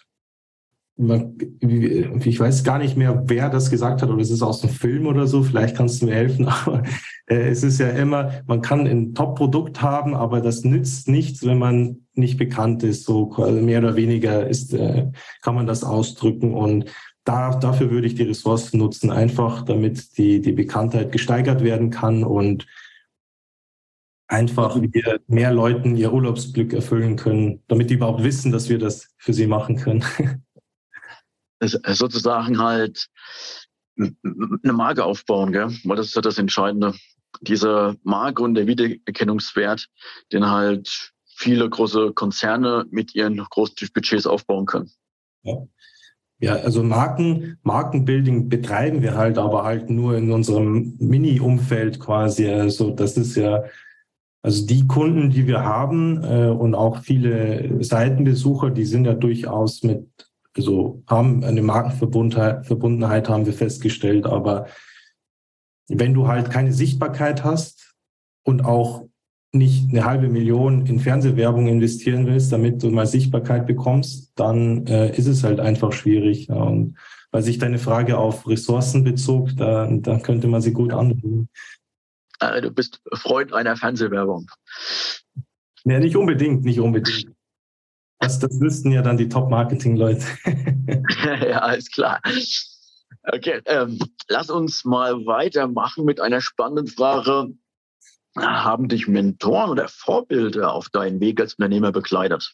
man, 0.97 1.37
ich 1.61 2.37
weiß 2.37 2.65
gar 2.65 2.79
nicht 2.79 2.97
mehr, 2.97 3.23
wer 3.27 3.49
das 3.49 3.69
gesagt 3.69 4.01
hat, 4.01 4.09
oder 4.09 4.21
es 4.21 4.29
ist 4.29 4.41
aus 4.41 4.59
dem 4.59 4.71
Film 4.71 5.07
oder 5.07 5.25
so, 5.25 5.41
vielleicht 5.41 5.77
kannst 5.77 6.01
du 6.01 6.07
mir 6.07 6.15
helfen, 6.15 6.47
aber 6.65 6.83
äh, 7.27 7.47
es 7.47 7.63
ist 7.63 7.79
ja 7.79 7.87
immer, 7.87 8.41
man 8.45 8.61
kann 8.61 8.85
ein 8.85 9.15
Top-Produkt 9.15 9.81
haben, 9.81 10.15
aber 10.15 10.41
das 10.41 10.65
nützt 10.65 11.07
nichts, 11.07 11.45
wenn 11.45 11.59
man 11.59 11.99
nicht 12.19 12.37
bekannt 12.37 12.83
ist. 12.83 13.05
So 13.05 13.27
mehr 13.49 13.79
oder 13.79 13.95
weniger 13.95 14.47
ist, 14.47 14.73
äh, 14.73 15.11
kann 15.41 15.55
man 15.55 15.67
das 15.67 15.83
ausdrücken. 15.83 16.53
Und 16.53 16.85
da, 17.23 17.55
dafür 17.55 17.91
würde 17.91 18.07
ich 18.07 18.15
die 18.15 18.23
Ressourcen 18.23 18.77
nutzen, 18.79 19.11
einfach 19.11 19.63
damit 19.63 20.17
die, 20.17 20.41
die 20.41 20.51
Bekanntheit 20.51 21.11
gesteigert 21.11 21.63
werden 21.63 21.89
kann 21.89 22.23
und 22.23 22.65
einfach 24.27 24.79
wir 24.79 25.19
mehr 25.27 25.51
Leuten 25.51 25.95
ihr 25.95 26.13
Urlaubsglück 26.13 26.73
erfüllen 26.73 27.15
können, 27.15 27.63
damit 27.67 27.89
die 27.89 27.95
überhaupt 27.95 28.23
wissen, 28.23 28.51
dass 28.51 28.69
wir 28.69 28.77
das 28.77 29.13
für 29.17 29.33
sie 29.33 29.47
machen 29.47 29.75
können. 29.75 30.05
sozusagen 31.61 32.59
halt 32.59 33.09
eine 33.97 34.73
Marke 34.73 35.03
aufbauen, 35.03 35.51
gell? 35.51 35.75
weil 35.83 35.97
das 35.97 36.07
ist 36.07 36.15
ja 36.15 36.21
das 36.21 36.37
Entscheidende. 36.37 36.93
Diese 37.41 37.97
Marke 38.03 38.43
und 38.43 38.55
der 38.55 38.67
Wiedererkennungswert, 38.67 39.87
den 40.31 40.49
halt 40.49 41.11
viele 41.39 41.69
große 41.69 42.11
Konzerne 42.13 42.85
mit 42.91 43.15
ihren 43.15 43.37
großen 43.37 43.75
Budgets 43.93 44.27
aufbauen 44.27 44.65
können. 44.65 44.91
Ja. 45.43 45.65
Ja, 46.41 46.55
also 46.55 46.83
Marken, 46.83 47.57
Markenbuilding 47.63 48.47
betreiben 48.47 49.01
wir 49.01 49.15
halt, 49.15 49.37
aber 49.37 49.65
halt 49.65 49.89
nur 49.89 50.15
in 50.15 50.31
unserem 50.31 50.95
Mini-Umfeld 50.97 51.99
quasi. 51.99 52.47
Also 52.47 52.91
das 52.91 53.17
ist 53.17 53.35
ja 53.35 53.65
also 54.41 54.65
die 54.65 54.87
Kunden, 54.87 55.31
die 55.31 55.47
wir 55.47 55.63
haben 55.63 56.23
äh, 56.23 56.47
und 56.47 56.75
auch 56.75 57.01
viele 57.01 57.83
Seitenbesucher, 57.83 58.69
die 58.69 58.85
sind 58.85 59.03
ja 59.03 59.13
durchaus 59.13 59.83
mit, 59.83 60.07
also 60.55 61.03
haben 61.07 61.43
eine 61.43 61.61
Markenverbundenheit 61.61 62.65
Verbundenheit 62.65 63.27
haben 63.27 63.45
wir 63.45 63.53
festgestellt. 63.53 64.25
Aber 64.25 64.67
wenn 65.89 66.13
du 66.13 66.27
halt 66.27 66.49
keine 66.49 66.71
Sichtbarkeit 66.71 67.43
hast 67.43 67.95
und 68.45 68.63
auch 68.63 69.08
nicht 69.51 69.89
eine 69.89 70.05
halbe 70.05 70.29
Million 70.29 70.85
in 70.85 70.99
Fernsehwerbung 70.99 71.67
investieren 71.67 72.27
willst, 72.27 72.51
damit 72.51 72.83
du 72.83 72.91
mal 72.91 73.07
Sichtbarkeit 73.07 73.65
bekommst, 73.65 74.31
dann 74.35 74.85
äh, 74.85 75.15
ist 75.15 75.25
es 75.25 75.43
halt 75.43 75.59
einfach 75.59 75.91
schwierig. 75.91 76.47
Ja. 76.47 76.55
Und 76.55 76.97
weil 77.31 77.41
sich 77.41 77.57
deine 77.57 77.79
Frage 77.79 78.17
auf 78.17 78.47
Ressourcen 78.47 79.03
bezog, 79.03 79.49
da, 79.57 79.87
da 79.91 80.19
könnte 80.19 80.47
man 80.47 80.61
sie 80.61 80.73
gut 80.73 80.93
anwenden. 80.93 81.49
Äh, 82.39 82.61
du 82.61 82.71
bist 82.71 83.01
Freund 83.13 83.53
einer 83.53 83.75
Fernsehwerbung. 83.75 84.49
Ja, 85.85 85.99
nicht 85.99 86.15
unbedingt, 86.15 86.63
nicht 86.63 86.79
unbedingt. 86.79 87.31
Das, 88.19 88.39
das 88.39 88.59
wüssten 88.59 88.91
ja 88.91 89.01
dann 89.01 89.17
die 89.17 89.29
Top-Marketing-Leute. 89.29 90.25
ja, 91.47 91.59
alles 91.59 91.89
klar. 91.89 92.21
Okay, 93.23 93.61
ähm, 93.65 93.99
lass 94.27 94.49
uns 94.49 94.85
mal 94.85 95.25
weitermachen 95.25 96.05
mit 96.05 96.19
einer 96.19 96.41
spannenden 96.41 96.87
Frage. 96.87 97.53
Haben 98.37 98.87
dich 98.87 99.07
Mentoren 99.07 99.71
oder 99.71 99.87
Vorbilder 99.87 100.73
auf 100.73 100.89
deinen 100.89 101.19
Weg 101.19 101.41
als 101.41 101.55
Unternehmer 101.55 101.91
begleitet? 101.91 102.53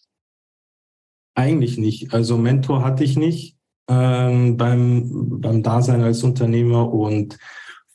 Eigentlich 1.36 1.78
nicht. 1.78 2.14
Also 2.14 2.38
Mentor 2.38 2.84
hatte 2.84 3.04
ich 3.04 3.18
nicht 3.18 3.58
ähm, 3.90 4.58
beim, 4.58 5.42
beim 5.42 5.64
Dasein 5.64 6.02
als 6.02 6.24
Unternehmer 6.24 6.92
und 6.92 7.38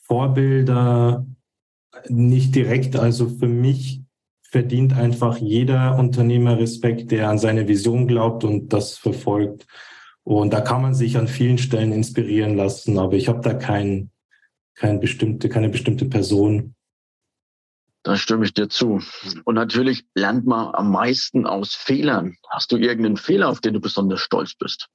Vorbilder 0.03 1.27
nicht 2.09 2.55
direkt. 2.55 2.97
Also 2.97 3.29
für 3.29 3.49
mich 3.49 4.03
verdient 4.43 4.95
einfach 4.95 5.39
jeder 5.39 5.97
Unternehmer 5.97 6.59
Respekt, 6.59 7.11
der 7.13 7.31
an 7.31 7.39
seine 7.39 7.69
Vision 7.69 8.07
glaubt 8.07 8.45
und 8.45 8.73
das 8.73 8.99
verfolgt. 8.99 9.67
Und 10.23 10.53
da 10.53 10.61
kann 10.61 10.83
man 10.83 10.95
sich 10.95 11.17
an 11.17 11.29
vielen 11.29 11.59
Stellen 11.59 11.93
inspirieren 11.93 12.57
lassen, 12.57 12.99
aber 12.99 13.15
ich 13.15 13.29
habe 13.29 13.41
da 13.41 13.55
kein, 13.55 14.11
kein 14.75 15.01
bestimmte, 15.01 15.49
keine 15.49 15.69
bestimmte 15.69 16.05
Person. 16.05 16.75
Da 18.03 18.17
stimme 18.17 18.47
ich 18.47 18.55
dir 18.55 18.69
zu. 18.69 19.03
Und 19.45 19.55
natürlich 19.55 20.05
lernt 20.15 20.47
man 20.47 20.75
am 20.75 20.91
meisten 20.91 21.47
aus 21.47 21.75
Fehlern. 21.75 22.37
Hast 22.49 22.73
du 22.73 22.77
irgendeinen 22.77 23.19
Fehler, 23.19 23.51
auf 23.51 23.61
den 23.61 23.75
du 23.75 23.81
besonders 23.81 24.21
stolz 24.21 24.55
bist? 24.55 24.89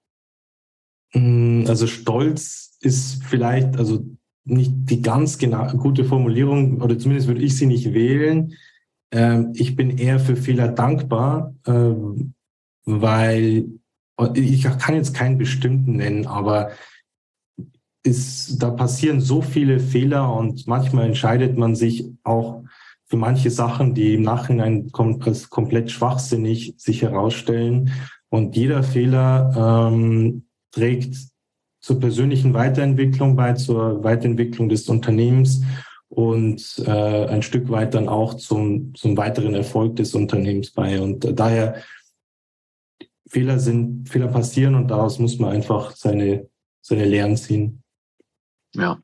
Mm, 1.13 1.65
also 1.67 1.85
Stolz 1.87 2.77
ist 2.81 3.23
vielleicht, 3.23 3.77
also 3.77 4.05
nicht 4.43 4.71
die 4.73 5.01
ganz 5.01 5.37
genau, 5.37 5.67
gute 5.73 6.05
Formulierung, 6.05 6.81
oder 6.81 6.97
zumindest 6.97 7.27
würde 7.27 7.41
ich 7.41 7.57
sie 7.57 7.65
nicht 7.65 7.93
wählen. 7.93 8.53
Ähm, 9.11 9.51
ich 9.55 9.75
bin 9.75 9.97
eher 9.97 10.19
für 10.19 10.35
Fehler 10.35 10.67
dankbar, 10.67 11.55
ähm, 11.65 12.33
weil 12.85 13.67
ich 14.35 14.63
kann 14.63 14.95
jetzt 14.95 15.13
keinen 15.13 15.37
bestimmten 15.37 15.97
nennen, 15.97 16.25
aber 16.25 16.71
ist, 18.03 18.61
da 18.61 18.69
passieren 18.69 19.19
so 19.19 19.41
viele 19.41 19.79
Fehler 19.79 20.31
und 20.33 20.67
manchmal 20.67 21.05
entscheidet 21.05 21.57
man 21.57 21.75
sich 21.75 22.05
auch 22.23 22.63
für 23.07 23.17
manche 23.17 23.51
Sachen, 23.51 23.93
die 23.93 24.15
im 24.15 24.23
Nachhinein 24.23 24.91
als 25.21 25.49
komplett 25.49 25.91
schwachsinnig 25.91 26.73
sich 26.77 27.01
herausstellen. 27.01 27.91
Und 28.29 28.55
jeder 28.55 28.83
Fehler 28.83 29.89
ähm, 29.91 30.45
trägt 30.71 31.15
zur 31.79 31.99
persönlichen 31.99 32.53
Weiterentwicklung 32.53 33.35
bei, 33.35 33.53
zur 33.53 34.03
Weiterentwicklung 34.03 34.69
des 34.69 34.89
Unternehmens 34.89 35.61
und 36.09 36.83
äh, 36.85 37.25
ein 37.27 37.43
Stück 37.43 37.69
weit 37.69 37.93
dann 37.93 38.09
auch 38.09 38.33
zum, 38.35 38.95
zum 38.95 39.17
weiteren 39.17 39.53
Erfolg 39.53 39.95
des 39.97 40.15
Unternehmens 40.15 40.71
bei. 40.71 40.99
Und 40.99 41.25
äh, 41.25 41.33
daher 41.33 41.83
Fehler 43.27 43.59
sind, 43.59 44.09
Fehler 44.09 44.27
passieren 44.27 44.75
und 44.75 44.87
daraus 44.87 45.19
muss 45.19 45.37
man 45.39 45.51
einfach 45.51 45.91
seine, 45.91 46.49
seine 46.81 47.05
Lehren 47.05 47.37
ziehen. 47.37 47.83
Ja, 48.73 48.99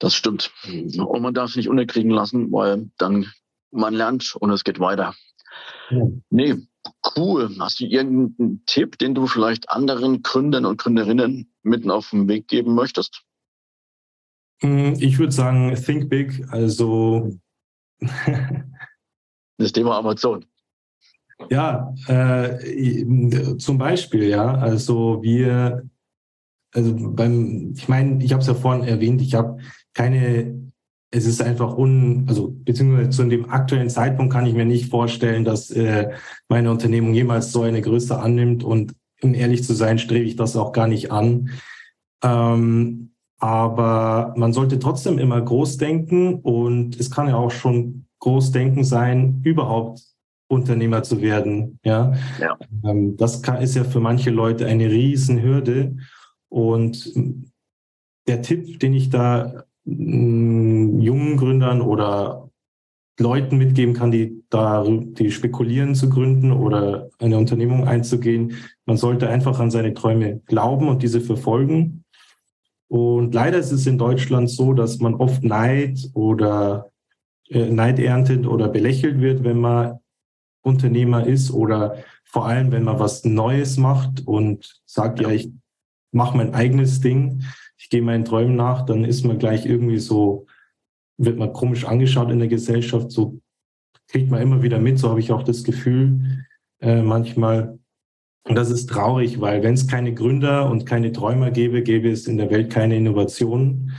das 0.00 0.14
stimmt. 0.14 0.50
Und 0.66 1.22
man 1.22 1.34
darf 1.34 1.50
es 1.50 1.56
nicht 1.56 1.68
unerkriegen 1.68 2.10
lassen, 2.10 2.50
weil 2.50 2.90
dann 2.98 3.26
man 3.70 3.94
lernt 3.94 4.34
und 4.34 4.50
es 4.50 4.64
geht 4.64 4.80
weiter. 4.80 5.14
Ja. 5.90 6.06
Nee, 6.30 6.56
Cool. 7.16 7.54
Hast 7.58 7.80
du 7.80 7.84
irgendeinen 7.84 8.62
Tipp, 8.66 8.98
den 8.98 9.14
du 9.14 9.26
vielleicht 9.26 9.70
anderen 9.70 10.22
Gründern 10.22 10.64
und 10.64 10.78
Gründerinnen 10.78 11.52
mitten 11.62 11.90
auf 11.90 12.10
den 12.10 12.28
Weg 12.28 12.48
geben 12.48 12.74
möchtest? 12.74 13.22
Hm, 14.62 14.94
ich 14.98 15.18
würde 15.18 15.32
sagen, 15.32 15.74
think 15.74 16.08
big. 16.08 16.46
Also 16.50 17.38
das 19.58 19.72
Thema 19.72 19.98
Amazon. 19.98 20.44
Ja, 21.50 21.94
äh, 22.06 23.56
zum 23.56 23.78
Beispiel, 23.78 24.24
ja. 24.24 24.54
Also 24.54 25.22
wir, 25.22 25.88
also 26.74 26.94
beim, 27.12 27.72
ich 27.76 27.88
meine, 27.88 28.22
ich 28.22 28.32
habe 28.32 28.42
es 28.42 28.48
ja 28.48 28.54
vorhin 28.54 28.84
erwähnt, 28.84 29.22
ich 29.22 29.34
habe 29.34 29.58
keine 29.94 30.70
es 31.10 31.26
ist 31.26 31.42
einfach 31.42 31.76
un, 31.76 32.26
also 32.28 32.54
beziehungsweise 32.64 33.10
zu 33.10 33.24
dem 33.24 33.50
aktuellen 33.50 33.90
Zeitpunkt 33.90 34.32
kann 34.32 34.46
ich 34.46 34.54
mir 34.54 34.64
nicht 34.64 34.90
vorstellen, 34.90 35.44
dass 35.44 35.70
äh, 35.70 36.10
meine 36.48 36.70
Unternehmung 36.70 37.14
jemals 37.14 37.50
so 37.52 37.62
eine 37.62 37.82
Größe 37.82 38.18
annimmt 38.18 38.62
und 38.62 38.94
um 39.22 39.34
ehrlich 39.34 39.64
zu 39.64 39.74
sein, 39.74 39.98
strebe 39.98 40.24
ich 40.24 40.36
das 40.36 40.56
auch 40.56 40.72
gar 40.72 40.86
nicht 40.86 41.10
an. 41.10 41.50
Ähm, 42.22 43.10
aber 43.38 44.34
man 44.36 44.52
sollte 44.52 44.78
trotzdem 44.78 45.18
immer 45.18 45.40
groß 45.40 45.78
denken 45.78 46.34
und 46.34 46.98
es 46.98 47.10
kann 47.10 47.28
ja 47.28 47.36
auch 47.36 47.50
schon 47.50 48.06
groß 48.20 48.52
denken 48.52 48.84
sein, 48.84 49.40
überhaupt 49.44 50.02
Unternehmer 50.48 51.02
zu 51.02 51.20
werden. 51.22 51.78
Ja, 51.84 52.12
ja. 52.40 52.56
Ähm, 52.84 53.16
das 53.16 53.42
kann, 53.42 53.62
ist 53.62 53.74
ja 53.74 53.84
für 53.84 54.00
manche 54.00 54.30
Leute 54.30 54.66
eine 54.66 54.90
Riesenhürde 54.90 55.96
und 56.48 57.12
der 58.28 58.42
Tipp, 58.42 58.78
den 58.78 58.92
ich 58.92 59.10
da 59.10 59.64
jungen 59.90 61.36
Gründern 61.36 61.80
oder 61.80 62.50
Leuten 63.18 63.58
mitgeben 63.58 63.94
kann, 63.94 64.10
die 64.10 64.42
da, 64.48 64.84
die 64.86 65.30
spekulieren 65.30 65.94
zu 65.94 66.08
gründen 66.08 66.52
oder 66.52 67.10
eine 67.18 67.36
Unternehmung 67.36 67.86
einzugehen. 67.86 68.56
Man 68.86 68.96
sollte 68.96 69.28
einfach 69.28 69.60
an 69.60 69.70
seine 69.70 69.94
Träume 69.94 70.40
glauben 70.46 70.88
und 70.88 71.02
diese 71.02 71.20
verfolgen. 71.20 72.04
Und 72.88 73.34
leider 73.34 73.58
ist 73.58 73.72
es 73.72 73.86
in 73.86 73.98
Deutschland 73.98 74.50
so, 74.50 74.72
dass 74.72 74.98
man 74.98 75.14
oft 75.14 75.44
Neid 75.44 76.10
oder 76.14 76.90
äh, 77.48 77.70
Neid 77.70 77.98
erntet 77.98 78.46
oder 78.46 78.68
belächelt 78.68 79.20
wird, 79.20 79.44
wenn 79.44 79.60
man 79.60 80.00
Unternehmer 80.62 81.26
ist 81.26 81.50
oder 81.50 81.96
vor 82.24 82.46
allem, 82.46 82.72
wenn 82.72 82.84
man 82.84 82.98
was 82.98 83.24
Neues 83.24 83.76
macht 83.76 84.26
und 84.26 84.80
sagt, 84.86 85.20
ja, 85.20 85.30
ich 85.30 85.50
mache 86.12 86.36
mein 86.36 86.54
eigenes 86.54 87.00
Ding 87.00 87.42
ich 87.80 87.88
gehe 87.88 88.02
meinen 88.02 88.26
Träumen 88.26 88.56
nach, 88.56 88.84
dann 88.84 89.04
ist 89.04 89.24
man 89.24 89.38
gleich 89.38 89.64
irgendwie 89.64 89.98
so, 89.98 90.46
wird 91.16 91.38
man 91.38 91.54
komisch 91.54 91.86
angeschaut 91.86 92.30
in 92.30 92.38
der 92.38 92.48
Gesellschaft, 92.48 93.10
so 93.10 93.40
kriegt 94.08 94.30
man 94.30 94.42
immer 94.42 94.62
wieder 94.62 94.78
mit, 94.78 94.98
so 94.98 95.08
habe 95.08 95.20
ich 95.20 95.32
auch 95.32 95.42
das 95.42 95.64
Gefühl 95.64 96.44
äh, 96.80 97.00
manchmal. 97.00 97.78
Und 98.46 98.54
das 98.54 98.70
ist 98.70 98.90
traurig, 98.90 99.40
weil 99.40 99.62
wenn 99.62 99.74
es 99.74 99.88
keine 99.88 100.12
Gründer 100.12 100.70
und 100.70 100.84
keine 100.84 101.12
Träumer 101.12 101.50
gäbe, 101.50 101.82
gäbe 101.82 102.10
es 102.10 102.26
in 102.26 102.36
der 102.36 102.50
Welt 102.50 102.70
keine 102.70 102.96
Innovationen 102.96 103.92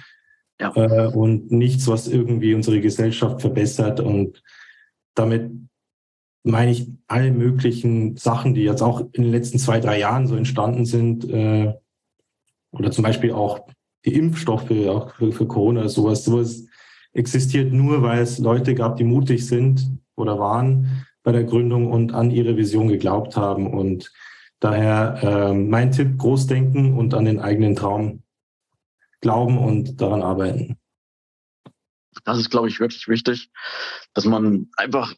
ja. 0.59 0.71
äh, 0.75 1.07
und 1.07 1.51
nichts, 1.51 1.87
was 1.87 2.07
irgendwie 2.07 2.53
unsere 2.53 2.81
Gesellschaft 2.81 3.41
verbessert. 3.41 3.99
Und 3.99 4.43
damit 5.15 5.51
meine 6.43 6.69
ich 6.69 6.87
alle 7.07 7.31
möglichen 7.31 8.15
Sachen, 8.15 8.53
die 8.53 8.63
jetzt 8.63 8.83
auch 8.83 9.01
in 9.13 9.23
den 9.23 9.31
letzten 9.31 9.57
zwei, 9.57 9.79
drei 9.79 9.97
Jahren 9.97 10.27
so 10.27 10.35
entstanden 10.35 10.85
sind, 10.85 11.27
äh, 11.27 11.73
oder 12.71 12.91
zum 12.91 13.03
Beispiel 13.03 13.31
auch 13.31 13.67
die 14.05 14.15
Impfstoffe 14.15 14.71
auch 14.71 15.13
für, 15.15 15.31
für 15.31 15.47
Corona, 15.47 15.87
sowas, 15.87 16.23
sowas 16.23 16.65
existiert 17.13 17.71
nur, 17.71 18.01
weil 18.01 18.21
es 18.21 18.39
Leute 18.39 18.73
gab, 18.73 18.97
die 18.97 19.03
mutig 19.03 19.45
sind 19.45 19.89
oder 20.15 20.39
waren 20.39 21.05
bei 21.23 21.31
der 21.31 21.43
Gründung 21.43 21.91
und 21.91 22.13
an 22.13 22.31
ihre 22.31 22.57
Vision 22.57 22.87
geglaubt 22.87 23.37
haben. 23.37 23.71
Und 23.71 24.11
daher 24.59 25.19
äh, 25.21 25.53
mein 25.53 25.91
Tipp, 25.91 26.17
groß 26.17 26.47
denken 26.47 26.97
und 26.97 27.13
an 27.13 27.25
den 27.25 27.39
eigenen 27.39 27.75
Traum 27.75 28.23
glauben 29.19 29.57
und 29.57 30.01
daran 30.01 30.23
arbeiten. 30.23 30.77
Das 32.23 32.39
ist, 32.39 32.49
glaube 32.49 32.67
ich, 32.67 32.79
wirklich 32.79 33.07
wichtig, 33.07 33.51
dass 34.13 34.25
man 34.25 34.69
einfach 34.77 35.13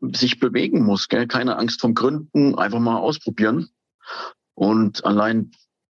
sich 0.00 0.38
bewegen 0.38 0.84
muss. 0.84 1.08
Gell? 1.08 1.26
Keine 1.26 1.56
Angst 1.56 1.80
vom 1.80 1.94
Gründen, 1.94 2.56
einfach 2.56 2.80
mal 2.80 2.98
ausprobieren. 2.98 3.68
Und 4.54 5.04
allein 5.04 5.52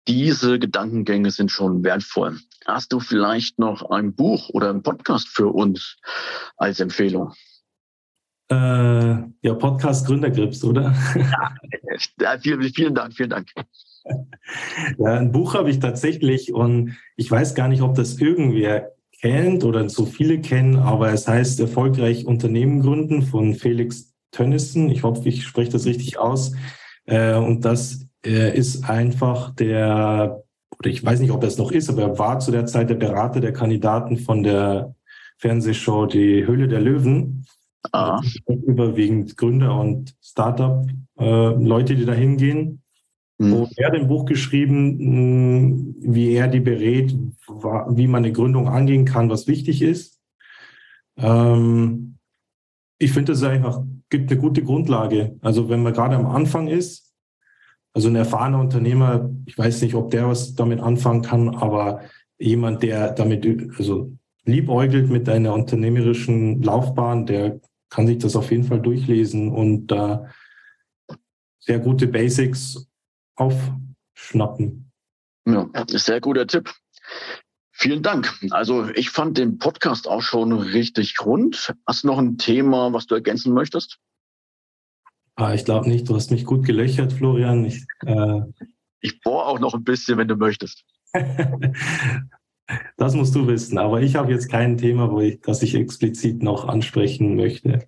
diese 0.09 0.59
Gedankengänge 0.59 1.31
sind 1.31 1.51
schon 1.51 1.83
wertvoll. 1.85 2.39
Hast 2.67 2.93
du 2.93 3.01
vielleicht 3.01 3.59
noch 3.59 3.91
ein 3.91 4.15
Buch 4.15 4.51
oder 4.51 4.71
einen 4.71 4.83
Podcast 4.83 5.29
für 5.29 5.49
uns 5.49 5.97
als 6.57 6.81
Empfehlung? 6.81 7.33
Äh, 8.49 8.55
ja, 8.55 9.55
Podcast 9.59 10.07
Gründergrips, 10.07 10.63
oder? 10.63 10.95
ja, 12.21 12.39
vielen, 12.39 12.63
vielen 12.63 12.95
Dank, 12.95 13.15
vielen 13.15 13.31
Dank. 13.31 13.49
Ja, 14.99 15.15
ein 15.15 15.33
Buch 15.33 15.55
habe 15.55 15.69
ich 15.69 15.81
tatsächlich 15.81 16.55
und 16.55 16.97
ich 17.17 17.29
weiß 17.29 17.57
gar 17.57 17.67
nicht, 17.67 17.83
ob 17.83 17.97
das 17.97 18.21
irgendwer 18.21 18.93
kennt 19.21 19.65
oder 19.65 19.89
so 19.89 20.07
viele 20.07 20.41
kennen, 20.41 20.77
aber 20.77 21.13
es 21.13 21.27
heißt 21.27 21.59
Erfolgreich 21.59 22.27
Unternehmen 22.27 22.81
gründen 22.81 23.23
von 23.23 23.55
Felix 23.55 24.15
Tönnissen. 24.31 24.91
Ich 24.91 25.03
hoffe, 25.03 25.29
ich 25.29 25.45
spreche 25.45 25.73
das 25.73 25.87
richtig 25.87 26.19
aus. 26.19 26.53
Äh, 27.07 27.35
und 27.35 27.65
das 27.65 28.06
er 28.27 28.55
ist 28.55 28.89
einfach 28.89 29.55
der, 29.55 30.43
oder 30.79 30.91
ich 30.91 31.05
weiß 31.05 31.21
nicht, 31.21 31.31
ob 31.31 31.43
er 31.43 31.49
es 31.49 31.59
noch 31.59 31.71
ist, 31.71 31.89
aber 31.89 32.03
er 32.03 32.19
war 32.19 32.41
zu 32.41 32.51
der 32.51 32.67
Zeit 32.67 32.91
der 32.91 32.97
Berater 32.97 33.41
der 33.41 33.53
Kandidaten 33.53 34.19
von 34.19 34.43
der 34.43 34.95
Fernsehshow 35.39 36.07
Die 36.07 36.47
Höhle 36.47 36.69
der 36.69 36.81
Löwen. 36.81 37.47
Ah. 37.93 38.21
Überwiegend 38.49 39.37
Gründer 39.37 39.79
und 39.79 40.17
Startup-Leute, 40.21 41.93
äh, 41.93 41.97
die 41.97 42.05
da 42.05 42.13
hingehen. 42.15 42.83
Mhm. 43.39 43.53
Und 43.53 43.79
er 43.79 43.89
hat 43.89 43.95
ein 43.95 44.09
Buch 44.09 44.25
geschrieben, 44.25 45.95
wie 46.01 46.33
er 46.33 46.49
die 46.49 46.61
berät, 46.61 47.15
wie 47.91 48.07
man 48.07 48.25
eine 48.25 48.33
Gründung 48.33 48.69
angehen 48.69 49.05
kann, 49.05 49.31
was 49.31 49.47
wichtig 49.47 49.83
ist. 49.83 50.21
Ähm, 51.17 52.17
ich 52.99 53.13
finde, 53.13 53.33
das 53.33 53.43
einfach 53.45 53.83
gibt 54.09 54.31
eine 54.31 54.41
gute 54.41 54.63
Grundlage. 54.63 55.37
Also 55.43 55.69
wenn 55.69 55.83
man 55.83 55.93
gerade 55.93 56.17
am 56.17 56.27
Anfang 56.27 56.67
ist, 56.67 57.06
also 57.97 58.09
ein 58.09 58.17
erfahrener 58.17 58.61
Unternehmer, 58.61 59.31
ich 59.47 59.57
weiß 59.57 59.81
nicht, 59.81 59.95
ob 59.95 60.11
der 60.11 60.29
was 60.29 60.55
damit 60.55 60.81
anfangen 60.81 61.23
kann, 61.23 61.49
aber 61.49 62.03
jemand, 62.37 62.83
der 62.83 63.13
damit 63.13 63.47
also 63.79 64.13
liebäugelt 64.45 65.09
mit 65.09 65.27
einer 65.31 65.55
unternehmerischen 65.55 66.63
Laufbahn, 66.63 67.25
der 67.25 67.59
kann 67.89 68.07
sich 68.07 68.19
das 68.19 68.37
auf 68.37 68.51
jeden 68.51 68.65
Fall 68.65 68.83
durchlesen 68.83 69.51
und 69.51 69.87
da 69.87 70.31
äh, 71.09 71.15
sehr 71.59 71.79
gute 71.79 72.07
Basics 72.07 72.87
aufschnappen. 73.35 74.93
Ja, 75.47 75.67
sehr 75.87 76.21
guter 76.21 76.47
Tipp. 76.47 76.71
Vielen 77.73 78.03
Dank. 78.03 78.31
Also 78.51 78.91
ich 78.91 79.09
fand 79.09 79.39
den 79.39 79.57
Podcast 79.57 80.07
auch 80.07 80.21
schon 80.21 80.53
richtig 80.53 81.15
rund. 81.25 81.75
Hast 81.87 82.05
du 82.05 82.09
noch 82.09 82.19
ein 82.19 82.37
Thema, 82.37 82.93
was 82.93 83.07
du 83.07 83.15
ergänzen 83.15 83.55
möchtest? 83.55 84.01
Ah, 85.37 85.53
ich 85.53 85.65
glaube 85.67 85.89
nicht. 85.89 86.09
Du 86.09 86.15
hast 86.15 86.31
mich 86.31 86.45
gut 86.47 86.65
gelöchert, 86.65 87.13
Florian. 87.13 87.65
Ich, 87.67 87.85
äh, 88.07 88.41
ich 89.01 89.21
bohre 89.21 89.45
auch 89.47 89.61
noch 89.61 89.75
ein 89.75 89.85
bisschen, 89.85 90.17
wenn 90.17 90.29
du 90.29 90.37
möchtest. 90.37 90.85
das 92.97 93.15
musst 93.15 93.35
du 93.35 93.47
wissen. 93.47 93.77
Aber 93.77 94.01
ich 94.01 94.17
habe 94.17 94.33
jetzt 94.33 94.51
kein 94.51 94.79
Thema, 94.79 95.11
wo 95.11 95.21
ich, 95.21 95.41
das 95.43 95.63
ich 95.63 95.75
explizit 95.75 96.43
noch 96.43 96.67
ansprechen 96.67 97.37
möchte. 97.37 97.87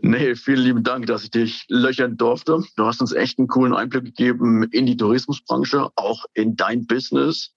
Nee, 0.00 0.34
vielen 0.34 0.64
lieben 0.64 0.82
Dank, 0.82 1.06
dass 1.06 1.24
ich 1.24 1.30
dich 1.30 1.64
löchern 1.68 2.16
durfte. 2.16 2.62
Du 2.76 2.84
hast 2.84 3.00
uns 3.00 3.12
echt 3.12 3.38
einen 3.38 3.48
coolen 3.48 3.74
Einblick 3.74 4.04
gegeben 4.04 4.64
in 4.64 4.86
die 4.86 4.96
Tourismusbranche, 4.96 5.90
auch 5.96 6.24
in 6.34 6.56
dein 6.56 6.86
Business, 6.86 7.54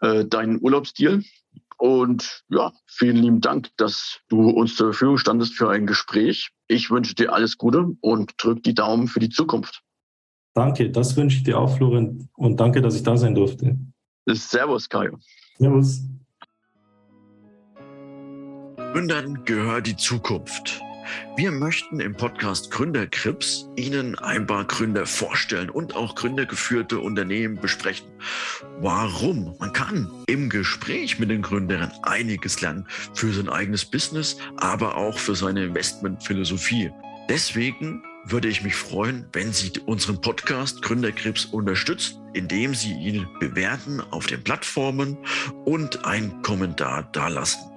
äh, 0.00 0.24
deinen 0.24 0.60
Urlaubsstil. 0.60 1.24
Und 1.78 2.44
ja, 2.48 2.72
vielen 2.86 3.16
lieben 3.16 3.40
Dank, 3.40 3.70
dass 3.76 4.20
du 4.28 4.50
uns 4.50 4.76
zur 4.76 4.92
Verfügung 4.92 5.18
standest 5.18 5.54
für 5.54 5.70
ein 5.70 5.86
Gespräch. 5.86 6.50
Ich 6.72 6.90
wünsche 6.90 7.14
dir 7.14 7.34
alles 7.34 7.58
Gute 7.58 7.94
und 8.00 8.32
drück 8.38 8.62
die 8.62 8.74
Daumen 8.74 9.06
für 9.06 9.20
die 9.20 9.28
Zukunft. 9.28 9.82
Danke, 10.54 10.90
das 10.90 11.14
wünsche 11.18 11.36
ich 11.36 11.42
dir 11.42 11.58
auch, 11.58 11.76
Florian. 11.76 12.30
Und 12.34 12.58
danke, 12.60 12.80
dass 12.80 12.94
ich 12.94 13.02
da 13.02 13.14
sein 13.14 13.34
durfte. 13.34 13.76
Servus, 14.26 14.88
Kajo. 14.88 15.18
Servus. 15.58 16.00
Gründern 18.76 19.44
gehört 19.44 19.86
die 19.86 19.96
Zukunft. 19.96 20.80
Wir 21.36 21.50
möchten 21.50 22.00
im 22.00 22.14
Podcast 22.14 22.70
Gründerkrips 22.70 23.68
Ihnen 23.76 24.18
ein 24.18 24.46
paar 24.46 24.64
Gründer 24.64 25.06
vorstellen 25.06 25.70
und 25.70 25.96
auch 25.96 26.14
gründergeführte 26.14 26.98
Unternehmen 26.98 27.56
besprechen. 27.56 28.06
Warum? 28.80 29.54
Man 29.58 29.72
kann 29.72 30.10
im 30.26 30.48
Gespräch 30.48 31.18
mit 31.18 31.30
den 31.30 31.42
Gründern 31.42 31.92
einiges 32.02 32.60
lernen 32.60 32.86
für 33.14 33.32
sein 33.32 33.48
eigenes 33.48 33.84
Business, 33.84 34.36
aber 34.56 34.96
auch 34.96 35.18
für 35.18 35.34
seine 35.34 35.64
Investmentphilosophie. 35.64 36.90
Deswegen 37.28 38.02
würde 38.24 38.48
ich 38.48 38.62
mich 38.62 38.76
freuen, 38.76 39.26
wenn 39.32 39.52
Sie 39.52 39.72
unseren 39.86 40.20
Podcast 40.20 40.82
Gründerkrebs 40.82 41.46
unterstützen, 41.46 42.20
indem 42.34 42.74
Sie 42.74 42.92
ihn 42.92 43.26
bewerten 43.40 44.00
auf 44.10 44.26
den 44.26 44.42
Plattformen 44.44 45.16
und 45.64 46.04
einen 46.04 46.42
Kommentar 46.42 47.04
dalassen. 47.12 47.71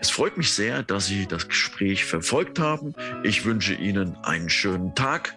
Es 0.00 0.10
freut 0.10 0.36
mich 0.36 0.52
sehr, 0.52 0.82
dass 0.82 1.06
Sie 1.06 1.26
das 1.26 1.48
Gespräch 1.48 2.04
verfolgt 2.04 2.58
haben. 2.58 2.94
Ich 3.22 3.44
wünsche 3.44 3.74
Ihnen 3.74 4.16
einen 4.22 4.48
schönen 4.48 4.94
Tag. 4.94 5.36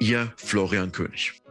Ihr 0.00 0.32
Florian 0.36 0.92
König. 0.92 1.43